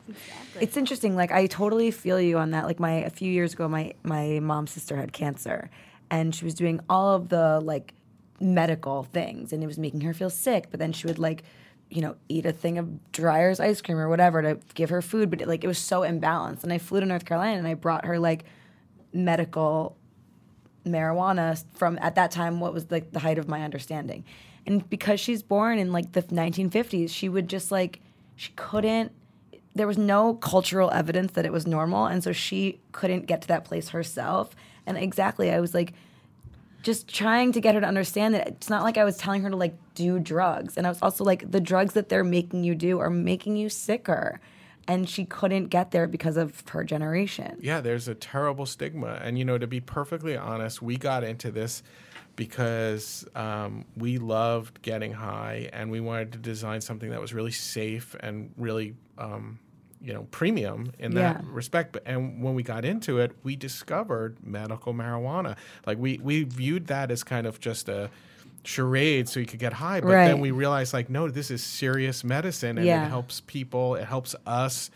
exactly. 0.09 0.63
It's 0.65 0.77
interesting. 0.77 1.17
Like 1.17 1.33
I 1.33 1.47
totally 1.47 1.91
feel 1.91 2.21
you 2.21 2.37
on 2.39 2.51
that. 2.51 2.67
Like 2.67 2.79
my 2.81 2.93
a 2.93 3.11
few 3.11 3.31
years 3.33 3.55
ago, 3.55 3.67
my 3.69 3.95
my 4.03 4.41
mom's 4.41 4.73
sister 4.73 4.97
had 4.97 5.13
cancer, 5.13 5.71
and 6.11 6.35
she 6.35 6.45
was 6.45 6.55
doing 6.55 6.81
all 6.89 7.15
of 7.15 7.29
the 7.31 7.61
like 7.61 7.95
medical 8.41 9.05
things, 9.05 9.53
and 9.53 9.63
it 9.63 9.67
was 9.67 9.79
making 9.79 10.03
her 10.03 10.13
feel 10.13 10.31
sick. 10.31 10.67
But 10.71 10.81
then 10.81 10.93
she 10.93 11.07
would 11.07 11.19
like, 11.19 11.45
you 11.93 12.01
know, 12.01 12.17
eat 12.29 12.47
a 12.47 12.53
thing 12.53 12.79
of 12.79 12.89
Dreyer's 13.13 13.61
ice 13.61 13.83
cream 13.83 13.99
or 13.99 14.09
whatever 14.09 14.41
to 14.41 14.59
give 14.75 14.89
her 14.91 15.03
food. 15.03 15.29
But 15.29 15.43
it, 15.43 15.49
like 15.49 15.63
it 15.63 15.67
was 15.67 15.79
so 15.79 16.01
imbalanced. 16.01 16.63
And 16.65 16.73
I 16.73 16.79
flew 16.79 17.01
to 17.01 17.07
North 17.07 17.27
Carolina 17.27 17.59
and 17.59 17.67
I 17.67 17.75
brought 17.75 18.07
her 18.07 18.19
like 18.19 18.45
medical 19.13 19.97
marijuana 20.87 21.63
from 21.75 21.99
at 22.01 22.15
that 22.17 22.31
time 22.31 22.61
what 22.61 22.73
was 22.73 22.91
like 22.91 23.13
the 23.13 23.21
height 23.21 23.39
of 23.39 23.47
my 23.47 23.63
understanding 23.63 24.25
and 24.67 24.89
because 24.91 25.21
she's 25.21 25.41
born 25.41 25.79
in 25.79 25.93
like 25.93 26.11
the 26.11 26.23
1950s 26.23 27.09
she 27.11 27.29
would 27.29 27.49
just 27.49 27.71
like 27.71 28.01
she 28.35 28.51
couldn't 28.57 29.13
there 29.77 29.87
was 29.87 29.97
no 29.97 30.35
cultural 30.35 30.91
evidence 30.91 31.33
that 31.33 31.47
it 31.47 31.53
was 31.53 31.69
normal 31.69 32.07
and 32.07 32.25
so 32.25 32.33
she 32.33 32.81
couldn't 32.91 33.27
get 33.27 33.43
to 33.43 33.47
that 33.47 33.65
place 33.65 33.91
herself 33.91 34.57
and 34.85 34.99
exactly 34.99 35.53
i 35.53 35.61
was 35.61 35.73
like 35.73 35.93
just 36.83 37.07
trying 37.07 37.53
to 37.53 37.61
get 37.61 37.77
her 37.77 37.81
to 37.81 37.87
understand 37.87 38.35
that 38.35 38.49
it's 38.49 38.69
not 38.69 38.83
like 38.83 38.97
i 38.97 39.05
was 39.05 39.17
telling 39.17 39.43
her 39.43 39.51
to 39.51 39.57
like 39.57 39.77
do 39.95 40.19
drugs 40.19 40.77
and 40.77 40.87
i 40.87 40.91
was 40.91 40.99
also 41.03 41.25
like 41.25 41.51
the 41.51 41.61
drugs 41.61 41.95
that 41.95 42.09
they're 42.09 42.25
making 42.25 42.65
you 42.65 42.75
do 42.75 42.99
are 42.99 43.11
making 43.11 43.57
you 43.57 43.69
sicker 43.69 44.41
and 44.89 45.09
she 45.09 45.25
couldn't 45.25 45.67
get 45.67 45.93
there 45.93 46.09
because 46.09 46.37
of 46.37 46.67
her 46.71 46.83
generation 46.83 47.57
yeah, 47.61 47.81
there's 47.81 48.09
a 48.09 48.17
terrible 48.17 48.67
stigma. 48.67 49.21
And, 49.23 49.39
you 49.39 49.45
know, 49.45 49.57
to 49.57 49.69
be 49.69 49.79
perfectly 49.79 50.37
honest, 50.37 50.83
we 50.83 50.97
got 50.97 51.23
into 51.23 51.53
this 51.53 51.85
because 52.35 53.25
um, 53.37 53.85
we 53.97 54.19
loved 54.19 54.83
getting 54.83 55.13
high 55.13 55.69
and 55.73 55.91
we 55.91 56.01
wanted 56.01 56.33
to 56.33 56.39
design 56.39 56.81
something 56.81 57.11
that 57.11 57.21
was 57.21 57.33
really 57.33 57.53
safe 57.53 58.17
and 58.21 58.51
really, 58.57 58.95
um, 59.19 59.59
you 60.01 60.13
know, 60.13 60.27
premium 60.33 60.93
in 60.99 61.15
that 61.15 61.37
Yeah. 61.37 61.43
respect. 61.45 61.93
But, 61.93 62.03
and 62.07 62.43
when 62.43 62.55
we 62.55 62.63
got 62.65 62.85
into 62.85 63.19
it, 63.19 63.33
we 63.45 63.55
discovered 63.55 64.39
medical 64.45 64.93
marijuana. 64.95 65.57
Like, 65.87 65.99
we, 65.99 66.19
we 66.23 66.43
viewed 66.45 66.89
that 66.89 67.11
as 67.13 67.23
kind 67.23 67.47
of 67.47 67.61
just 67.61 67.89
a 67.89 68.11
charade 68.65 69.29
so 69.29 69.41
you 69.41 69.47
could 69.47 69.59
get 69.59 69.73
high. 69.73 70.01
But 70.01 70.09
then 70.27 70.41
we 70.41 70.51
realized, 70.51 70.93
like, 70.93 71.11
no, 71.11 71.29
this 71.29 71.51
is 71.51 71.63
serious 71.63 72.23
medicine 72.25 72.79
and 72.79 72.87
Yeah. 72.87 73.05
it 73.05 73.09
helps 73.09 73.41
people, 73.41 73.97
it 73.97 74.05
helps 74.05 74.35
us. 74.47 74.91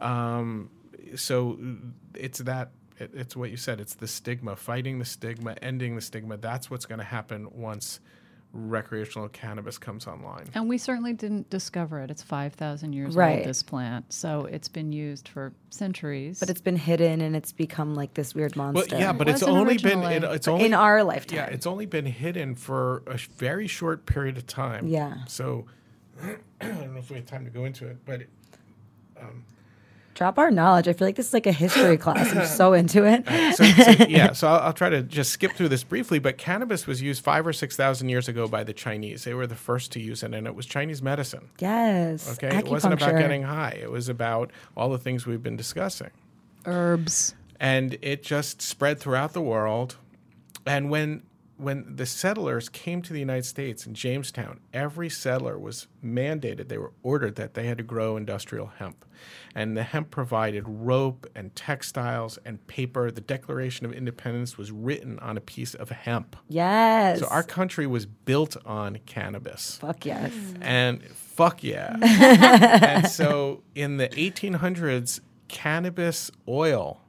Um, 0.00 0.70
so 1.14 1.58
it's 2.14 2.40
that 2.40 2.70
it, 2.98 3.10
it's 3.14 3.36
what 3.36 3.50
you 3.50 3.56
said 3.56 3.80
it's 3.80 3.94
the 3.94 4.08
stigma 4.08 4.56
fighting 4.56 4.98
the 4.98 5.04
stigma 5.04 5.54
ending 5.62 5.94
the 5.94 6.00
stigma 6.00 6.36
that's 6.36 6.70
what's 6.70 6.84
going 6.86 6.98
to 6.98 7.04
happen 7.04 7.48
once 7.52 8.00
recreational 8.56 9.28
cannabis 9.28 9.78
comes 9.78 10.06
online. 10.06 10.46
And 10.54 10.68
we 10.68 10.78
certainly 10.78 11.12
didn't 11.12 11.50
discover 11.50 12.00
it. 12.00 12.10
It's 12.10 12.22
5,000 12.22 12.92
years 12.92 13.14
Right. 13.14 13.38
old, 13.38 13.46
this 13.46 13.62
plant. 13.62 14.12
So 14.12 14.46
it's 14.46 14.68
been 14.68 14.92
used 14.92 15.28
for 15.28 15.52
centuries. 15.70 16.40
But 16.40 16.50
it's 16.50 16.60
been 16.60 16.76
hidden 16.76 17.20
and 17.20 17.36
it's 17.36 17.52
become 17.52 17.94
like 17.94 18.14
this 18.14 18.34
weird 18.34 18.56
Well, 18.56 18.72
monster. 18.72 18.98
yeah, 18.98 19.12
but 19.12 19.28
it's 19.28 19.42
only 19.42 19.76
been 19.78 20.02
it, 20.02 20.24
it's 20.24 20.48
only 20.48 20.64
in 20.66 20.74
our 20.74 21.04
lifetime. 21.04 21.36
yeah, 21.36 21.46
it's 21.46 21.66
only 21.66 21.86
been 21.86 22.06
hidden 22.06 22.54
for 22.54 23.02
a 23.06 23.18
very 23.36 23.66
short 23.66 24.06
period 24.06 24.36
of 24.36 24.46
time. 24.46 24.86
Yeah. 24.88 25.24
So 25.26 25.66
I 26.22 26.36
don't 26.60 26.92
know 26.94 26.98
if 26.98 27.10
we 27.10 27.16
have 27.16 27.26
time 27.26 27.44
to 27.44 27.50
go 27.50 27.64
into 27.66 27.86
it, 27.86 27.98
but 28.06 28.22
um, 29.20 29.44
Drop 30.16 30.38
our 30.38 30.50
knowledge. 30.50 30.88
I 30.88 30.94
feel 30.94 31.06
like 31.06 31.14
this 31.16 31.28
is 31.28 31.34
like 31.34 31.46
a 31.46 31.52
history 31.52 31.96
class. 32.04 32.34
I'm 32.34 32.46
so 32.46 32.72
into 32.72 33.04
it. 33.04 33.24
so, 33.54 33.64
so, 33.64 34.04
yeah, 34.08 34.32
so 34.32 34.48
I'll, 34.48 34.60
I'll 34.60 34.72
try 34.72 34.88
to 34.88 35.02
just 35.02 35.30
skip 35.30 35.52
through 35.52 35.68
this 35.68 35.84
briefly. 35.84 36.18
But 36.18 36.38
cannabis 36.38 36.86
was 36.86 37.02
used 37.02 37.22
five 37.22 37.46
or 37.46 37.52
six 37.52 37.76
thousand 37.76 38.08
years 38.08 38.26
ago 38.26 38.48
by 38.48 38.64
the 38.64 38.72
Chinese. 38.72 39.24
They 39.24 39.34
were 39.34 39.46
the 39.46 39.54
first 39.54 39.92
to 39.92 40.00
use 40.00 40.22
it, 40.22 40.34
and 40.34 40.46
it 40.46 40.54
was 40.54 40.64
Chinese 40.66 41.02
medicine. 41.02 41.50
Yes. 41.60 42.32
Okay, 42.32 42.56
it 42.56 42.66
wasn't 42.66 42.94
about 42.94 43.18
getting 43.18 43.42
high. 43.42 43.78
It 43.80 43.90
was 43.90 44.08
about 44.08 44.50
all 44.76 44.88
the 44.88 44.98
things 44.98 45.26
we've 45.26 45.42
been 45.42 45.56
discussing. 45.56 46.10
herbs. 46.64 47.34
and 47.60 47.96
it 48.02 48.22
just 48.22 48.62
spread 48.62 48.98
throughout 48.98 49.34
the 49.34 49.42
world. 49.42 49.96
And 50.66 50.90
when 50.90 51.22
when 51.56 51.96
the 51.96 52.06
settlers 52.06 52.68
came 52.68 53.00
to 53.02 53.12
the 53.12 53.18
United 53.18 53.44
States 53.44 53.86
in 53.86 53.94
Jamestown, 53.94 54.60
every 54.72 55.08
settler 55.08 55.58
was 55.58 55.86
mandated, 56.04 56.68
they 56.68 56.78
were 56.78 56.92
ordered 57.02 57.36
that 57.36 57.54
they 57.54 57.66
had 57.66 57.78
to 57.78 57.84
grow 57.84 58.16
industrial 58.16 58.66
hemp. 58.78 59.04
And 59.54 59.76
the 59.76 59.82
hemp 59.82 60.10
provided 60.10 60.64
rope 60.66 61.26
and 61.34 61.54
textiles 61.56 62.38
and 62.44 62.64
paper. 62.66 63.10
The 63.10 63.22
Declaration 63.22 63.86
of 63.86 63.92
Independence 63.92 64.58
was 64.58 64.70
written 64.70 65.18
on 65.20 65.38
a 65.38 65.40
piece 65.40 65.74
of 65.74 65.88
hemp. 65.88 66.36
Yes. 66.48 67.20
So 67.20 67.26
our 67.28 67.42
country 67.42 67.86
was 67.86 68.04
built 68.04 68.56
on 68.66 68.98
cannabis. 69.06 69.78
Fuck 69.80 70.04
yes. 70.04 70.32
And 70.60 71.02
fuck 71.02 71.64
yeah. 71.64 71.96
and 72.02 73.08
so 73.08 73.62
in 73.74 73.96
the 73.96 74.08
1800s, 74.08 75.20
cannabis 75.48 76.30
oil 76.46 77.00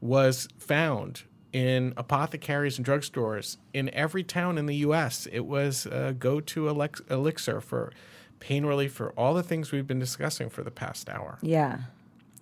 was 0.00 0.48
found 0.58 1.22
in 1.52 1.92
apothecaries 1.96 2.78
and 2.78 2.86
drugstores 2.86 3.56
in 3.74 3.92
every 3.94 4.22
town 4.22 4.58
in 4.58 4.66
the 4.66 4.76
US. 4.76 5.26
It 5.32 5.46
was 5.46 5.86
a 5.86 6.14
go 6.18 6.40
to 6.40 6.64
elix- 6.64 7.10
elixir 7.10 7.60
for 7.60 7.92
pain 8.38 8.64
relief, 8.64 8.92
for 8.92 9.10
all 9.10 9.34
the 9.34 9.42
things 9.42 9.70
we've 9.70 9.86
been 9.86 9.98
discussing 9.98 10.48
for 10.48 10.62
the 10.62 10.70
past 10.70 11.08
hour. 11.08 11.38
Yeah. 11.42 11.78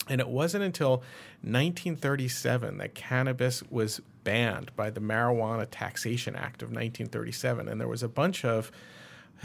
And 0.09 0.21
it 0.21 0.29
wasn't 0.29 0.65
until 0.65 1.03
1937 1.43 2.79
that 2.79 2.95
cannabis 2.95 3.63
was 3.65 4.01
banned 4.25 4.75
by 4.77 4.91
the 4.91 5.01
Marijuana 5.01 5.67
Taxation 5.71 6.35
Act 6.35 6.63
of 6.63 6.69
1937. 6.69 7.69
And 7.69 7.81
there 7.81 7.89
was 7.89 8.03
a 8.03 8.09
bunch 8.09 8.45
of 8.45 8.71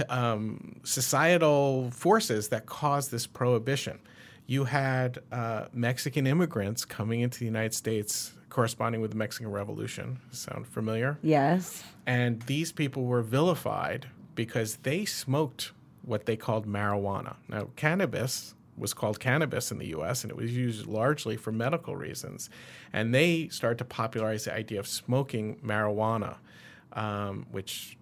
um, 0.09 0.79
societal 0.83 1.91
forces 1.91 2.49
that 2.49 2.65
caused 2.65 3.11
this 3.11 3.27
prohibition. 3.27 3.99
You 4.45 4.65
had 4.65 5.19
uh, 5.31 5.65
Mexican 5.73 6.27
immigrants 6.27 6.85
coming 6.85 7.21
into 7.21 7.39
the 7.39 7.45
United 7.45 7.73
States 7.73 8.33
corresponding 8.53 9.01
with 9.01 9.11
the 9.11 9.17
Mexican 9.17 9.51
Revolution. 9.51 10.19
Sound 10.31 10.67
familiar? 10.67 11.17
Yes. 11.23 11.83
And 12.05 12.41
these 12.43 12.71
people 12.71 13.03
were 13.05 13.23
vilified 13.23 14.07
because 14.35 14.77
they 14.77 15.05
smoked 15.05 15.71
what 16.03 16.27
they 16.27 16.37
called 16.37 16.67
marijuana. 16.67 17.35
Now, 17.49 17.69
cannabis 17.75 18.53
was 18.77 18.93
called 18.93 19.19
cannabis 19.19 19.71
in 19.71 19.79
the 19.79 19.87
US 19.87 20.23
and 20.23 20.29
it 20.29 20.37
was 20.37 20.55
used 20.55 20.85
largely 20.85 21.35
for 21.35 21.51
medical 21.51 21.95
reasons. 21.95 22.49
And 22.91 23.13
they 23.13 23.47
started 23.47 23.79
to 23.79 23.85
popularize 23.85 24.45
the 24.45 24.53
idea 24.53 24.79
of 24.79 24.87
smoking 24.87 25.55
marijuana, 25.57 26.37
um, 26.93 27.47
which 27.51 27.97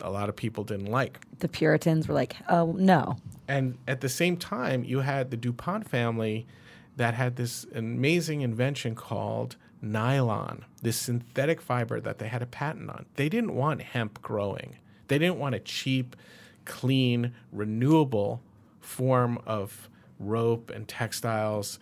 a 0.00 0.10
lot 0.10 0.28
of 0.28 0.36
people 0.36 0.62
didn't 0.62 0.90
like. 0.90 1.18
The 1.40 1.48
Puritans 1.48 2.06
were 2.06 2.14
like, 2.14 2.36
oh, 2.48 2.72
no. 2.78 3.16
And 3.48 3.78
at 3.88 4.00
the 4.00 4.08
same 4.08 4.36
time, 4.36 4.84
you 4.84 5.00
had 5.00 5.32
the 5.32 5.36
DuPont 5.36 5.88
family 5.88 6.46
that 6.96 7.14
had 7.14 7.36
this 7.36 7.66
amazing 7.74 8.42
invention 8.42 8.94
called 8.94 9.56
nylon, 9.82 10.64
this 10.82 10.96
synthetic 10.96 11.60
fiber 11.60 12.00
that 12.00 12.18
they 12.18 12.28
had 12.28 12.42
a 12.42 12.46
patent 12.46 12.90
on. 12.90 13.06
They 13.14 13.28
didn't 13.28 13.54
want 13.54 13.80
hemp 13.82 14.20
growing, 14.22 14.76
they 15.08 15.18
didn't 15.18 15.38
want 15.38 15.54
a 15.54 15.60
cheap, 15.60 16.16
clean, 16.64 17.32
renewable 17.52 18.42
form 18.80 19.38
of 19.46 19.88
rope 20.18 20.70
and 20.70 20.86
textiles. 20.86 21.78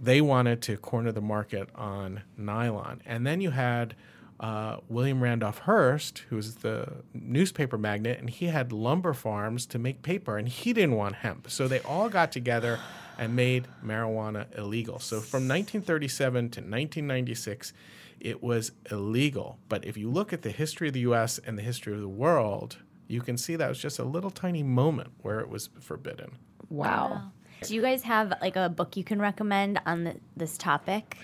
They 0.00 0.20
wanted 0.20 0.60
to 0.62 0.76
corner 0.76 1.12
the 1.12 1.20
market 1.20 1.68
on 1.76 2.22
nylon. 2.36 3.02
And 3.06 3.24
then 3.26 3.40
you 3.40 3.50
had 3.50 3.94
uh, 4.40 4.78
William 4.88 5.22
Randolph 5.22 5.58
Hearst, 5.60 6.24
who 6.28 6.36
was 6.36 6.56
the 6.56 6.88
newspaper 7.14 7.78
magnate, 7.78 8.18
and 8.18 8.28
he 8.28 8.46
had 8.46 8.72
lumber 8.72 9.14
farms 9.14 9.64
to 9.66 9.78
make 9.78 10.02
paper, 10.02 10.36
and 10.36 10.48
he 10.48 10.72
didn't 10.72 10.96
want 10.96 11.14
hemp. 11.16 11.48
So 11.50 11.68
they 11.68 11.78
all 11.80 12.08
got 12.08 12.32
together 12.32 12.80
and 13.22 13.36
made 13.36 13.68
marijuana 13.84 14.46
illegal. 14.58 14.98
So 14.98 15.20
from 15.20 15.46
1937 15.46 16.34
to 16.34 16.60
1996, 16.60 17.72
it 18.18 18.42
was 18.42 18.72
illegal. 18.90 19.60
But 19.68 19.84
if 19.84 19.96
you 19.96 20.10
look 20.10 20.32
at 20.32 20.42
the 20.42 20.50
history 20.50 20.88
of 20.88 20.94
the 20.94 21.00
US 21.00 21.38
and 21.38 21.56
the 21.56 21.62
history 21.62 21.94
of 21.94 22.00
the 22.00 22.08
world, 22.08 22.78
you 23.06 23.20
can 23.20 23.36
see 23.36 23.54
that 23.54 23.68
was 23.68 23.78
just 23.78 24.00
a 24.00 24.04
little 24.04 24.32
tiny 24.32 24.64
moment 24.64 25.12
where 25.20 25.38
it 25.38 25.48
was 25.48 25.70
forbidden. 25.80 26.32
Wow. 26.68 27.30
Do 27.62 27.76
you 27.76 27.80
guys 27.80 28.02
have 28.02 28.34
like 28.40 28.56
a 28.56 28.68
book 28.68 28.96
you 28.96 29.04
can 29.04 29.20
recommend 29.20 29.80
on 29.86 30.02
the, 30.02 30.16
this 30.36 30.58
topic? 30.58 31.16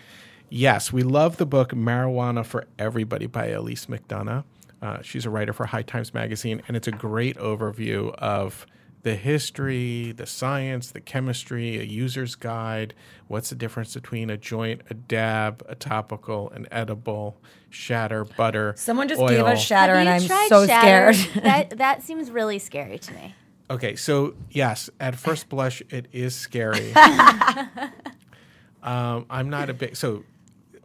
Yes, 0.50 0.92
we 0.92 1.02
love 1.02 1.36
the 1.36 1.46
book 1.46 1.72
Marijuana 1.72 2.46
for 2.46 2.68
Everybody 2.78 3.26
by 3.26 3.48
Elise 3.48 3.86
McDonough. 3.86 4.44
Uh, 4.80 5.02
she's 5.02 5.26
a 5.26 5.30
writer 5.30 5.52
for 5.52 5.66
High 5.66 5.82
Times 5.82 6.14
Magazine, 6.14 6.62
and 6.68 6.76
it's 6.76 6.86
a 6.86 6.92
great 6.92 7.36
overview 7.38 8.14
of 8.14 8.66
the 9.02 9.14
history, 9.14 10.12
the 10.12 10.26
science, 10.26 10.90
the 10.90 11.00
chemistry, 11.00 11.78
a 11.78 11.84
user's 11.84 12.34
guide. 12.34 12.94
What's 13.28 13.50
the 13.50 13.54
difference 13.54 13.94
between 13.94 14.30
a 14.30 14.36
joint, 14.36 14.82
a 14.90 14.94
dab, 14.94 15.64
a 15.68 15.74
topical, 15.74 16.50
an 16.50 16.66
edible, 16.70 17.40
shatter, 17.70 18.24
butter? 18.24 18.74
Someone 18.76 19.08
just 19.08 19.20
oil. 19.20 19.28
gave 19.28 19.44
us 19.44 19.62
shatter, 19.62 19.94
and 19.94 20.08
I'm 20.08 20.20
so 20.20 20.66
Shatter? 20.66 21.12
scared. 21.12 21.44
that 21.44 21.70
that 21.78 22.02
seems 22.02 22.30
really 22.30 22.58
scary 22.58 22.98
to 22.98 23.14
me. 23.14 23.34
Okay, 23.70 23.96
so 23.96 24.34
yes, 24.50 24.90
at 24.98 25.16
first 25.18 25.48
blush, 25.48 25.82
it 25.90 26.06
is 26.12 26.34
scary. 26.34 26.92
um, 28.82 29.26
I'm 29.30 29.50
not 29.50 29.70
a 29.70 29.74
big 29.74 29.96
so 29.96 30.24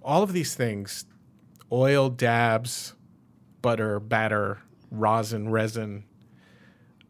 all 0.03 0.21
of 0.21 0.33
these 0.33 0.53
things, 0.53 1.05
oil, 1.71 2.09
dabs, 2.09 2.93
butter, 3.61 3.99
batter, 3.99 4.59
rosin, 4.91 5.49
resin. 5.49 6.03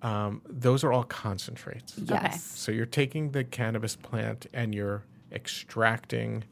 Um, 0.03 0.41
those 0.47 0.83
are 0.83 0.91
all 0.91 1.05
concentrates. 1.05 1.97
yes. 1.97 2.43
So 2.43 2.71
you're 2.71 2.85
taking 2.85 3.31
the 3.31 3.43
cannabis 3.43 3.95
plant 3.95 4.47
and 4.53 4.75
you're 4.75 5.03
extracting 5.31 6.43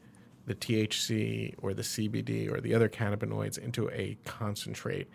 the 0.46 0.54
THC 0.54 1.54
or 1.58 1.74
the 1.74 1.82
CBD 1.82 2.50
or 2.50 2.60
the 2.60 2.74
other 2.74 2.88
cannabinoids 2.88 3.58
into 3.58 3.88
a 3.90 4.16
concentrate. 4.24 5.08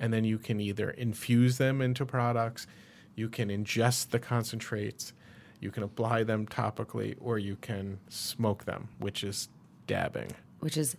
And 0.00 0.12
then 0.12 0.24
you 0.24 0.38
can 0.38 0.58
either 0.60 0.90
infuse 0.90 1.58
them 1.58 1.80
into 1.80 2.04
products, 2.04 2.66
you 3.14 3.28
can 3.28 3.48
ingest 3.50 4.08
the 4.08 4.18
concentrates, 4.18 5.12
you 5.60 5.70
can 5.70 5.82
apply 5.82 6.24
them 6.24 6.46
topically, 6.46 7.14
or 7.20 7.38
you 7.38 7.56
can 7.56 8.00
smoke 8.08 8.64
them, 8.64 8.88
which 8.98 9.22
is 9.22 9.48
dabbing. 9.86 10.32
Which 10.58 10.76
is 10.76 10.96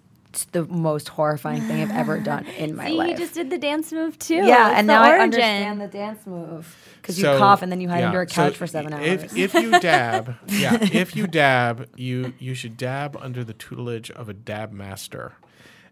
the 0.52 0.66
most 0.66 1.10
horrifying 1.10 1.62
thing 1.62 1.82
I've 1.82 1.92
ever 1.92 2.20
done 2.24 2.46
in 2.48 2.76
my 2.76 2.88
See, 2.88 2.94
life. 2.98 3.10
you 3.12 3.18
just 3.18 3.34
did 3.34 3.50
the 3.50 3.58
dance 3.58 3.92
move 3.92 4.18
too. 4.20 4.36
yeah, 4.36 4.70
It's 4.72 4.80
and 4.80 4.90
the 4.90 4.94
now 4.94 5.04
I 5.04 5.20
understand 5.20 5.82
the 5.82 5.88
dance 5.88 6.26
move 6.26 6.76
because 7.02 7.18
you 7.18 7.24
So, 7.24 7.38
cough 7.38 7.62
and 7.62 7.72
then 7.72 7.82
you 7.82 7.90
hide 7.90 8.00
yeah, 8.00 8.08
under 8.08 8.22
a 8.22 8.30
so 8.30 8.36
couch 8.36 8.58
for 8.58 8.68
seven 8.68 8.94
hours. 8.94 9.08
If, 9.08 9.38
if 9.38 9.54
you 9.54 9.80
dab, 9.80 10.36
yeah, 10.48 10.78
if 10.82 11.16
you 11.16 11.28
dab, 11.28 11.88
you 11.96 12.34
you 12.40 12.54
should 12.56 12.78
dab 12.78 13.18
under 13.20 13.44
the 13.44 13.54
tutelage 13.54 14.12
of 14.12 14.30
a 14.30 14.34
dab 14.34 14.72
master, 14.72 15.34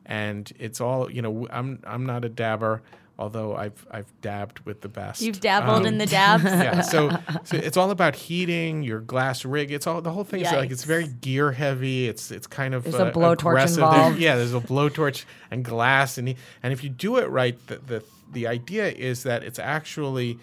and 0.06 0.52
it's 0.60 0.82
all 0.82 1.10
you 1.12 1.22
know. 1.22 1.48
I'm 1.52 1.80
I'm 1.86 2.06
not 2.06 2.26
a 2.26 2.30
dabber, 2.30 2.82
although 3.22 3.56
I've 3.56 3.86
I've 3.92 4.12
dabbed 4.22 4.60
with 4.66 4.82
the 4.82 4.90
best. 4.90 5.22
You've 5.22 5.40
dabbled 5.40 5.82
Um, 5.82 5.86
in 5.86 5.98
the 6.00 6.06
dabs. 6.06 6.44
yeah, 6.66 6.82
so, 6.82 7.10
so 7.44 7.56
it's 7.58 7.78
all 7.78 7.92
about 7.92 8.16
heating 8.16 8.82
your 8.84 9.00
glass 9.00 9.46
rig. 9.46 9.72
It's 9.72 9.86
all 9.88 10.02
the 10.02 10.12
whole 10.12 10.24
thing 10.24 10.42
is 10.42 10.52
like 10.52 10.72
it's 10.72 10.84
very 10.84 11.08
gear 11.08 11.52
heavy. 11.52 12.08
It's 12.08 12.32
it's 12.32 12.48
kind 12.48 12.74
of 12.74 12.84
There's 12.84 12.96
a 12.96 13.06
uh, 13.08 13.12
blowtorch 13.14 13.52
aggressive. 13.52 13.78
There- 13.78 13.86
involved. 13.94 14.20
yeah, 14.20 14.36
there's 14.36 14.54
a 14.54 14.60
blowtorch 14.60 15.26
and 15.52 15.64
glass, 15.64 16.18
and 16.18 16.36
and 16.64 16.74
if 16.74 16.84
you 16.84 16.90
do 16.90 17.18
it 17.18 17.30
right, 17.30 17.56
the 17.68 17.78
the 17.78 18.04
the 18.32 18.48
idea 18.48 18.88
is 18.90 19.24
that 19.24 19.44
it's 19.44 19.60
actually 19.60 20.40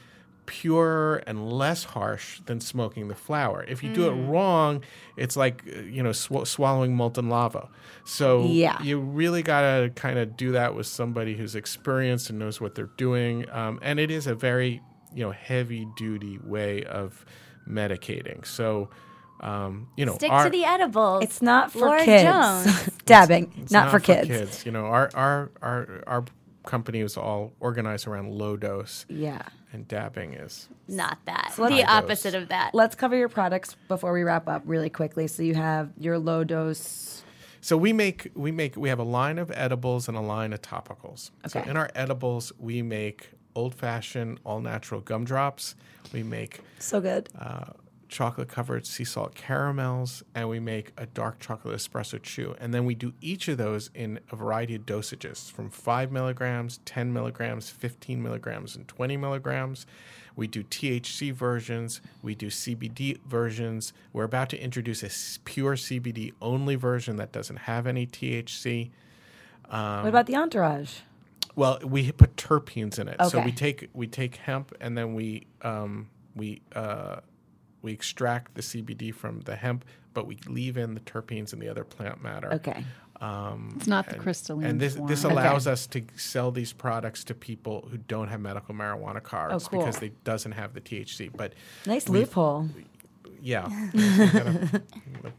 pure 0.49 1.23
and 1.27 1.53
less 1.53 1.85
harsh 1.85 2.41
than 2.47 2.59
smoking 2.61 3.09
the 3.09 3.15
flower. 3.15 3.65
If 3.69 3.83
you 3.85 3.93
do 3.93 4.09
it 4.09 4.15
Mm. 4.15 4.29
wrong, 4.31 4.83
it's 5.17 5.37
like 5.37 5.63
uh, 5.77 5.81
you 5.83 6.03
know 6.03 6.13
sw- 6.13 6.49
swallowing 6.49 6.97
molten 6.97 7.29
lava. 7.29 7.69
So 8.05 8.45
Yeah. 8.47 8.83
you 8.83 8.99
really 8.99 9.43
gotta 9.43 9.91
kind 9.95 10.19
of 10.19 10.37
do 10.37 10.53
that 10.53 10.75
with 10.75 10.87
somebody 10.87 11.37
who's 11.37 11.55
experienced 11.55 12.31
and 12.31 12.39
knows 12.39 12.61
what 12.61 12.75
they're 12.75 12.91
doing. 12.97 13.49
Um, 13.51 13.79
and 13.83 14.01
it 14.01 14.11
is 14.11 14.27
a 14.27 14.35
very 14.35 14.81
you 15.15 15.23
know 15.25 15.31
heavy 15.33 15.87
duty 15.97 16.39
way 16.43 16.83
of 16.85 17.25
medicating. 17.69 18.45
So 18.47 18.89
um, 19.41 19.89
you 19.97 20.05
know 20.05 20.15
Stick 20.17 20.33
our- 20.33 20.45
to 20.45 20.51
the 20.51 20.65
edibles. 20.65 21.23
it's 21.23 21.41
not 21.43 21.71
for 21.71 21.81
Laura 21.81 22.05
kids. 22.05 22.25
Jones. 22.25 22.91
Dabbing, 23.05 23.53
it's 23.63 23.73
not, 23.73 23.91
for 23.91 24.01
kids. 24.01 24.67
You 24.67 24.73
know, 24.73 24.87
our 24.87 25.11
our 25.15 25.51
our 25.63 26.03
our 26.07 26.25
company 26.69 27.01
is 27.01 27.16
all 27.16 27.53
organized 27.61 28.07
around 28.07 28.31
low 28.35 28.57
dose, 28.57 29.07
Yeah. 29.09 29.43
and 29.73 29.89
dabbing 29.89 30.35
is 30.35 30.69
Not 30.87 31.19
that. 31.25 31.55
let's- 31.57 31.57
the 31.57 31.83
High 31.83 32.01
dose. 32.01 32.05
opposite 32.05 32.35
of 32.35 32.49
that. 32.51 32.75
Let's 32.75 32.95
cover 32.95 33.16
your 33.16 33.31
products 33.31 33.75
before 33.89 34.12
we 34.12 34.23
wrap 34.23 34.47
up 34.49 34.62
really 34.66 34.91
quickly. 34.91 35.27
So 35.27 35.43
you 35.43 35.55
have 35.55 35.91
your 35.99 36.19
low 36.19 36.45
dose. 36.45 37.25
So 37.61 37.77
we 37.77 37.93
make 37.93 38.31
we 38.35 38.53
make 38.53 38.77
we 38.77 38.89
have 38.91 38.99
a 39.01 39.11
line 39.21 39.39
of 39.39 39.51
edibles 39.55 40.09
and 40.09 40.16
a 40.16 40.21
line 40.21 40.53
of 40.53 40.61
topicals. 40.62 41.31
So 41.49 41.59
Okay. 41.61 41.69
in 41.71 41.77
our 41.77 41.91
edibles, 41.95 42.53
we 42.59 42.83
make 42.83 43.31
old 43.57 43.75
fashioned 43.75 44.39
all 44.45 44.61
natural 44.61 45.01
gumdrops. 45.01 45.75
We 46.12 46.23
make 46.23 46.61
So 46.79 47.01
good. 47.01 47.29
uh, 47.39 47.73
chocolate 48.09 48.49
covered 48.49 48.87
sea 48.87 49.05
salt 49.05 49.35
caramels, 49.35 50.23
and 50.35 50.49
we 50.49 50.61
make 50.61 50.93
a 50.97 51.07
dark 51.07 51.39
chocolate 51.39 51.77
espresso 51.77 52.21
chew. 52.21 52.55
And 52.59 52.73
then 52.73 52.85
we 52.85 52.95
do 52.95 53.13
each 53.21 53.49
of 53.49 53.59
those 53.59 53.91
in 53.95 54.21
a 54.31 54.37
variety 54.37 54.75
of 54.75 54.87
dosages 54.87 55.51
from 55.51 55.71
5 55.71 56.11
milligrams, 56.11 56.81
10 56.85 57.13
milligrams, 57.13 57.71
15 57.71 58.23
milligrams, 58.23 58.77
and 58.77 58.89
20 58.89 59.17
milligrams. 59.17 59.87
We 60.35 60.47
do 60.47 60.63
THC 60.63 61.33
versions, 61.33 62.01
we 62.23 62.35
do 62.35 62.47
CBD 62.47 63.21
versions. 63.23 63.93
We're 64.13 64.25
about 64.25 64.49
to 64.51 64.63
introduce 64.63 65.03
a 65.03 65.41
pure 65.45 65.75
CBD 65.75 66.33
only 66.41 66.77
version 66.77 67.17
that 67.17 67.33
doesn't 67.33 67.57
have 67.57 67.87
any 67.87 68.07
THC. 68.07 68.91
what 69.69 70.07
about 70.07 70.27
the 70.27 70.37
entourage? 70.37 71.01
Well, 71.57 71.81
we 71.83 72.13
put 72.13 72.37
terpenes 72.37 73.01
in 73.01 73.09
it. 73.09 73.17
So 73.31 73.41
we 73.41 73.51
take 73.51 73.91
we 73.93 74.07
take 74.07 74.37
hemp 74.37 74.73
and 74.81 74.97
then 74.97 75.15
we 75.15 75.49
um, 75.63 76.09
we 76.37 76.63
uh, 76.73 77.17
we 77.83 77.93
extract 77.93 78.55
the 78.55 78.62
CBD 78.62 79.14
from 79.14 79.41
the 79.41 79.57
hemp, 79.57 79.85
but 80.14 80.26
we 80.26 80.39
leave 80.47 80.76
in 80.76 80.95
the 80.95 81.01
terpenes 81.01 81.53
and 81.53 81.61
the 81.62 81.68
other 81.68 81.85
plant 81.85 82.22
matter. 82.22 82.53
Okay. 82.55 82.85
Um, 83.20 83.72
It's 83.76 83.87
not 83.89 84.07
the 84.07 84.12
and- 84.14 84.22
crystalline 84.22 84.64
And 84.66 84.81
this 84.81 84.95
this 85.07 85.22
form. 85.22 85.33
allows 85.33 85.66
us 85.66 85.87
to 85.89 86.03
sell 86.16 86.51
these 86.53 86.72
products 86.72 87.24
to 87.24 87.35
people 87.35 87.89
who 87.91 87.97
don't 87.99 88.29
have 88.29 88.41
medical 88.41 88.74
marijuana 88.74 89.20
cards 89.22 89.64
Oh, 89.66 89.68
cool. 89.68 89.81
because 89.81 89.99
they 89.99 90.11
doesn't 90.24 90.53
have 90.53 90.72
the 90.74 90.81
THC. 90.81 91.29
But 91.29 91.55
Nice 91.87 92.09
loophole. 92.09 92.68
yeah, 93.43 93.68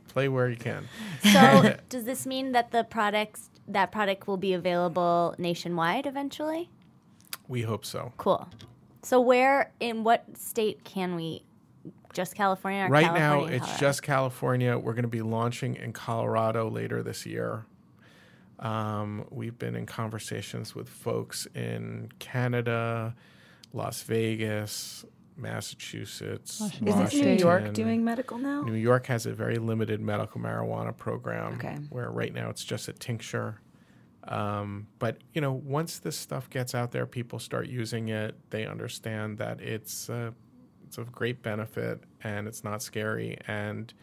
play 0.09 0.27
where 0.27 0.49
you 0.49 0.57
can. 0.57 0.87
So, 1.23 1.75
does 1.89 2.03
this 2.05 2.25
mean 2.25 2.51
that 2.53 2.71
the 2.71 2.83
products 2.83 3.49
that 3.67 3.91
product 3.91 4.27
will 4.27 4.37
be 4.37 4.53
available 4.53 5.35
nationwide 5.37 6.05
eventually? 6.05 6.69
We 7.47 7.61
hope 7.63 7.85
so. 7.85 8.13
Cool. 8.17 8.47
So, 9.03 9.19
where 9.21 9.71
in 9.79 10.03
what 10.03 10.25
state 10.37 10.83
can 10.83 11.15
we? 11.15 11.43
Just 12.13 12.35
California. 12.35 12.85
Or 12.85 12.89
right 12.89 13.05
California 13.05 13.47
now 13.47 13.55
it's 13.55 13.65
Colorado? 13.65 13.79
just 13.79 14.03
california 14.03 14.77
we're 14.77 14.93
going 14.93 15.03
to 15.03 15.07
be 15.09 15.21
launching 15.21 15.75
in 15.75 15.93
colorado 15.93 16.69
later 16.69 17.03
this 17.03 17.25
year 17.25 17.65
um, 18.59 19.25
we've 19.29 19.57
been 19.57 19.75
in 19.75 19.85
conversations 19.85 20.75
with 20.75 20.89
folks 20.89 21.45
in 21.55 22.09
canada 22.19 23.15
las 23.73 24.01
vegas 24.03 25.05
massachusetts 25.37 26.59
Washington 26.59 26.87
Isn't 27.05 27.21
New 27.21 27.33
York 27.35 27.73
doing 27.73 28.03
medical 28.03 28.37
now? 28.37 28.61
new 28.63 28.73
york 28.73 29.05
has 29.05 29.25
a 29.25 29.31
very 29.33 29.57
limited 29.57 30.01
medical 30.01 30.41
marijuana 30.41 30.95
program 30.95 31.53
Okay. 31.53 31.77
where 31.89 32.09
right 32.11 32.33
now 32.33 32.49
it's 32.49 32.63
just 32.63 32.87
a 32.87 32.93
tincture 32.93 33.61
um, 34.25 34.87
but 34.99 35.17
you 35.33 35.39
know 35.41 35.53
once 35.53 35.99
this 35.99 36.17
stuff 36.17 36.49
gets 36.49 36.75
out 36.75 36.91
there 36.91 37.05
people 37.05 37.39
start 37.39 37.67
using 37.67 38.09
it 38.09 38.35
they 38.49 38.65
understand 38.65 39.37
that 39.37 39.61
it's 39.61 40.09
uh, 40.09 40.31
it's 40.89 40.97
of 40.97 41.11
great 41.11 41.43
benefit 41.43 42.01
and 42.23 42.47
it's 42.47 42.63
not 42.63 42.81
scary 42.81 43.37
and 43.47 43.93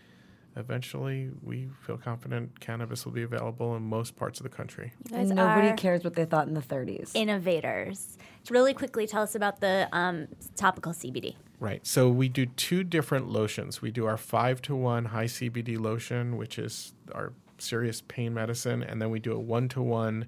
eventually 0.54 1.30
we 1.42 1.68
feel 1.84 1.98
confident 1.98 2.60
cannabis 2.60 3.04
will 3.04 3.12
be 3.12 3.22
available 3.24 3.74
in 3.74 3.82
most 3.82 4.14
parts 4.14 4.38
of 4.38 4.44
the 4.44 4.48
country 4.48 4.92
You 5.04 5.10
guys 5.16 5.30
And 5.30 5.36
nobody 5.36 5.68
are 5.68 5.76
cares 5.76 6.04
what 6.04 6.14
they 6.14 6.24
thought 6.24 6.46
in 6.46 6.54
the 6.54 6.60
30s. 6.62 7.10
innovators. 7.14 8.16
Really 8.48 8.72
quickly, 8.74 9.08
tell 9.08 9.22
us 9.24 9.34
about 9.34 9.58
the 9.60 9.88
um, 9.92 10.28
topical 10.54 10.92
CBD. 10.92 11.34
right 11.58 11.84
so 11.84 12.08
we 12.08 12.28
do 12.28 12.46
two 12.46 12.84
different 12.84 13.28
lotions 13.28 13.82
we 13.82 13.90
do 13.90 14.06
our 14.06 14.16
five 14.16 14.62
to 14.62 14.76
one 14.76 15.06
high 15.06 15.24
cbd 15.24 15.76
lotion 15.80 16.36
which 16.36 16.56
is 16.56 16.94
our 17.12 17.32
serious 17.58 18.02
pain 18.06 18.32
medicine 18.32 18.82
and 18.84 19.02
then 19.02 19.10
we 19.10 19.18
do 19.18 19.32
a 19.32 19.38
one 19.40 19.68
to 19.68 19.82
one 19.82 20.26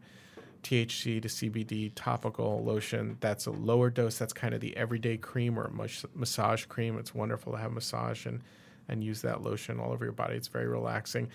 THC 0.63 1.23
to 1.23 1.29
CBD 1.29 1.93
topical 1.95 2.63
lotion. 2.65 3.17
That's 3.21 3.47
a 3.47 3.51
lower 3.51 3.91
dose. 3.91 4.19
That's 4.19 4.33
kind 4.33 4.55
of 4.55 4.61
the 4.61 4.77
everyday 4.77 5.17
cream 5.17 5.59
or 5.59 5.69
mas- 5.71 6.05
massage 6.15 6.65
cream. 6.67 6.99
It's 6.99 7.15
wonderful 7.15 7.53
to 7.53 7.59
have 7.59 7.73
massage 7.73 8.27
and, 8.27 8.41
and 8.89 9.03
use 9.03 9.23
that 9.23 9.43
lotion 9.43 9.79
all 9.81 9.93
over 9.93 10.05
your 10.05 10.13
body. 10.13 10.37
It's 10.37 10.49
very 10.49 10.67
relaxing. 10.67 11.29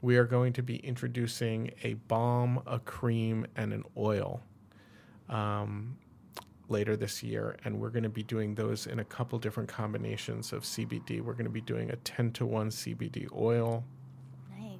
We 0.00 0.16
are 0.16 0.24
going 0.24 0.52
to 0.54 0.62
be 0.62 0.76
introducing 0.76 1.72
a 1.82 1.94
balm, 1.94 2.62
a 2.66 2.78
cream, 2.78 3.46
and 3.56 3.72
an 3.72 3.84
oil 3.96 4.40
um, 5.28 5.96
later 6.68 6.96
this 6.96 7.22
year. 7.22 7.56
And 7.64 7.80
we're 7.80 7.90
going 7.90 8.04
to 8.04 8.08
be 8.08 8.22
doing 8.22 8.54
those 8.54 8.86
in 8.86 9.00
a 9.00 9.04
couple 9.04 9.38
different 9.38 9.68
combinations 9.68 10.52
of 10.52 10.62
CBD. 10.62 11.20
We're 11.20 11.32
going 11.32 11.44
to 11.44 11.50
be 11.50 11.60
doing 11.60 11.90
a 11.90 11.96
10 11.96 12.32
to 12.32 12.46
1 12.46 12.70
CBD 12.70 13.28
oil. 13.36 13.84
Nice. 14.56 14.78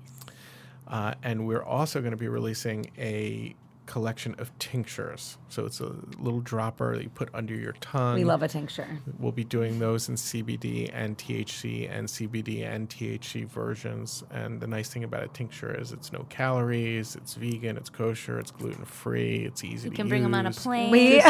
Uh, 0.87 1.15
and 1.25 1.47
we're 1.47 1.65
also 1.65 2.01
going 2.01 2.13
to 2.13 2.17
be 2.17 2.29
releasing 2.29 2.91
a 2.97 3.57
collection 3.89 4.35
of 4.39 4.57
tinctures. 4.59 5.39
So 5.49 5.65
it's 5.65 5.81
a 5.81 5.95
little 6.19 6.41
dropper 6.41 6.97
that 6.97 7.03
you 7.03 7.09
put 7.09 7.29
under 7.33 7.55
your 7.55 7.73
tongue. 7.81 8.17
we 8.17 8.25
love 8.25 8.43
a 8.43 8.49
tincture. 8.49 8.87
We'll 9.19 9.33
be 9.33 9.45
doing 9.45 9.79
those 9.79 10.09
in 10.09 10.17
CBD 10.17 10.91
and 10.93 11.17
THC 11.17 11.91
and 11.91 12.09
CBD 12.09 12.67
and 12.67 12.89
THC 12.89 13.47
versions. 13.47 14.25
And 14.31 14.61
the 14.61 14.67
nice 14.67 14.91
thing 14.91 15.05
about 15.05 15.23
a 15.23 15.29
tincture 15.29 15.75
is 15.75 15.93
it's 15.93 16.13
no 16.13 16.27
calories, 16.29 17.17
it's 17.17 17.35
vegan, 17.35 17.77
it's 17.77 17.89
kosher, 17.89 18.39
it's 18.39 18.51
gluten 18.51 18.85
free, 18.85 19.45
it's 19.45 19.63
easy 19.65 19.89
You 19.89 19.95
can 19.95 20.09
bring 20.09 20.23
them 20.23 20.35
on 20.35 20.47
a 20.47 20.51
plane. 20.51 20.91
We 20.91 21.23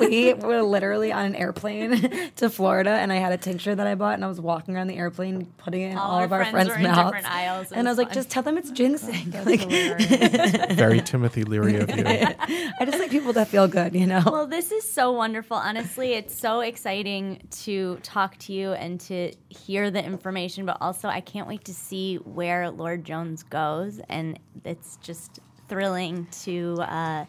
we 0.00 0.34
were 0.34 0.62
literally 0.62 1.12
on 1.12 1.26
an 1.26 1.34
airplane 1.34 2.30
to 2.36 2.48
Florida, 2.48 2.90
and 2.90 3.12
I 3.12 3.16
had 3.16 3.32
a 3.32 3.38
tincture 3.38 3.74
that 3.74 3.86
I 3.86 3.94
bought, 3.94 4.14
and 4.14 4.24
I 4.24 4.28
was 4.28 4.40
walking 4.40 4.76
around 4.76 4.86
the 4.86 4.96
airplane, 4.96 5.46
putting 5.58 5.82
it 5.82 5.90
in 5.92 5.98
all, 5.98 6.16
our 6.16 6.24
of 6.24 6.32
our 6.32 6.44
friends 6.46 6.68
friends' 6.68 6.86
mouths. 6.86 7.24
aisles. 7.26 7.72
And 7.72 7.86
I 7.86 7.90
was 7.90 7.96
was 7.96 8.04
like, 8.04 8.14
just 8.14 8.30
tell 8.30 8.42
them 8.42 8.58
it's 8.58 8.70
oh, 8.70 8.74
ginseng. 8.74 9.30
That's 9.30 9.46
Like. 9.46 10.72
Very 10.72 11.00
Timothy 11.00 11.44
Leary 11.44 11.76
of 11.76 11.90
you. 11.90 12.04
I 12.80 12.84
just 12.84 12.98
like 12.98 13.10
people 13.10 13.32
that 13.34 13.48
feel 13.48 13.68
good, 13.68 13.94
you 13.94 14.06
know. 14.06 14.22
Well, 14.24 14.46
this 14.46 14.72
is 14.72 14.90
so 14.90 15.12
wonderful. 15.12 15.56
Honestly, 15.56 16.12
it's 16.14 16.34
so 16.38 16.60
exciting 16.60 17.42
to 17.62 17.96
talk 18.02 18.36
to 18.38 18.52
you 18.52 18.72
and 18.72 19.00
to 19.02 19.32
hear 19.48 19.90
the 19.90 20.04
information, 20.04 20.66
but 20.66 20.78
also 20.80 21.08
I 21.08 21.20
can't 21.20 21.48
wait 21.48 21.64
to 21.64 21.74
see 21.74 22.16
where 22.16 22.70
Lord 22.70 23.04
Jones 23.04 23.42
goes. 23.42 24.00
And 24.08 24.38
it's 24.64 24.98
just 25.02 25.40
thrilling 25.68 26.26
to 26.44 26.76
uh, 26.82 27.24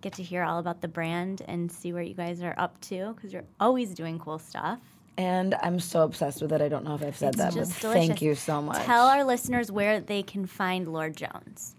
get 0.00 0.14
to 0.14 0.22
hear 0.22 0.42
all 0.42 0.58
about 0.58 0.80
the 0.80 0.88
brand 0.88 1.42
and 1.46 1.70
see 1.70 1.92
where 1.92 2.02
you 2.02 2.14
guys 2.14 2.42
are 2.42 2.54
up 2.56 2.80
to 2.82 3.12
because 3.14 3.32
you're 3.32 3.44
always 3.58 3.94
doing 3.94 4.18
cool 4.18 4.38
stuff. 4.38 4.78
And 5.16 5.54
I'm 5.62 5.80
so 5.80 6.02
obsessed 6.04 6.40
with 6.40 6.52
it. 6.52 6.62
I 6.62 6.68
don't 6.68 6.84
know 6.84 6.94
if 6.94 7.02
I've 7.02 7.16
said 7.16 7.34
It's 7.34 7.38
that, 7.38 7.52
but 7.52 7.60
just 7.60 7.72
thank 7.72 8.22
you 8.22 8.34
so 8.34 8.62
much. 8.62 8.82
Tell 8.84 9.06
our 9.06 9.24
listeners 9.24 9.70
where 9.70 10.00
they 10.00 10.22
can 10.22 10.46
find 10.46 10.88
Lord 10.88 11.16
Jones. 11.16 11.74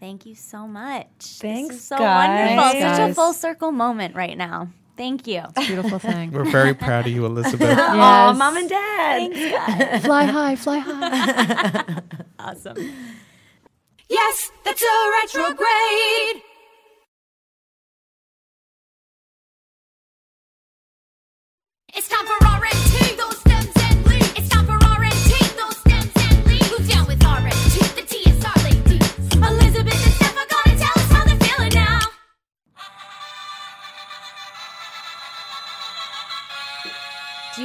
Thank 0.00 0.24
you 0.24 0.34
so 0.34 0.66
much. 0.66 1.06
Thanks, 1.18 1.68
this 1.68 1.76
is 1.80 1.84
so 1.84 1.98
guys. 1.98 2.56
wonderful. 2.56 2.80
Thanks, 2.80 2.96
Such 2.96 3.10
a 3.10 3.14
full 3.14 3.34
circle 3.34 3.72
moment 3.72 4.14
right 4.16 4.38
now. 4.38 4.70
Thank 4.96 5.26
you. 5.26 5.42
Beautiful 5.66 5.98
thing. 5.98 6.30
We're 6.32 6.50
very 6.50 6.72
proud 6.72 7.06
of 7.06 7.12
you, 7.12 7.26
Elizabeth. 7.26 7.76
Aw, 7.78 8.28
Yes. 8.30 8.38
mom 8.38 8.56
and 8.56 8.68
dad. 8.70 9.32
Thanks, 9.32 9.38
guys. 9.98 10.04
fly 10.06 10.24
high, 10.24 10.56
fly 10.56 10.78
high. 10.78 12.02
awesome. 12.38 12.78
Yes, 14.10 14.50
that's 14.64 14.82
a 14.82 15.10
retrograde. 15.22 16.42
It's 21.94 22.08
time 22.08 22.26
for 22.26 22.44
R&T, 22.44 23.14
those 23.14 23.49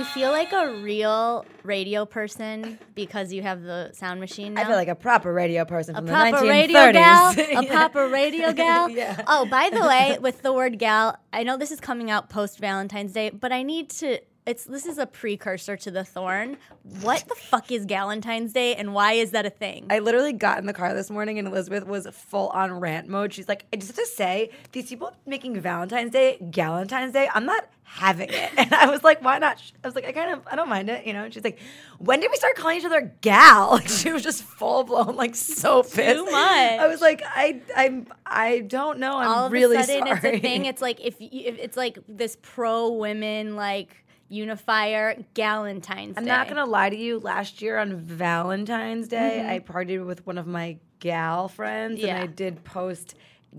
feel 0.06 0.32
like 0.32 0.53
a 0.53 0.74
real 0.82 1.45
radio 1.64 2.06
person 2.06 2.80
because 2.95 3.34
you 3.34 3.41
have 3.41 3.62
the 3.64 3.91
sound 3.93 4.20
machine 4.20 4.53
now? 4.53 4.62
I 4.62 4.66
feel 4.66 4.76
like 4.76 4.88
a 4.88 4.95
proper 4.95 5.34
radio 5.34 5.66
person 5.66 5.95
a 5.95 5.99
from 5.99 6.06
the 6.06 6.12
proper 6.12 6.38
1930s. 6.45 6.49
radio 6.49 6.91
gal. 6.91 7.34
A 7.39 7.66
proper 7.72 8.08
radio 8.08 8.53
gal. 8.64 8.89
Yeah. 8.89 9.22
Oh, 9.28 9.45
by 9.45 9.70
the 9.70 9.82
way, 9.82 10.18
with 10.22 10.41
the 10.41 10.53
word 10.53 10.80
gal, 10.80 11.18
I 11.34 11.43
know 11.43 11.58
this 11.58 11.72
is 11.72 11.80
coming 11.80 12.10
out 12.10 12.30
post 12.30 12.60
Valentine's 12.60 13.14
Day, 13.14 13.30
but 13.30 13.51
I 13.51 13.64
need 13.64 13.89
to 13.91 14.20
it's 14.46 14.66
this 14.66 14.86
is 14.86 14.98
a 14.98 15.06
precursor 15.06 15.76
to 15.78 15.91
the 15.91 16.04
thorn. 16.04 16.58
What 17.02 17.28
the 17.28 17.36
fuck 17.36 17.72
is 17.72 17.86
Galentine's 17.86 18.54
Day 18.54 18.76
and 18.76 18.93
why 18.93 19.14
is 19.14 19.32
that 19.32 19.46
a 19.46 19.50
thing? 19.50 19.88
I 19.89 20.00
literally 20.00 20.34
got 20.34 20.60
in 20.60 20.66
the 20.68 20.74
car 20.74 20.93
this 20.93 21.10
morning 21.10 21.39
and 21.39 21.48
Elizabeth 21.48 21.86
was 21.88 22.08
full 22.12 22.50
on 22.50 22.80
rant 22.80 23.08
mode. 23.08 23.34
She's 23.34 23.48
like, 23.48 23.66
I 23.74 23.78
just 23.78 23.96
have 23.96 24.06
to 24.06 24.12
say, 24.12 24.52
these 24.72 24.88
people 24.89 25.12
making 25.26 25.60
Valentine's 25.60 26.12
Day, 26.12 26.38
Galentine's 26.52 27.14
Day, 27.14 27.28
I'm 27.34 27.46
not 27.46 27.68
having 27.84 28.30
it. 28.30 28.52
And 28.58 28.74
I 28.74 28.88
was 28.89 29.04
like, 29.04 29.24
why 29.24 29.38
not? 29.39 29.62
I 29.84 29.88
was 29.88 29.96
like, 29.96 30.06
I 30.06 30.12
kind 30.12 30.32
of, 30.32 30.41
I 30.48 30.56
don't 30.56 30.70
mind 30.70 30.89
it, 30.89 31.06
you 31.06 31.14
know? 31.14 31.24
And 31.24 31.34
she's 31.34 31.43
like, 31.43 31.60
when 32.00 32.20
did 32.20 32.32
we 32.32 32.38
start 32.38 32.56
calling 32.56 32.78
each 32.78 32.86
other 32.86 33.14
gal? 33.22 33.72
Like 33.72 33.88
she 33.89 34.12
was 34.14 34.24
just 34.24 34.43
full 34.43 34.84
blown, 34.84 35.16
like 35.16 35.36
so 35.36 35.82
pissed. 35.84 35.96
Too 35.98 36.26
much. 36.26 36.34
I 36.34 36.88
was 36.88 37.02
like, 37.02 37.24
I, 37.26 37.62
I'm, 37.76 38.08
I 38.26 38.60
don't 38.62 39.00
know. 39.00 39.18
I'm 39.18 39.28
All 39.28 39.46
of 39.48 39.52
really 39.52 39.78
a 39.78 39.84
sudden, 39.84 40.08
sorry. 40.08 40.18
it's 40.18 40.38
a 40.38 40.39
thing. 40.39 40.66
It's 40.66 40.82
like 40.82 41.00
if, 41.04 41.20
you, 41.20 41.30
if 41.32 41.58
it's 41.60 41.78
like 41.78 41.98
this 42.08 42.38
pro 42.41 42.91
women 42.91 43.56
like 43.56 44.05
unifier 44.30 45.15
Galentine's 45.34 46.15
Day. 46.15 46.17
I'm 46.17 46.26
not 46.26 46.47
gonna 46.47 46.65
lie 46.65 46.89
to 46.89 46.95
you. 46.97 47.19
Last 47.19 47.61
year 47.61 47.78
on 47.78 47.95
Valentine's 47.97 49.07
Day, 49.07 49.39
Mm-hmm. 49.41 49.49
I 49.49 49.59
partied 49.59 50.05
with 50.05 50.26
one 50.26 50.38
of 50.38 50.47
my 50.47 50.78
gal 50.99 51.47
friends, 51.47 51.99
Yeah. 51.99 52.15
and 52.15 52.23
I 52.23 52.28
did 52.28 52.63
post 52.63 53.15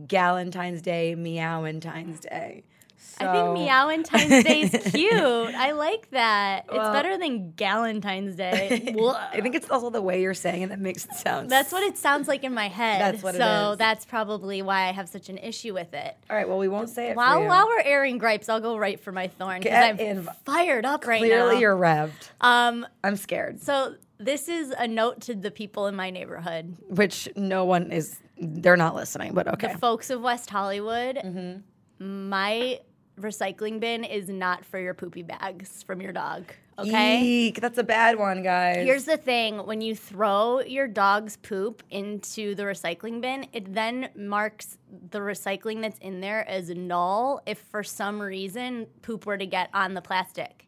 Galentine's 0.07 0.83
Day, 0.83 1.15
Meowentine's 1.17 2.21
Day. 2.21 2.65
I 3.19 3.33
think 3.33 3.49
Meowentine's 3.69 4.45
Day 4.45 4.61
is 4.63 4.71
cute. 4.93 5.15
I 5.55 5.73
like 5.73 6.11
that. 6.11 6.67
Well- 6.71 6.81
it's 6.81 6.93
better 6.93 7.17
than 7.19 7.53
Galentine's 7.53 8.37
Day. 8.37 8.95
I 9.33 9.41
think 9.41 9.55
it's 9.55 9.71
also 9.71 9.91
the 9.91 10.03
way 10.03 10.21
you're 10.23 10.35
saying 10.35 10.63
it 10.63 10.69
that 10.69 10.79
makes 10.81 11.05
it 11.07 11.15
sound. 11.15 11.51
That's 11.51 11.73
what 11.73 11.83
it 11.83 11.97
sounds 11.99 12.29
like 12.29 12.45
in 12.45 12.53
my 12.55 12.69
head. 12.69 13.01
That's 13.01 13.23
what 13.23 13.35
it 13.35 13.39
so 13.39 13.75
that's 13.77 14.05
probably 14.05 14.63
why 14.63 14.89
I 14.89 14.93
have 14.93 15.09
such 15.09 15.29
an 15.29 15.39
issue 15.39 15.73
with 15.75 15.95
it. 15.95 16.17
All 16.29 16.37
right. 16.37 16.49
Well, 16.49 16.59
we 16.59 16.69
won't 16.69 16.89
say 16.91 17.11
it. 17.11 17.17
While 17.17 17.45
while 17.47 17.67
we're 17.67 17.81
airing 17.81 18.19
gripes, 18.19 18.49
I'll 18.49 18.61
go 18.61 18.77
right 18.77 18.99
for 19.01 19.13
my 19.13 19.29
thorn 19.29 19.61
because 19.61 19.75
I'm 19.85 19.99
in- 19.99 20.29
fired 20.45 20.85
up 20.85 21.07
right 21.07 21.21
now. 21.23 21.27
clearly 21.29 21.61
you're 21.61 21.77
revved. 21.77 22.31
um. 22.41 22.87
I'm 23.05 23.17
scared. 23.17 23.63
So 23.63 23.95
this 24.19 24.49
is 24.49 24.71
a 24.71 24.89
note 24.89 25.21
to 25.23 25.35
the 25.35 25.51
people 25.51 25.87
in 25.87 25.95
my 25.95 26.11
neighborhood, 26.11 26.77
Which 26.89 27.29
no 27.37 27.65
one 27.65 27.93
is. 27.93 28.19
They're 28.39 28.77
not 28.77 28.95
listening, 28.95 29.33
but 29.33 29.49
okay. 29.49 29.73
the 29.73 29.79
folks 29.79 30.11
of 30.11 30.21
West 30.21 30.51
Hollywood. 30.51 31.17
Mm-hmm. 31.17 32.29
My 32.29 32.81
recycling 33.21 33.81
bin 33.81 34.05
is 34.05 34.29
not 34.29 34.65
for 34.65 34.79
your 34.79 34.95
poopy 34.95 35.23
bags 35.23 35.83
from 35.83 36.01
your 36.01 36.13
dog. 36.13 36.45
Okay. 36.79 37.23
Eek, 37.23 37.61
that's 37.61 37.79
a 37.79 37.83
bad 37.83 38.19
one, 38.19 38.43
guys. 38.43 38.85
Here's 38.85 39.05
the 39.05 39.17
thing 39.17 39.67
when 39.67 39.81
you 39.81 39.95
throw 39.95 40.61
your 40.61 40.87
dog's 40.87 41.37
poop 41.39 41.83
into 41.91 42.55
the 42.55 42.65
recycling 42.65 43.23
bin, 43.23 43.47
it 43.53 43.73
then 43.73 44.11
marks 44.15 44.77
the 45.11 45.21
recycling 45.21 45.81
that's 45.81 45.99
in 46.01 46.21
there 46.21 46.47
as 46.49 46.69
null 46.69 47.41
if 47.47 47.59
for 47.59 47.83
some 47.83 48.21
reason 48.21 48.87
poop 49.01 49.25
were 49.25 49.39
to 49.39 49.47
get 49.47 49.71
on 49.73 49.95
the 49.95 50.03
plastic 50.03 50.67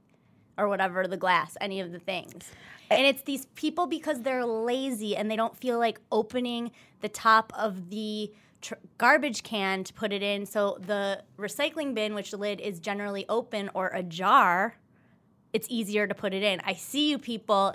or 0.56 0.68
whatever, 0.68 1.06
the 1.06 1.16
glass, 1.16 1.56
any 1.60 1.80
of 1.80 1.92
the 1.92 1.98
things. 1.98 2.50
Eh. 2.90 2.96
And 2.96 3.06
it's 3.06 3.22
these 3.22 3.46
people 3.54 3.86
because 3.86 4.22
they're 4.22 4.46
lazy 4.46 5.14
and 5.14 5.30
they 5.30 5.36
don't 5.36 5.56
feel 5.56 5.78
like 5.78 6.00
opening 6.10 6.72
the 7.00 7.08
top 7.08 7.52
of 7.56 7.90
the 7.90 8.32
tr- 8.60 8.74
garbage 8.98 9.42
can 9.42 9.84
to 9.84 9.92
put 9.92 10.12
it 10.12 10.22
in. 10.22 10.46
So 10.46 10.78
the 10.80 11.22
recycling 11.38 11.94
bin, 11.94 12.14
which 12.14 12.30
the 12.30 12.36
lid 12.36 12.60
is 12.60 12.80
generally 12.80 13.24
open 13.28 13.70
or 13.74 13.88
ajar, 13.88 14.76
it's 15.52 15.66
easier 15.70 16.06
to 16.06 16.14
put 16.14 16.34
it 16.34 16.42
in. 16.42 16.60
I 16.64 16.74
see 16.74 17.10
you 17.10 17.18
people. 17.18 17.74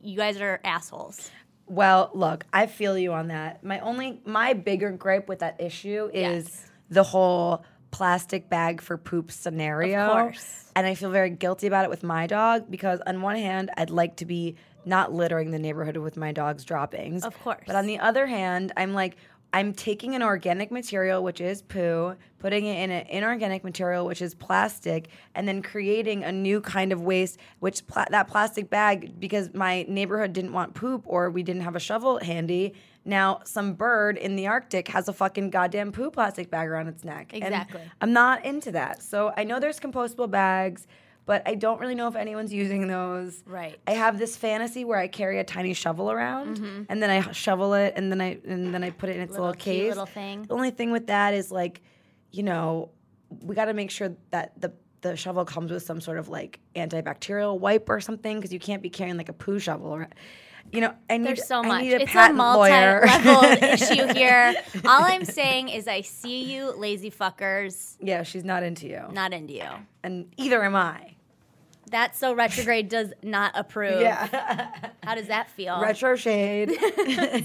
You 0.00 0.16
guys 0.16 0.40
are 0.40 0.60
assholes. 0.64 1.30
Well, 1.66 2.10
look, 2.14 2.44
I 2.52 2.66
feel 2.66 2.96
you 2.96 3.12
on 3.12 3.28
that. 3.28 3.64
My 3.64 3.80
only, 3.80 4.20
my 4.24 4.52
bigger 4.52 4.90
gripe 4.92 5.28
with 5.28 5.40
that 5.40 5.60
issue 5.60 6.10
is 6.12 6.44
Yes. 6.44 6.70
the 6.90 7.02
whole 7.02 7.64
plastic 7.90 8.48
bag 8.48 8.80
for 8.80 8.96
poop 8.96 9.32
scenario. 9.32 10.00
Of 10.00 10.12
course. 10.12 10.70
And 10.76 10.86
I 10.86 10.94
feel 10.94 11.10
very 11.10 11.30
guilty 11.30 11.66
about 11.66 11.84
it 11.84 11.90
with 11.90 12.02
my 12.04 12.26
dog 12.26 12.70
because, 12.70 13.00
on 13.06 13.22
one 13.22 13.36
hand, 13.36 13.70
I'd 13.76 13.90
like 13.90 14.16
to 14.16 14.26
be 14.26 14.56
not 14.84 15.12
littering 15.12 15.50
the 15.50 15.58
neighborhood 15.58 15.96
with 15.96 16.16
my 16.16 16.30
dog's 16.30 16.62
droppings. 16.64 17.24
Of 17.24 17.36
course. 17.42 17.64
But 17.66 17.74
on 17.74 17.86
the 17.86 17.98
other 17.98 18.26
hand, 18.26 18.72
I'm 18.76 18.92
like, 18.94 19.16
I'm 19.56 19.72
taking 19.72 20.14
an 20.14 20.22
organic 20.22 20.70
material, 20.70 21.24
which 21.24 21.40
is 21.40 21.62
poo, 21.62 22.14
putting 22.38 22.66
it 22.66 22.78
in 22.78 22.90
an 22.90 23.06
inorganic 23.06 23.64
material, 23.64 24.04
which 24.04 24.20
is 24.20 24.34
plastic, 24.34 25.08
and 25.34 25.48
then 25.48 25.62
creating 25.62 26.24
a 26.24 26.30
new 26.30 26.60
kind 26.60 26.92
of 26.92 27.00
waste, 27.00 27.38
which 27.60 27.86
pla- 27.86 28.04
that 28.10 28.28
plastic 28.28 28.68
bag, 28.68 29.18
because 29.18 29.54
my 29.54 29.86
neighborhood 29.88 30.34
didn't 30.34 30.52
want 30.52 30.74
poop 30.74 31.04
or 31.06 31.30
we 31.30 31.42
didn't 31.42 31.62
have 31.62 31.74
a 31.74 31.80
shovel 31.80 32.18
handy. 32.18 32.74
Now, 33.06 33.40
some 33.44 33.72
bird 33.72 34.18
in 34.18 34.36
the 34.36 34.46
Arctic 34.46 34.88
has 34.88 35.08
a 35.08 35.14
fucking 35.14 35.48
goddamn 35.48 35.90
poo 35.90 36.10
plastic 36.10 36.50
bag 36.50 36.68
around 36.68 36.88
its 36.88 37.02
neck. 37.02 37.30
And 37.32 37.42
Exactly. 37.42 37.80
I'm 38.02 38.12
not 38.12 38.44
into 38.44 38.72
that. 38.72 39.02
So 39.02 39.32
I 39.38 39.44
know 39.44 39.58
there's 39.58 39.80
compostable 39.80 40.30
bags, 40.30 40.86
but 41.26 41.42
I 41.46 41.54
don't 41.56 41.80
really 41.80 41.94
know 41.94 42.08
if 42.08 42.16
anyone's 42.16 42.52
using 42.52 42.86
those. 42.88 43.42
Right. 43.46 43.78
I 43.86 43.90
have 43.92 44.18
this 44.18 44.36
fantasy 44.36 44.84
where 44.84 44.98
I 44.98 45.08
carry 45.08 45.38
a 45.38 45.44
tiny 45.44 45.74
shovel 45.74 46.10
around, 46.10 46.56
Mm-hmm. 46.58 46.82
and 46.88 47.02
then 47.02 47.10
I 47.10 47.30
shovel 47.32 47.74
it, 47.74 47.92
and 47.96 48.10
then 48.10 48.20
I 48.20 48.38
and 48.46 48.72
then 48.72 48.82
I 48.84 48.90
put 48.90 49.10
it 49.10 49.16
in 49.16 49.22
its 49.22 49.32
Little 49.32 49.46
little, 49.48 49.60
case. 49.60 49.88
little 49.90 50.06
thing. 50.06 50.42
The 50.44 50.54
only 50.54 50.70
thing 50.70 50.90
with 50.92 51.08
that 51.08 51.34
is 51.34 51.50
like, 51.52 51.82
you 52.32 52.42
know, 52.42 52.90
we 53.42 53.54
got 53.54 53.66
to 53.66 53.74
make 53.74 53.90
sure 53.90 54.10
that 54.30 54.60
the 54.60 54.72
the 55.02 55.14
shovel 55.16 55.44
comes 55.44 55.70
with 55.70 55.82
some 55.82 56.00
sort 56.00 56.18
of 56.18 56.28
like 56.28 56.58
antibacterial 56.74 57.58
wipe 57.58 57.88
or 57.88 58.00
something 58.00 58.36
because 58.38 58.52
you 58.52 58.58
can't 58.58 58.82
be 58.82 58.90
carrying 58.90 59.16
like 59.16 59.28
a 59.28 59.32
poo 59.32 59.58
shovel. 59.58 59.88
Or, 59.88 60.08
you 60.72 60.80
know, 60.80 60.94
I 61.10 61.18
need 61.18 61.26
There's 61.28 61.46
so 61.46 61.60
I 61.62 61.66
much. 61.68 61.82
need 61.82 61.92
a 61.92 61.96
It's 62.02 62.04
a 62.04 62.06
patent 62.14 62.38
lawyer. 62.38 63.04
multi-level 63.06 63.44
issue 63.68 64.14
here. 64.14 64.54
All 64.84 65.02
I'm 65.04 65.24
saying 65.24 65.68
is 65.68 65.86
I 65.86 66.00
see 66.00 66.52
you 66.52 66.72
lazy 66.76 67.10
fuckers. 67.10 67.96
yeah, 68.00 68.22
she's 68.24 68.42
not 68.44 68.62
into 68.62 68.88
you, 68.88 69.02
Not 69.12 69.32
into 69.32 69.52
you. 69.54 69.68
and 70.02 70.32
either 70.36 70.62
am 70.64 70.74
I. 70.74 71.14
That's 71.88 72.18
so 72.18 72.34
retrograde 72.34 72.88
does 72.88 73.12
not 73.22 73.52
approve. 73.54 74.00
Yeah, 74.00 74.90
How 75.04 75.14
does 75.14 75.28
that 75.28 75.50
feel? 75.50 75.80
retro 75.80 76.16
shade. 76.16 76.72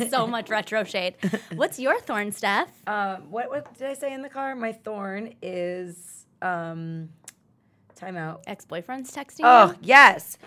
so 0.10 0.26
much 0.26 0.50
retro 0.50 0.84
shade. 0.84 1.16
What's 1.56 1.80
your 1.80 2.00
thorn, 2.00 2.32
Steph? 2.32 2.70
Um, 2.88 3.30
what 3.30 3.50
what 3.50 3.74
did 3.78 3.88
I 3.88 3.94
say 3.94 4.14
in 4.14 4.22
the 4.24 4.30
car? 4.30 4.56
My 4.56 4.72
thorn 4.72 5.36
is 5.44 6.26
um, 6.42 7.10
timeout. 7.96 8.42
Ex 8.48 8.66
boyfriend's 8.66 9.12
texting 9.16 9.42
Oh 9.44 9.72
you? 9.74 9.78
yes. 9.82 10.38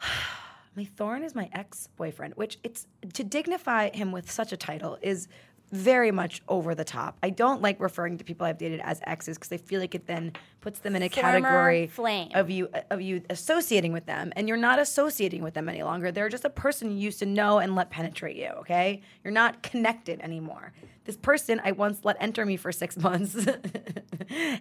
my 0.76 0.84
thorn 0.84 1.22
is 1.22 1.34
my 1.34 1.48
ex 1.52 1.86
boyfriend, 1.96 2.34
which 2.34 2.58
it's 2.64 2.86
to 3.14 3.22
dignify 3.24 3.90
him 3.90 4.10
with 4.12 4.30
such 4.30 4.52
a 4.52 4.56
title 4.56 4.98
is 5.02 5.28
very 5.72 6.10
much 6.10 6.42
over 6.48 6.74
the 6.74 6.84
top. 6.84 7.16
I 7.22 7.30
don't 7.30 7.62
like 7.62 7.80
referring 7.80 8.18
to 8.18 8.24
people 8.24 8.46
I've 8.46 8.58
dated 8.58 8.80
as 8.84 9.00
exes 9.04 9.38
because 9.38 9.50
I 9.52 9.56
feel 9.56 9.80
like 9.80 9.94
it 9.94 10.06
then 10.06 10.32
puts 10.60 10.80
them 10.80 10.94
in 10.94 11.02
a 11.02 11.08
Former 11.08 11.40
category 11.40 11.86
flame. 11.86 12.30
of 12.34 12.50
you 12.50 12.68
of 12.90 13.00
you 13.00 13.22
associating 13.30 13.92
with 13.92 14.04
them, 14.04 14.32
and 14.36 14.46
you're 14.48 14.58
not 14.58 14.78
associating 14.78 15.42
with 15.42 15.54
them 15.54 15.68
any 15.68 15.82
longer. 15.82 16.12
They're 16.12 16.28
just 16.28 16.44
a 16.44 16.50
person 16.50 16.90
you 16.90 16.98
used 16.98 17.18
to 17.20 17.26
know 17.26 17.58
and 17.58 17.74
let 17.74 17.90
penetrate 17.90 18.36
you. 18.36 18.48
Okay, 18.58 19.00
you're 19.24 19.32
not 19.32 19.62
connected 19.62 20.20
anymore. 20.20 20.72
This 21.04 21.16
person 21.16 21.60
I 21.64 21.72
once 21.72 22.00
let 22.04 22.16
enter 22.20 22.44
me 22.44 22.56
for 22.56 22.70
six 22.70 22.96
months 22.98 23.34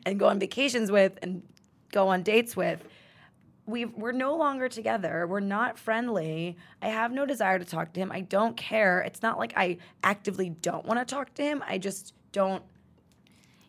and 0.05 0.17
go 0.17 0.27
on 0.29 0.39
vacations 0.39 0.91
with 0.91 1.19
and 1.21 1.43
go 1.91 2.07
on 2.07 2.23
dates 2.23 2.55
with 2.55 2.81
we 3.65 3.85
we're 3.85 4.11
no 4.11 4.35
longer 4.35 4.67
together. 4.69 5.25
We're 5.27 5.39
not 5.39 5.77
friendly. 5.77 6.57
I 6.81 6.89
have 6.89 7.11
no 7.11 7.25
desire 7.25 7.59
to 7.59 7.65
talk 7.65 7.93
to 7.93 7.99
him. 7.99 8.11
I 8.11 8.21
don't 8.21 8.57
care. 8.57 9.01
It's 9.01 9.21
not 9.21 9.37
like 9.37 9.53
I 9.55 9.77
actively 10.03 10.49
don't 10.49 10.85
want 10.85 10.99
to 10.99 11.05
talk 11.05 11.33
to 11.35 11.43
him. 11.43 11.63
I 11.67 11.77
just 11.77 12.13
don't. 12.31 12.63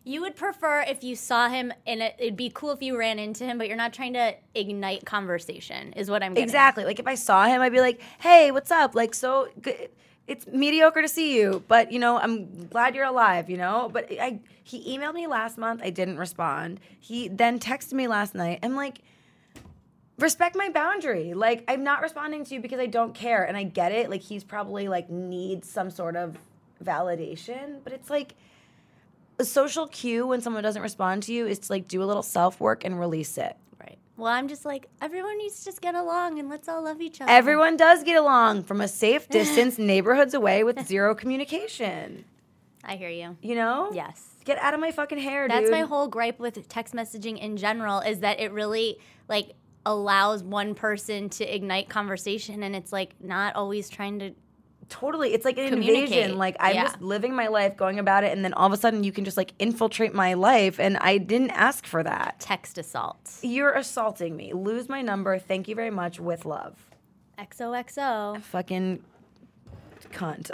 You 0.05 0.19
would 0.21 0.35
prefer 0.35 0.81
if 0.81 1.01
you 1.03 1.15
saw 1.15 1.47
him 1.47 1.71
and 1.87 2.01
it, 2.01 2.15
it'd 2.19 2.35
be 2.35 2.51
cool 2.53 2.71
if 2.71 2.81
you 2.81 2.97
ran 2.97 3.19
into 3.19 3.45
him, 3.45 3.57
but 3.57 3.69
you're 3.69 3.77
not 3.77 3.93
trying 3.93 4.13
to 4.13 4.35
ignite 4.53 5.05
conversation, 5.05 5.93
is 5.93 6.09
what 6.09 6.21
I'm 6.21 6.33
getting. 6.33 6.43
Exactly. 6.43 6.83
Like 6.83 6.99
if 6.99 7.07
I 7.07 7.15
saw 7.15 7.45
him, 7.45 7.61
I'd 7.61 7.71
be 7.71 7.79
like, 7.79 8.01
"Hey, 8.19 8.51
what's 8.51 8.71
up?" 8.71 8.95
Like 8.95 9.13
so 9.13 9.47
good. 9.61 9.89
It's 10.25 10.47
mediocre 10.47 11.01
to 11.01 11.07
see 11.09 11.37
you, 11.37 11.63
but 11.67 11.91
you 11.91 11.99
know, 11.99 12.17
I'm 12.17 12.67
glad 12.67 12.95
you're 12.95 13.05
alive, 13.05 13.49
you 13.49 13.57
know? 13.57 13.89
But 13.91 14.07
I 14.11 14.39
he 14.63 14.97
emailed 14.97 15.13
me 15.13 15.27
last 15.27 15.57
month, 15.57 15.81
I 15.83 15.89
didn't 15.89 16.17
respond. 16.17 16.79
He 16.99 17.27
then 17.27 17.59
texted 17.59 17.93
me 17.93 18.07
last 18.07 18.33
night. 18.33 18.59
I'm 18.63 18.75
like, 18.75 19.01
respect 20.17 20.55
my 20.55 20.69
boundary. 20.69 21.33
Like 21.33 21.63
I'm 21.67 21.83
not 21.83 22.01
responding 22.01 22.45
to 22.45 22.55
you 22.55 22.61
because 22.61 22.79
I 22.79 22.85
don't 22.85 23.13
care 23.13 23.43
and 23.43 23.57
I 23.57 23.63
get 23.63 23.91
it. 23.91 24.09
Like 24.09 24.21
he's 24.21 24.43
probably 24.43 24.87
like 24.87 25.09
needs 25.09 25.69
some 25.69 25.89
sort 25.89 26.15
of 26.15 26.37
validation, 26.83 27.79
but 27.83 27.93
it's 27.93 28.09
like 28.09 28.35
a 29.39 29.45
social 29.45 29.87
cue 29.87 30.27
when 30.27 30.41
someone 30.41 30.63
doesn't 30.63 30.81
respond 30.81 31.23
to 31.23 31.33
you 31.33 31.47
is 31.47 31.59
to 31.59 31.71
like 31.71 31.87
do 31.87 32.03
a 32.03 32.05
little 32.05 32.23
self 32.23 32.59
work 32.59 32.85
and 32.85 32.99
release 32.99 33.37
it. 33.37 33.55
Right. 33.79 33.97
Well, 34.15 34.31
I'm 34.31 34.47
just 34.47 34.65
like, 34.65 34.87
everyone 35.01 35.37
needs 35.37 35.59
to 35.59 35.65
just 35.65 35.81
get 35.81 35.95
along 35.95 36.39
and 36.39 36.49
let's 36.49 36.69
all 36.69 36.83
love 36.83 37.01
each 37.01 37.19
other. 37.19 37.31
Everyone 37.31 37.77
does 37.77 38.03
get 38.03 38.17
along 38.17 38.63
from 38.63 38.81
a 38.81 38.87
safe 38.87 39.27
distance, 39.29 39.77
neighborhoods 39.79 40.33
away 40.33 40.63
with 40.63 40.85
zero 40.85 41.15
communication. 41.15 42.25
I 42.83 42.95
hear 42.95 43.09
you. 43.09 43.37
You 43.41 43.55
know? 43.55 43.89
Yes. 43.93 44.21
Get 44.45 44.57
out 44.57 44.73
of 44.73 44.81
my 44.81 44.91
fucking 44.91 45.17
hair, 45.17 45.47
That's 45.47 45.63
dude. 45.63 45.71
my 45.71 45.81
whole 45.81 46.09
gripe 46.09 46.37
with 46.37 46.67
text 46.67 46.93
messaging 46.93 47.39
in 47.39 47.55
general 47.55 48.01
is 48.01 48.19
that 48.19 48.41
it 48.41 48.51
really 48.51 48.97
like 49.29 49.53
allows 49.85 50.43
one 50.43 50.75
person 50.75 51.29
to 51.29 51.43
ignite 51.55 51.89
conversation 51.89 52.63
and 52.63 52.75
it's 52.75 52.91
like 52.93 53.15
not 53.21 53.55
always 53.55 53.89
trying 53.89 54.19
to 54.19 54.31
totally. 54.89 55.33
It's 55.33 55.45
like 55.45 55.57
an 55.57 55.73
invasion. 55.73 56.37
Like 56.37 56.55
i'm 56.59 56.75
Yeah. 56.75 56.83
just 56.83 57.01
living 57.01 57.33
my 57.35 57.47
life 57.47 57.75
going 57.77 57.99
about 57.99 58.23
it 58.23 58.31
and 58.31 58.43
then 58.45 58.53
all 58.53 58.67
of 58.67 58.73
a 58.73 58.77
sudden 58.77 59.03
you 59.03 59.11
can 59.11 59.25
just 59.25 59.37
like 59.37 59.53
infiltrate 59.59 60.13
my 60.13 60.33
life 60.35 60.79
and 60.79 60.97
i 60.97 61.17
didn't 61.17 61.51
ask 61.51 61.85
for 61.85 62.03
that. 62.03 62.39
Text 62.39 62.77
assault. 62.77 63.31
you're 63.41 63.71
assaulting 63.73 64.35
me. 64.35 64.53
Lose 64.53 64.87
my 64.89 65.01
number. 65.01 65.39
Thank 65.39 65.67
you 65.67 65.75
very 65.75 65.89
much. 65.91 66.19
With 66.19 66.45
love. 66.45 66.75
XOXO. 67.39 68.41
fucking 68.41 69.03
cunt 70.11 70.51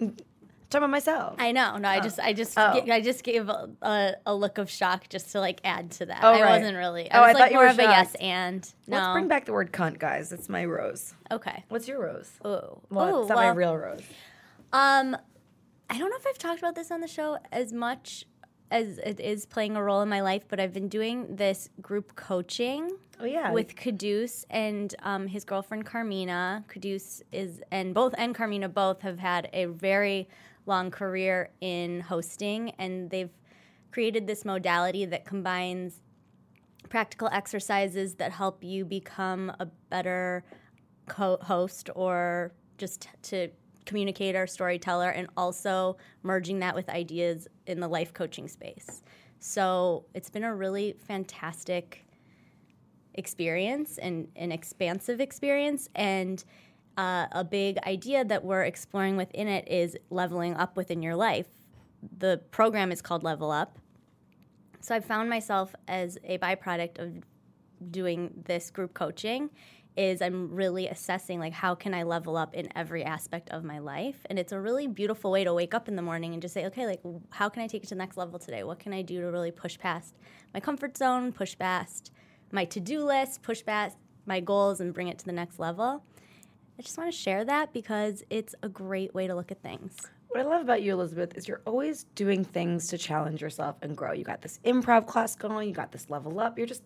talking 0.72 0.84
about 0.84 0.90
myself 0.90 1.36
I 1.38 1.52
know. 1.52 1.76
No, 1.76 1.88
I 1.88 2.00
just, 2.00 2.18
I 2.18 2.32
just, 2.32 2.58
Oh. 2.58 2.82
I 2.90 3.00
just 3.00 3.22
gave 3.22 3.48
a, 3.48 3.70
a, 3.82 4.14
a 4.26 4.34
look 4.34 4.58
of 4.58 4.68
shock 4.68 5.08
just 5.08 5.30
to 5.32 5.40
like 5.40 5.60
add 5.64 5.90
to 5.92 6.06
that. 6.06 6.20
Oh, 6.22 6.32
I 6.32 6.58
wasn't 6.58 6.76
really. 6.76 7.08
Oh, 7.12 7.18
I 7.20 7.24
I 7.24 7.26
was 7.28 7.32
thought 7.34 7.40
like 7.40 7.50
you 7.52 7.56
more 7.58 7.64
were 7.66 7.70
of 7.70 7.78
a 7.78 7.82
yes 7.82 8.14
and. 8.16 8.68
No. 8.88 8.96
let's 8.96 9.12
bring 9.12 9.28
back 9.28 9.44
the 9.44 9.52
word 9.52 9.72
cunt 9.72 9.98
guys 9.98 10.32
it's 10.32 10.48
my 10.48 10.64
rose 10.64 11.14
Okay. 11.30 11.64
what's 11.68 11.86
your 11.86 12.00
rose 12.02 12.30
Oh, 12.44 12.80
well 12.90 13.16
Ooh, 13.16 13.20
it's 13.20 13.28
not 13.28 13.36
my 13.36 13.46
well, 13.46 13.54
real 13.54 13.76
rose 13.76 14.02
Um, 14.72 15.16
I 15.90 15.98
don't 15.98 16.10
know 16.10 16.16
if 16.16 16.26
I've 16.26 16.38
talked 16.38 16.58
about 16.58 16.74
this 16.74 16.90
on 16.90 17.00
the 17.00 17.08
show 17.08 17.38
as 17.52 17.72
much 17.72 18.24
as 18.70 18.96
it 18.98 19.20
is 19.20 19.44
playing 19.44 19.76
a 19.76 19.82
role 19.82 20.00
in 20.00 20.08
my 20.08 20.22
life, 20.22 20.44
but 20.48 20.58
I've 20.58 20.72
been 20.72 20.88
doing 20.88 21.36
this 21.36 21.68
group 21.82 22.16
coaching. 22.16 22.90
Oh, 23.20 23.26
yeah. 23.26 23.52
with 23.52 23.76
Caduce 23.76 24.44
and 24.50 24.92
um, 25.02 25.26
his 25.28 25.44
girlfriend 25.44 25.84
Carmina. 25.86 26.64
Caduce 26.68 27.22
is 27.30 27.60
and 27.70 27.92
both 27.94 28.14
and 28.18 28.34
Carmina 28.34 28.68
both 28.68 29.02
have 29.02 29.18
had 29.18 29.48
a 29.52 29.66
very 29.66 30.26
long 30.66 30.90
career 30.90 31.50
in 31.60 32.00
hosting, 32.00 32.70
and 32.78 33.10
they've 33.10 33.30
created 33.90 34.26
this 34.26 34.44
modality 34.44 35.04
that 35.04 35.24
combines 35.24 36.00
practical 36.88 37.28
exercises 37.32 38.14
that 38.14 38.32
help 38.32 38.62
you 38.62 38.84
become 38.84 39.52
a 39.60 39.66
better 39.90 40.44
co- 41.08 41.38
host 41.42 41.90
or 41.94 42.52
just 42.78 43.08
to 43.22 43.36
communicate 43.38 43.58
communicator, 43.84 44.46
storyteller, 44.46 45.10
and 45.10 45.28
also 45.36 45.96
merging 46.22 46.60
that 46.60 46.74
with 46.74 46.88
ideas 46.88 47.48
in 47.66 47.80
the 47.80 47.88
life 47.88 48.12
coaching 48.12 48.46
space. 48.46 49.02
So 49.40 50.04
it's 50.14 50.30
been 50.30 50.44
a 50.44 50.54
really 50.54 50.94
fantastic 51.06 52.04
experience 53.14 53.98
and 53.98 54.28
an 54.36 54.52
expansive 54.52 55.20
experience. 55.20 55.88
And 55.94 56.44
uh, 56.96 57.26
a 57.32 57.44
big 57.44 57.78
idea 57.86 58.24
that 58.24 58.44
we're 58.44 58.64
exploring 58.64 59.16
within 59.16 59.48
it 59.48 59.68
is 59.68 59.96
leveling 60.10 60.54
up 60.54 60.76
within 60.76 61.02
your 61.02 61.16
life. 61.16 61.46
The 62.18 62.40
program 62.50 62.92
is 62.92 63.00
called 63.00 63.22
Level 63.22 63.50
Up. 63.50 63.78
So 64.80 64.94
I 64.94 65.00
found 65.00 65.30
myself 65.30 65.74
as 65.86 66.18
a 66.24 66.38
byproduct 66.38 66.98
of 66.98 67.24
doing 67.90 68.42
this 68.46 68.70
group 68.70 68.94
coaching 68.94 69.50
is 69.96 70.22
I'm 70.22 70.54
really 70.54 70.88
assessing 70.88 71.38
like 71.38 71.52
how 71.52 71.74
can 71.74 71.92
I 71.92 72.02
level 72.04 72.36
up 72.36 72.54
in 72.54 72.68
every 72.74 73.04
aspect 73.04 73.50
of 73.50 73.62
my 73.62 73.78
life 73.78 74.24
and 74.26 74.38
it's 74.38 74.52
a 74.52 74.60
really 74.60 74.86
beautiful 74.86 75.30
way 75.30 75.44
to 75.44 75.52
wake 75.52 75.74
up 75.74 75.86
in 75.86 75.96
the 75.96 76.02
morning 76.02 76.32
and 76.32 76.40
just 76.40 76.54
say 76.54 76.64
okay 76.66 76.86
like 76.86 77.00
how 77.30 77.48
can 77.48 77.62
I 77.62 77.66
take 77.66 77.82
it 77.82 77.88
to 77.88 77.94
the 77.94 77.98
next 77.98 78.16
level 78.16 78.38
today 78.38 78.62
what 78.62 78.78
can 78.78 78.94
I 78.94 79.02
do 79.02 79.20
to 79.20 79.26
really 79.26 79.50
push 79.50 79.78
past 79.78 80.16
my 80.54 80.60
comfort 80.60 80.96
zone 80.96 81.32
push 81.32 81.58
past 81.58 82.10
my 82.50 82.64
to-do 82.64 83.04
list 83.04 83.42
push 83.42 83.62
past 83.64 83.98
my 84.24 84.40
goals 84.40 84.80
and 84.80 84.94
bring 84.94 85.08
it 85.08 85.18
to 85.18 85.26
the 85.26 85.32
next 85.32 85.58
level 85.58 86.02
I 86.78 86.82
just 86.82 86.96
want 86.98 87.12
to 87.12 87.16
share 87.16 87.44
that 87.44 87.72
because 87.72 88.24
it's 88.30 88.54
a 88.62 88.68
great 88.68 89.14
way 89.14 89.26
to 89.26 89.34
look 89.34 89.50
at 89.52 89.62
things 89.62 89.96
What 90.28 90.40
I 90.40 90.44
love 90.44 90.62
about 90.62 90.82
you, 90.82 90.92
Elizabeth, 90.92 91.36
is 91.36 91.46
you're 91.46 91.60
always 91.66 92.04
doing 92.14 92.42
things 92.44 92.88
to 92.88 92.98
challenge 92.98 93.42
yourself 93.42 93.76
and 93.82 93.96
grow. 93.96 94.12
You 94.12 94.24
got 94.24 94.40
this 94.40 94.58
improv 94.64 95.06
class 95.06 95.36
going, 95.36 95.68
you 95.68 95.74
got 95.74 95.92
this 95.92 96.08
level 96.08 96.40
up. 96.40 96.56
You're 96.58 96.66
just 96.66 96.82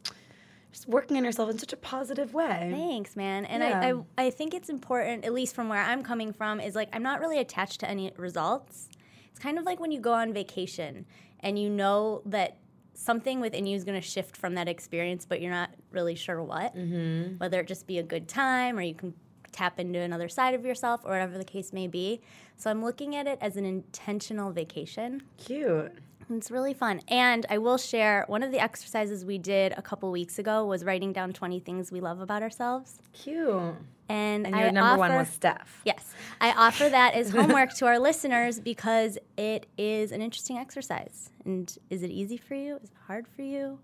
just 0.73 0.89
working 0.89 1.17
on 1.17 1.25
yourself 1.25 1.49
in 1.49 1.59
such 1.59 1.73
a 1.73 1.77
positive 1.77 2.35
way. 2.35 2.69
Thanks, 2.71 3.17
man. 3.17 3.47
And 3.47 3.63
Yeah. 3.63 3.81
I, 4.19 4.23
I, 4.25 4.27
I 4.27 4.31
think 4.31 4.53
it's 4.53 4.69
important, 4.69 5.25
at 5.25 5.33
least 5.33 5.55
from 5.55 5.69
where 5.69 5.81
I'm 5.81 6.03
coming 6.03 6.33
from, 6.33 6.61
is 6.61 6.75
like 6.75 6.89
I'm 6.93 7.03
not 7.03 7.21
really 7.21 7.39
attached 7.39 7.81
to 7.81 7.89
any 7.89 8.13
results. 8.17 8.89
It's 9.31 9.39
kind 9.39 9.59
of 9.59 9.65
like 9.65 9.81
when 9.81 9.91
you 9.91 10.01
go 10.01 10.13
on 10.13 10.33
vacation 10.35 11.07
and 11.41 11.59
you 11.59 11.71
know 11.71 12.21
that 12.27 12.59
something 12.95 13.41
within 13.41 13.65
you 13.67 13.77
is 13.77 13.85
going 13.85 14.01
to 14.01 14.07
shift 14.07 14.37
from 14.37 14.55
that 14.55 14.69
experience, 14.69 15.25
but 15.25 15.41
you're 15.41 15.51
not 15.53 15.71
really 15.93 16.15
sure 16.15 16.43
what. 16.43 16.77
Mm-hmm. 16.77 17.37
Whether 17.37 17.61
it 17.61 17.69
just 17.69 17.87
be 17.87 17.99
a 17.99 18.03
good 18.03 18.27
time 18.29 18.79
or 18.79 18.83
you 18.83 18.95
can 18.95 19.15
tap 19.57 19.81
into 19.81 19.99
another 19.99 20.29
side 20.29 20.55
of 20.55 20.65
yourself 20.65 21.01
or 21.05 21.13
whatever 21.13 21.39
the 21.39 21.45
case 21.45 21.73
may 21.73 21.87
be. 21.87 22.21
So 22.57 22.71
I'm 22.71 22.85
looking 22.85 23.17
at 23.17 23.27
it 23.27 23.39
as 23.41 23.57
an 23.57 23.65
intentional 23.65 24.53
vacation. 24.53 25.23
Cute. 25.39 25.93
It's 26.29 26.51
really 26.51 26.75
fun. 26.75 27.01
And 27.09 27.47
I 27.49 27.59
will 27.59 27.79
share 27.79 28.25
one 28.27 28.43
of 28.43 28.51
the 28.51 28.59
exercises 28.59 29.25
we 29.25 29.39
did 29.39 29.73
a 29.77 29.83
couple 29.83 30.11
weeks 30.11 30.39
ago 30.39 30.65
was 30.65 30.85
writing 30.85 31.13
down 31.13 31.33
20 31.33 31.61
things 31.61 31.93
we 31.93 32.01
love 32.01 32.21
about 32.21 32.43
ourselves. 32.43 32.99
Cute. 33.13 33.75
And, 34.09 34.47
And 34.47 34.55
I 34.55 34.63
your 34.63 34.73
number 34.73 34.99
one 34.99 35.15
was 35.15 35.29
Steph. 35.29 35.83
Yes. 35.85 36.15
I 36.41 36.53
offer 36.53 36.89
that 36.89 37.15
as 37.15 37.31
homework 37.39 37.75
to 37.75 37.87
our 37.87 37.99
listeners 37.99 38.59
because 38.59 39.19
it 39.37 39.67
is 39.79 40.13
an 40.13 40.21
interesting 40.21 40.59
exercise. 40.59 41.31
And 41.45 41.77
is 41.91 42.03
it 42.03 42.11
easy 42.11 42.37
for 42.37 42.55
you? 42.55 42.77
Is 42.77 42.91
it 42.91 42.97
hard 43.07 43.27
for 43.29 43.43
you? 43.43 43.79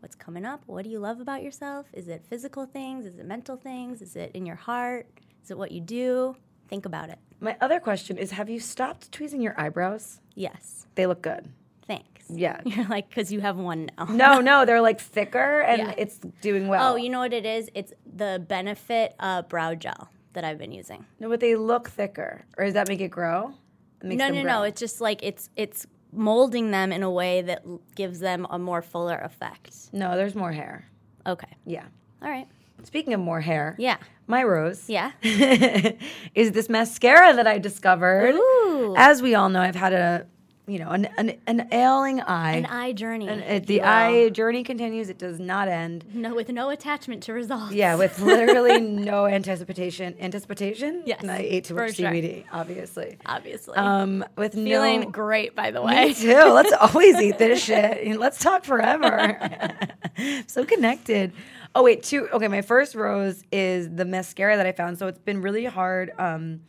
What's 0.00 0.14
coming 0.14 0.44
up? 0.44 0.62
What 0.66 0.84
do 0.84 0.90
you 0.90 0.98
love 0.98 1.20
about 1.20 1.42
yourself? 1.42 1.86
Is 1.92 2.08
it 2.08 2.24
physical 2.28 2.66
things? 2.66 3.06
Is 3.06 3.18
it 3.18 3.26
mental 3.26 3.56
things? 3.56 4.02
Is 4.02 4.14
it 4.16 4.30
in 4.34 4.46
your 4.46 4.56
heart? 4.56 5.06
Is 5.42 5.50
it 5.50 5.58
what 5.58 5.72
you 5.72 5.80
do? 5.80 6.36
Think 6.68 6.86
about 6.86 7.08
it. 7.08 7.18
My 7.40 7.56
other 7.60 7.80
question 7.80 8.18
is 8.18 8.30
have 8.32 8.48
you 8.48 8.60
stopped 8.60 9.10
tweezing 9.12 9.40
your 9.40 9.58
eyebrows? 9.60 10.20
Yes. 10.34 10.86
They 10.94 11.06
look 11.06 11.22
good. 11.22 11.48
Thanks. 11.86 12.24
Yeah. 12.28 12.60
You're 12.64 12.86
like, 12.86 13.08
because 13.08 13.32
you 13.32 13.40
have 13.40 13.56
one 13.56 13.88
now. 13.98 14.04
No, 14.06 14.40
no, 14.40 14.64
they're 14.64 14.80
like 14.80 15.00
thicker 15.00 15.60
and 15.60 15.78
Yeah. 15.78 15.94
it's 15.96 16.18
doing 16.40 16.68
well. 16.68 16.92
Oh, 16.92 16.96
you 16.96 17.08
know 17.08 17.20
what 17.20 17.32
it 17.32 17.46
is? 17.46 17.70
It's 17.74 17.92
the 18.04 18.44
Benefit 18.46 19.14
uh, 19.20 19.42
brow 19.42 19.74
gel 19.74 20.08
that 20.32 20.44
I've 20.44 20.58
been 20.58 20.72
using. 20.72 21.06
No, 21.20 21.28
but 21.28 21.40
they 21.40 21.56
look 21.56 21.88
thicker. 21.88 22.44
Or 22.58 22.64
does 22.64 22.74
that 22.74 22.88
make 22.88 23.00
it 23.00 23.08
grow? 23.10 23.54
It 24.02 24.06
No, 24.08 24.28
no, 24.28 24.42
grow. 24.42 24.42
no. 24.42 24.62
It's 24.64 24.80
just 24.80 25.00
like 25.00 25.22
it's 25.22 25.48
it's 25.56 25.86
molding 26.16 26.70
them 26.70 26.92
in 26.92 27.02
a 27.02 27.10
way 27.10 27.42
that 27.42 27.62
l- 27.66 27.80
gives 27.94 28.18
them 28.20 28.46
a 28.50 28.58
more 28.58 28.82
fuller 28.82 29.18
effect. 29.18 29.74
No, 29.92 30.16
there's 30.16 30.34
more 30.34 30.52
hair. 30.52 30.88
Okay. 31.26 31.48
Yeah. 31.64 31.84
All 32.22 32.30
right. 32.30 32.48
Speaking 32.82 33.14
of 33.14 33.20
more 33.20 33.40
hair, 33.40 33.74
Yeah. 33.78 33.96
my 34.26 34.42
rose 34.44 34.88
Yeah. 34.88 35.12
is 35.22 36.52
this 36.52 36.68
mascara 36.68 37.34
that 37.34 37.46
I 37.46 37.58
discovered. 37.58 38.34
Ooh. 38.34 38.94
As 38.96 39.22
we 39.22 39.34
all 39.34 39.48
know, 39.48 39.60
I've 39.60 39.74
had 39.74 39.92
a, 39.92 40.26
you 40.66 40.80
know, 40.80 40.90
an 40.90 41.06
an, 41.16 41.38
an 41.46 41.68
ailing 41.72 42.20
eye. 42.20 42.56
An 42.56 42.66
eye 42.66 42.92
journey. 42.92 43.28
It, 43.28 43.66
the 43.66 43.82
eye 43.82 44.30
journey 44.30 44.64
continues. 44.64 45.08
It 45.08 45.18
does 45.18 45.38
not 45.38 45.68
end. 45.68 46.04
No, 46.12 46.34
with 46.34 46.48
no 46.48 46.70
attachment 46.70 47.22
to 47.24 47.32
results. 47.32 47.72
Yeah, 47.72 47.94
with 47.94 48.18
literally 48.20 48.80
no 48.80 49.26
anticipation. 49.26 50.16
Anticipation? 50.20 51.02
Yes, 51.06 51.20
And 51.22 51.30
I 51.30 51.38
ate 51.38 51.64
too 51.64 51.74
much 51.74 51.96
sure. 51.96 52.10
CBD, 52.10 52.44
obviously. 52.52 53.18
Obviously. 53.26 53.76
Um, 53.76 54.24
with 54.36 54.54
Feeling 54.54 55.00
no. 55.02 55.10
great, 55.10 55.54
by 55.54 55.70
the 55.70 55.82
way. 55.82 56.06
Me 56.06 56.14
too. 56.14 56.34
Let's 56.34 56.72
always 56.80 57.16
eat 57.20 57.38
this 57.38 57.62
shit. 57.62 58.18
Let's 58.18 58.40
talk 58.40 58.64
forever. 58.64 59.72
so 60.48 60.64
connected. 60.64 61.32
Oh 61.76 61.82
wait, 61.82 62.02
two. 62.02 62.28
Okay, 62.30 62.48
my 62.48 62.62
first 62.62 62.94
rose 62.94 63.44
is 63.52 63.88
the 63.94 64.04
mascara 64.04 64.56
that 64.56 64.66
I 64.66 64.72
found. 64.72 64.98
So 64.98 65.06
it's 65.06 65.18
been 65.18 65.42
really 65.42 65.66
hard. 65.66 66.10
Um, 66.18 66.60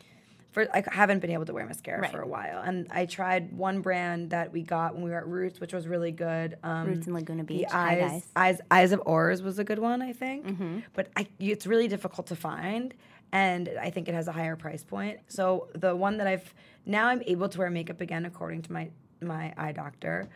for 0.65 0.75
I 0.75 0.83
haven't 0.91 1.19
been 1.19 1.29
able 1.29 1.45
to 1.45 1.53
wear 1.53 1.65
mascara 1.65 2.01
Right. 2.01 2.11
for 2.11 2.21
a 2.21 2.27
while, 2.27 2.61
and 2.63 2.87
I 2.89 3.05
tried 3.05 3.53
one 3.55 3.81
brand 3.81 4.31
that 4.31 4.51
we 4.51 4.63
got 4.63 4.95
when 4.95 5.03
we 5.03 5.11
were 5.11 5.17
at 5.17 5.27
Roots, 5.27 5.59
which 5.59 5.71
was 5.73 5.87
really 5.87 6.11
good. 6.11 6.57
Um, 6.63 6.87
Roots 6.87 7.05
in 7.05 7.13
Laguna 7.13 7.43
Beach. 7.43 7.67
the 7.67 7.73
Hi, 7.75 8.01
eyes. 8.01 8.11
Mm-hmm. 8.11 8.17
eyes, 8.35 8.61
eyes 8.71 8.91
of 8.91 9.01
Ors 9.05 9.41
was 9.43 9.59
a 9.59 9.63
good 9.63 9.79
one, 9.79 10.01
I 10.01 10.13
think. 10.13 10.83
But 10.93 11.09
I, 11.15 11.27
it's 11.39 11.67
really 11.67 11.87
difficult 11.87 12.27
to 12.27 12.35
find, 12.35 12.93
and 13.31 13.69
I 13.79 13.91
think 13.91 14.07
it 14.07 14.15
has 14.15 14.27
a 14.27 14.31
higher 14.31 14.55
price 14.55 14.83
point. 14.83 15.19
So 15.27 15.67
the 15.75 15.95
one 15.95 16.17
that 16.17 16.25
I've 16.27 16.53
now 16.85 17.07
I'm 17.07 17.21
able 17.27 17.49
to 17.49 17.57
wear 17.59 17.69
makeup 17.69 18.01
again, 18.01 18.25
according 18.25 18.63
to 18.63 18.71
my 18.71 18.89
my 19.21 19.53
eye 19.57 19.73
doctor. 19.73 20.27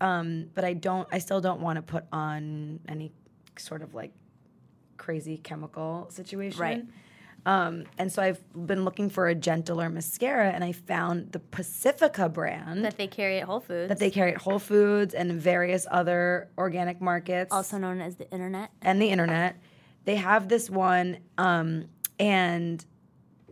Um, 0.00 0.50
but 0.54 0.64
I 0.64 0.74
don't. 0.74 1.08
I 1.10 1.18
still 1.18 1.40
don't 1.40 1.60
want 1.60 1.76
to 1.76 1.82
put 1.82 2.04
on 2.12 2.78
any 2.88 3.10
sort 3.56 3.82
of 3.82 3.94
like 3.94 4.12
crazy 4.96 5.36
chemical 5.38 6.08
situation. 6.10 6.60
Right. 6.60 6.84
Um, 7.46 7.84
and 7.98 8.10
so 8.10 8.22
I've 8.22 8.40
been 8.66 8.84
looking 8.84 9.10
for 9.10 9.28
a 9.28 9.34
gentler 9.34 9.90
mascara, 9.90 10.48
and 10.50 10.64
I 10.64 10.72
found 10.72 11.32
the 11.32 11.38
Pacifica 11.40 12.28
brand 12.28 12.84
That 12.84 12.96
they 12.96 13.06
carry 13.06 13.38
at 13.38 13.44
Whole 13.44 13.60
Foods. 13.60 13.88
that 13.90 13.98
they 13.98 14.10
carry 14.10 14.32
at 14.32 14.40
Whole 14.40 14.58
Foods 14.58 15.12
and 15.14 15.32
various 15.32 15.86
other 15.90 16.48
organic 16.56 17.00
markets 17.02 17.52
also 17.52 17.76
known 17.78 18.00
as 18.00 18.16
the 18.16 18.30
internet. 18.30 18.70
and 18.80 19.00
the 19.00 19.08
internet. 19.10 19.56
They 20.06 20.16
have 20.16 20.48
this 20.48 20.70
one, 20.70 21.18
um, 21.38 21.86
and 22.18 22.84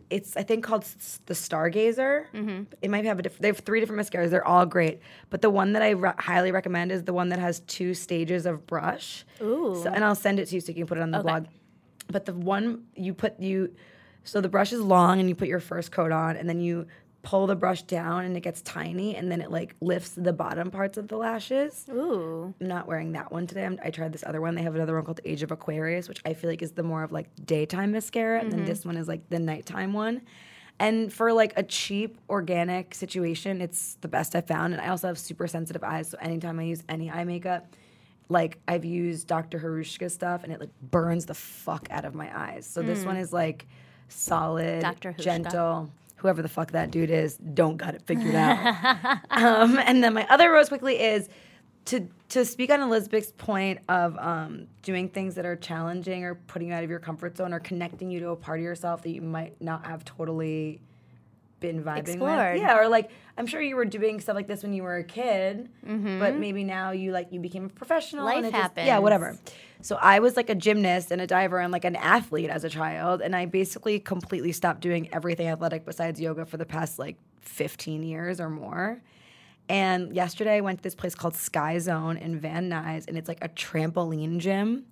it's 0.09 0.35
I 0.37 0.43
think 0.43 0.63
called 0.63 0.85
the 1.25 1.33
Stargazer. 1.33 2.25
Mm-hmm. 2.33 2.63
It 2.81 2.89
might 2.91 3.05
have 3.05 3.17
a 3.19 3.21
different. 3.21 3.41
They 3.41 3.47
have 3.47 3.59
three 3.59 3.79
different 3.79 4.01
mascaras. 4.01 4.29
They're 4.29 4.45
all 4.47 4.65
great, 4.65 4.99
but 5.31 5.41
the 5.41 5.49
one 5.49 5.73
that 5.73 5.81
I 5.81 5.91
re- 5.91 6.11
highly 6.19 6.51
recommend 6.51 6.91
is 6.91 7.03
the 7.03 7.13
one 7.13 7.29
that 7.29 7.39
has 7.39 7.61
two 7.61 7.93
stages 7.93 8.45
of 8.45 8.67
brush. 8.67 9.23
Ooh. 9.41 9.79
So, 9.83 9.89
and 9.89 10.03
I'll 10.03 10.13
send 10.15 10.39
it 10.39 10.47
to 10.47 10.55
you 10.55 10.61
so 10.61 10.67
you 10.69 10.75
can 10.75 10.87
put 10.87 10.97
it 10.97 11.01
on 11.01 11.11
the 11.11 11.19
Okay. 11.19 11.27
blog. 11.27 11.45
But 12.07 12.25
the 12.25 12.33
one 12.33 12.83
you 12.95 13.13
put 13.13 13.39
you, 13.39 13.73
so 14.23 14.41
the 14.41 14.49
brush 14.49 14.71
is 14.73 14.81
long 14.81 15.19
and 15.19 15.29
you 15.29 15.35
put 15.35 15.47
your 15.47 15.59
first 15.59 15.91
coat 15.91 16.11
on, 16.11 16.35
and 16.35 16.47
then 16.47 16.59
you 16.59 16.87
pull 17.21 17.47
the 17.47 17.55
brush 17.55 17.83
down 17.83 18.25
and 18.25 18.35
it 18.35 18.41
gets 18.41 18.61
tiny, 18.61 19.15
and 19.15 19.31
then 19.31 19.39
it 19.39 19.49
like 19.49 19.75
lifts 19.79 20.09
the 20.09 20.33
bottom 20.33 20.69
parts 20.69 20.97
of 20.97 21.07
the 21.07 21.15
lashes. 21.15 21.85
Ooh. 21.89 22.53
I'm 22.59 22.67
not 22.67 22.85
wearing 22.85 23.13
that 23.13 23.31
one 23.31 23.47
today. 23.47 23.65
I'm, 23.65 23.79
I 23.81 23.91
tried 23.91 24.11
this 24.11 24.25
other 24.27 24.41
one. 24.41 24.55
They 24.55 24.61
have 24.63 24.75
another 24.75 24.95
one 24.95 25.05
called 25.05 25.21
Age 25.23 25.41
of 25.41 25.51
Aquarius, 25.51 26.09
which 26.09 26.21
I 26.25 26.33
feel 26.33 26.49
like 26.49 26.61
is 26.61 26.73
the 26.73 26.83
more 26.83 27.01
of 27.01 27.13
like 27.13 27.29
daytime 27.45 27.93
mascara, 27.93 28.41
and 28.41 28.51
then 28.51 28.59
mm-hmm. 28.59 28.67
this 28.67 28.85
one 28.85 28.97
is 28.97 29.07
like 29.07 29.29
the 29.29 29.39
nighttime 29.39 29.93
one. 29.93 30.21
And 30.79 31.13
for 31.13 31.31
like 31.31 31.53
a 31.55 31.63
cheap 31.63 32.17
organic 32.29 32.93
situation, 32.93 33.61
it's 33.61 33.95
the 34.01 34.09
best 34.09 34.35
I've 34.35 34.47
found. 34.47 34.73
And 34.73 34.81
I 34.81 34.89
also 34.89 35.07
have 35.07 35.17
super 35.17 35.47
sensitive 35.47 35.83
eyes, 35.83 36.09
so 36.09 36.17
anytime 36.19 36.59
I 36.59 36.63
use 36.63 36.83
any 36.89 37.09
eye 37.09 37.23
makeup, 37.23 37.73
like 38.33 38.59
I've 38.67 38.83
used 38.83 39.27
Dr. 39.27 39.59
Hauschka 39.59 40.11
stuff, 40.11 40.43
and 40.43 40.51
it 40.51 40.59
like 40.59 40.71
burns 40.81 41.25
the 41.25 41.33
fuck 41.33 41.87
out 41.89 42.03
of 42.03 42.13
my 42.13 42.29
eyes. 42.37 42.65
So 42.65 42.81
this 42.81 43.05
one 43.05 43.15
is 43.15 43.31
like 43.31 43.65
solid, 44.09 44.81
Dr. 44.81 45.13
Gentle. 45.13 45.89
Whoever 46.17 46.41
the 46.41 46.49
fuck 46.49 46.71
that 46.71 46.89
dude 46.89 47.09
is, 47.11 47.37
don't 47.37 47.77
got 47.77 47.95
it 47.95 48.01
figured 48.01 48.35
out. 48.35 49.19
um, 49.29 49.77
and 49.77 50.03
then 50.03 50.13
my 50.13 50.25
other 50.29 50.51
rose 50.51 50.69
quickly 50.69 50.99
is 50.99 51.29
to 51.85 52.07
to 52.29 52.45
speak 52.45 52.71
on 52.71 52.81
Elizabeth's 52.81 53.31
point 53.33 53.79
of 53.89 54.17
um, 54.17 54.67
doing 54.81 55.09
things 55.09 55.35
that 55.35 55.45
are 55.45 55.55
challenging 55.55 56.23
or 56.23 56.35
putting 56.35 56.69
you 56.69 56.73
out 56.73 56.83
of 56.83 56.89
your 56.89 56.99
comfort 56.99 57.37
zone 57.37 57.53
or 57.53 57.59
connecting 57.59 58.09
you 58.09 58.19
to 58.21 58.29
a 58.29 58.35
part 58.35 58.59
of 58.59 58.63
yourself 58.63 59.03
that 59.03 59.11
you 59.11 59.21
might 59.21 59.61
not 59.61 59.85
have 59.85 60.03
totally 60.05 60.81
been 61.63 61.81
vibing 61.81 62.09
Explored. 62.09 62.53
with. 62.55 62.61
Yeah, 62.61 62.77
or 62.77 62.89
like 62.89 63.09
I'm 63.37 63.47
sure 63.47 63.61
you 63.61 63.75
were 63.77 63.85
doing 63.85 64.19
stuff 64.19 64.35
like 64.35 64.47
this 64.47 64.61
when 64.61 64.73
you 64.73 64.83
were 64.83 64.97
a 64.97 65.03
kid, 65.03 65.69
mm-hmm. 65.83 66.19
but 66.19 66.35
maybe 66.35 66.63
now 66.63 66.91
you 66.91 67.11
like 67.11 67.31
you 67.31 67.39
became 67.39 67.65
a 67.65 67.69
professional. 67.69 68.25
Life 68.25 68.37
and 68.37 68.45
it 68.47 68.51
just- 68.51 68.73
Yeah, 68.77 68.99
whatever. 68.99 69.39
So 69.81 69.95
I 69.95 70.19
was 70.19 70.35
like 70.35 70.49
a 70.49 70.55
gymnast 70.55 71.09
and 71.09 71.21
a 71.21 71.27
diver 71.27 71.59
and 71.59 71.71
like 71.71 71.85
an 71.85 71.95
athlete 71.95 72.49
as 72.49 72.63
a 72.63 72.69
child, 72.69 73.21
and 73.21 73.35
I 73.35 73.45
basically 73.45 73.99
completely 73.99 74.51
stopped 74.51 74.81
doing 74.81 75.11
everything 75.13 75.47
athletic 75.47 75.85
besides 75.85 76.19
yoga 76.19 76.45
for 76.45 76.57
the 76.57 76.65
past 76.65 76.99
like 76.99 77.17
15 77.41 78.03
years 78.03 78.39
or 78.39 78.49
more. 78.49 79.01
And 79.69 80.13
yesterday 80.13 80.57
I 80.57 80.61
went 80.61 80.79
to 80.79 80.83
this 80.83 80.95
place 80.95 81.15
called 81.15 81.35
Sky 81.35 81.79
Zone 81.79 82.17
in 82.17 82.37
Van 82.39 82.69
Nuys, 82.69 83.07
and 83.07 83.17
it's 83.17 83.29
like 83.29 83.43
a 83.43 83.49
trampoline 83.49 84.39
gym. 84.39 84.85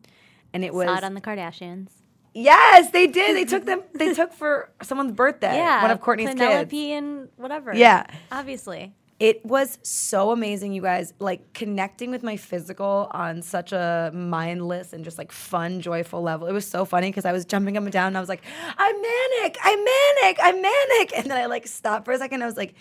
And 0.54 0.64
it 0.64 0.74
was 0.74 0.88
Saw 0.88 0.98
it 0.98 1.04
on 1.04 1.14
the 1.14 1.22
Kardashians. 1.22 1.90
Yes, 2.34 2.92
they 2.92 3.08
did. 3.08 3.36
They 3.36 3.46
took 3.46 3.66
them. 3.66 3.82
They 3.94 4.14
took 4.16 4.34
for 4.34 4.70
someone's 4.82 5.12
birthday. 5.12 5.56
Yeah, 5.56 5.82
one 5.82 5.92
of 5.92 6.00
Kourtney's 6.00 6.30
Penelope 6.30 6.70
kids. 6.70 6.98
and 6.98 7.30
whatever. 7.38 7.74
Yeah. 7.76 8.06
obviously. 8.32 8.94
It 9.20 9.46
was 9.46 9.78
so 9.84 10.32
amazing, 10.32 10.74
you 10.74 10.82
guys. 10.82 11.14
Like 11.20 11.54
connecting 11.54 12.10
with 12.10 12.24
my 12.24 12.38
physical 12.38 13.08
on 13.12 13.44
such 13.44 13.72
a 13.72 14.10
mindless 14.16 14.94
and 14.94 15.04
just 15.06 15.20
like 15.20 15.32
fun, 15.32 15.80
joyful 15.80 16.24
level. 16.24 16.48
It 16.48 16.54
was 16.54 16.68
so 16.68 16.86
funny 16.86 17.10
because 17.10 17.26
I 17.26 17.32
was 17.32 17.46
jumping 17.46 17.78
up 17.78 17.84
and 17.84 17.92
down 17.92 18.08
and 18.08 18.18
I 18.18 18.20
was 18.20 18.30
like, 18.30 18.42
I'm 18.78 18.96
manic, 19.00 19.58
I'm 19.64 19.78
manic, 19.84 20.38
I'm 20.42 20.62
manic. 20.62 21.18
And 21.18 21.30
then 21.30 21.38
I 21.38 21.46
like 21.46 21.68
stopped 21.68 22.06
for 22.06 22.14
a 22.14 22.18
second. 22.18 22.42
I 22.42 22.48
was 22.48 22.58
like, 22.58 22.74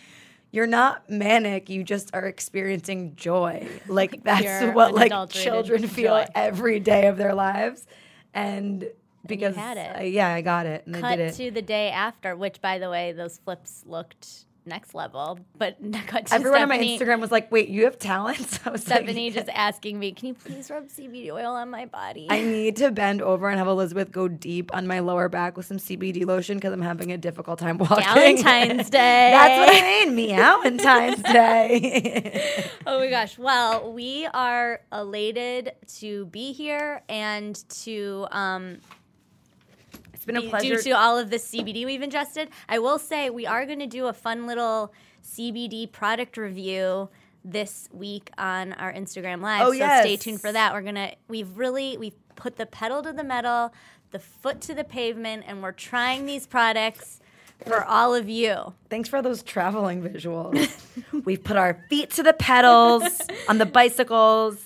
you're 0.50 0.66
not 0.66 1.10
manic, 1.10 1.68
you 1.68 1.84
just 1.84 2.08
are 2.14 2.24
experiencing 2.24 3.16
joy. 3.16 3.68
Like 3.86 4.22
that's 4.24 4.74
what 4.74 4.94
like 4.94 5.12
children 5.28 5.86
feel 5.86 6.16
joy. 6.22 6.26
every 6.34 6.80
day 6.80 7.08
of 7.08 7.18
their 7.18 7.34
lives. 7.34 7.86
And 8.32 8.88
because 9.26 9.56
had 9.56 9.76
it. 9.76 9.96
I- 9.96 10.02
yeah, 10.04 10.32
I 10.34 10.40
got 10.40 10.66
it 10.66 10.86
and 10.86 10.96
I 10.96 11.00
Cut 11.00 11.16
did 11.16 11.28
it. 11.28 11.32
to 11.34 11.50
the 11.50 11.62
day 11.62 11.90
after, 11.90 12.36
which, 12.36 12.60
by 12.60 12.78
the 12.78 12.90
way, 12.90 13.12
those 13.12 13.38
flips 13.38 13.82
looked 13.86 14.44
next 14.66 14.94
level. 14.94 15.40
But 15.56 15.78
cut 16.06 16.26
to 16.26 16.34
Everyone 16.34 16.62
on 16.62 16.68
my 16.68 16.78
Instagram 16.78 17.20
was 17.20 17.32
like, 17.32 17.50
"Wait, 17.50 17.68
you 17.70 17.84
have 17.84 17.98
talents?" 17.98 18.60
I 18.66 18.70
was 18.70 18.82
Stephanie 18.82 19.30
like, 19.30 19.34
just 19.34 19.48
asking 19.56 19.98
me, 19.98 20.12
"Can 20.12 20.28
you 20.28 20.34
please 20.34 20.70
rub 20.70 20.86
CBD 20.88 21.30
oil 21.32 21.52
on 21.52 21.70
my 21.70 21.86
body?" 21.86 22.26
I 22.30 22.40
need 22.42 22.76
to 22.76 22.90
bend 22.90 23.22
over 23.22 23.48
and 23.48 23.58
have 23.58 23.66
Elizabeth 23.66 24.12
go 24.12 24.28
deep 24.28 24.72
on 24.74 24.86
my 24.86 25.00
lower 25.00 25.28
back 25.28 25.56
with 25.56 25.66
some 25.66 25.78
CBD 25.78 26.24
lotion 26.26 26.58
because 26.58 26.72
I'm 26.72 26.82
having 26.82 27.10
a 27.10 27.16
difficult 27.18 27.58
time 27.58 27.78
walking. 27.78 28.04
Valentine's 28.04 28.90
Day. 28.90 29.30
That's 29.32 29.72
what 29.72 29.82
I 29.82 30.10
mean. 30.10 30.36
Meowentine's 30.36 31.22
Day. 31.22 32.64
Oh 32.86 32.98
my 32.98 33.08
gosh. 33.08 33.38
Well, 33.38 33.92
we 33.92 34.26
are 34.32 34.80
elated 34.92 35.72
to 35.98 36.26
be 36.26 36.52
here 36.52 37.02
and 37.08 37.56
to 37.82 38.26
um, 38.30 38.78
been 40.32 40.46
a 40.46 40.50
pleasure. 40.50 40.76
due 40.76 40.82
to 40.82 40.90
all 40.92 41.18
of 41.18 41.30
the 41.30 41.36
CBD 41.36 41.84
we've 41.84 42.02
ingested. 42.02 42.48
I 42.68 42.78
will 42.78 42.98
say 42.98 43.30
we 43.30 43.46
are 43.46 43.66
going 43.66 43.78
to 43.80 43.86
do 43.86 44.06
a 44.06 44.12
fun 44.12 44.46
little 44.46 44.92
CBD 45.24 45.90
product 45.90 46.36
review 46.36 47.08
this 47.44 47.88
week 47.92 48.30
on 48.38 48.72
our 48.74 48.92
Instagram 48.92 49.40
live. 49.40 49.66
Oh, 49.66 49.72
so 49.72 49.78
stay 49.78 50.16
tuned 50.16 50.40
for 50.40 50.52
that. 50.52 50.74
We're 50.74 50.82
gonna 50.82 51.12
we've 51.28 51.56
really 51.56 51.96
we've 51.96 52.16
put 52.36 52.56
the 52.56 52.66
pedal 52.66 53.02
to 53.02 53.12
the 53.12 53.24
metal, 53.24 53.72
the 54.10 54.18
foot 54.18 54.60
to 54.62 54.74
the 54.74 54.84
pavement, 54.84 55.44
and 55.46 55.62
we're 55.62 55.72
trying 55.72 56.26
these 56.26 56.46
products 56.46 57.20
for 57.66 57.84
all 57.84 58.14
of 58.14 58.28
you. 58.28 58.74
Thanks 58.88 59.08
for 59.08 59.22
those 59.22 59.42
traveling 59.42 60.02
visuals. 60.02 60.70
We've 61.24 61.42
put 61.42 61.56
our 61.56 61.84
feet 61.90 62.10
to 62.12 62.22
the 62.22 62.32
pedals 62.32 63.02
on 63.48 63.58
the 63.58 63.66
bicycles. 63.66 64.56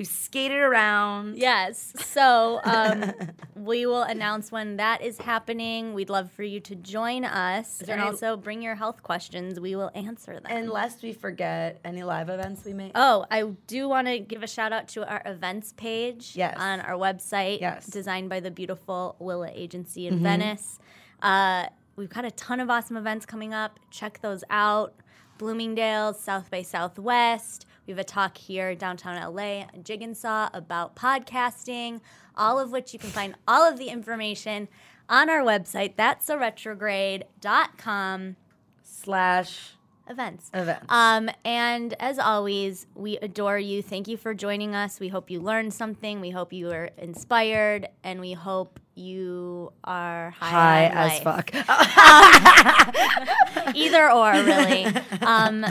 We've 0.00 0.06
skated 0.06 0.56
around. 0.56 1.36
Yes. 1.36 1.92
So 1.98 2.58
um, 2.64 3.12
we 3.54 3.84
will 3.84 4.00
announce 4.02 4.50
when 4.50 4.78
that 4.78 5.02
is 5.02 5.18
happening. 5.18 5.92
We'd 5.92 6.08
love 6.08 6.32
for 6.32 6.42
you 6.42 6.58
to 6.60 6.74
join 6.74 7.26
us 7.26 7.82
and 7.82 7.90
any- 7.90 8.02
also 8.04 8.34
bring 8.38 8.62
your 8.62 8.76
health 8.76 9.02
questions. 9.02 9.60
We 9.60 9.76
will 9.76 9.90
answer 9.94 10.32
them. 10.40 10.44
And 10.48 10.70
lest 10.70 11.02
we 11.02 11.12
forget 11.12 11.80
any 11.84 12.02
live 12.02 12.30
events 12.30 12.64
we 12.64 12.72
make. 12.72 12.92
Oh, 12.94 13.26
I 13.30 13.42
do 13.66 13.90
want 13.90 14.06
to 14.06 14.18
give 14.20 14.42
a 14.42 14.46
shout 14.46 14.72
out 14.72 14.88
to 14.88 15.06
our 15.06 15.20
events 15.26 15.74
page 15.76 16.32
Yes. 16.34 16.56
on 16.58 16.80
our 16.80 16.94
website, 16.94 17.60
Yes. 17.60 17.82
Mm-hmm. 17.82 17.90
designed 17.90 18.28
by 18.30 18.40
the 18.40 18.50
beautiful 18.50 19.16
Willa 19.18 19.50
Agency 19.52 20.06
in 20.06 20.22
Venice. 20.22 20.78
Uh, 21.20 21.66
we've 21.96 22.08
got 22.08 22.24
a 22.24 22.30
ton 22.30 22.58
of 22.60 22.70
awesome 22.70 22.96
events 22.96 23.26
coming 23.26 23.52
up. 23.52 23.78
Check 23.90 24.22
those 24.22 24.44
out. 24.48 24.94
Bloomingdale's, 25.36 26.18
South 26.18 26.50
by 26.50 26.62
Southwest. 26.62 27.66
We 27.90 27.92
have 27.92 27.98
a 27.98 28.04
talk 28.04 28.38
here 28.38 28.76
downtown 28.76 29.16
LA, 29.16 29.64
Jigginsaw, 29.82 30.50
about 30.54 30.94
podcasting, 30.94 32.00
all 32.36 32.60
of 32.60 32.70
which 32.70 32.92
you 32.92 33.00
can 33.00 33.10
find 33.10 33.34
all 33.48 33.68
of 33.68 33.80
the 33.80 33.88
information 33.88 34.68
on 35.08 35.28
our 35.28 35.40
website. 35.40 35.96
That's 35.96 36.28
a 36.28 36.36
retrograde.com 36.36 38.36
Slash 38.84 39.72
events. 40.08 40.52
events. 40.54 40.86
Um, 40.88 41.30
and 41.44 41.96
as 41.98 42.20
always, 42.20 42.86
we 42.94 43.16
adore 43.18 43.58
you. 43.58 43.82
Thank 43.82 44.06
you 44.06 44.16
for 44.16 44.34
joining 44.34 44.76
us. 44.76 45.00
We 45.00 45.08
hope 45.08 45.28
you 45.28 45.40
learned 45.40 45.74
something. 45.74 46.20
We 46.20 46.30
hope 46.30 46.52
you 46.52 46.66
were 46.66 46.90
inspired, 46.96 47.88
and 48.04 48.20
we 48.20 48.34
hope 48.34 48.78
you 48.94 49.72
are 49.82 50.30
high, 50.30 50.86
High 50.86 50.90
as 50.94 51.18
fuck. 51.24 51.50
Either 53.74 54.08
or, 54.12 54.30
really. 54.30 54.86
Um, 55.22 55.64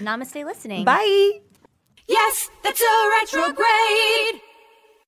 namaste, 0.00 0.42
listening. 0.44 0.84
Bye. 0.86 1.40
Yes, 2.08 2.50
that's 2.62 2.80
a 2.80 3.10
retrograde. 3.20 4.40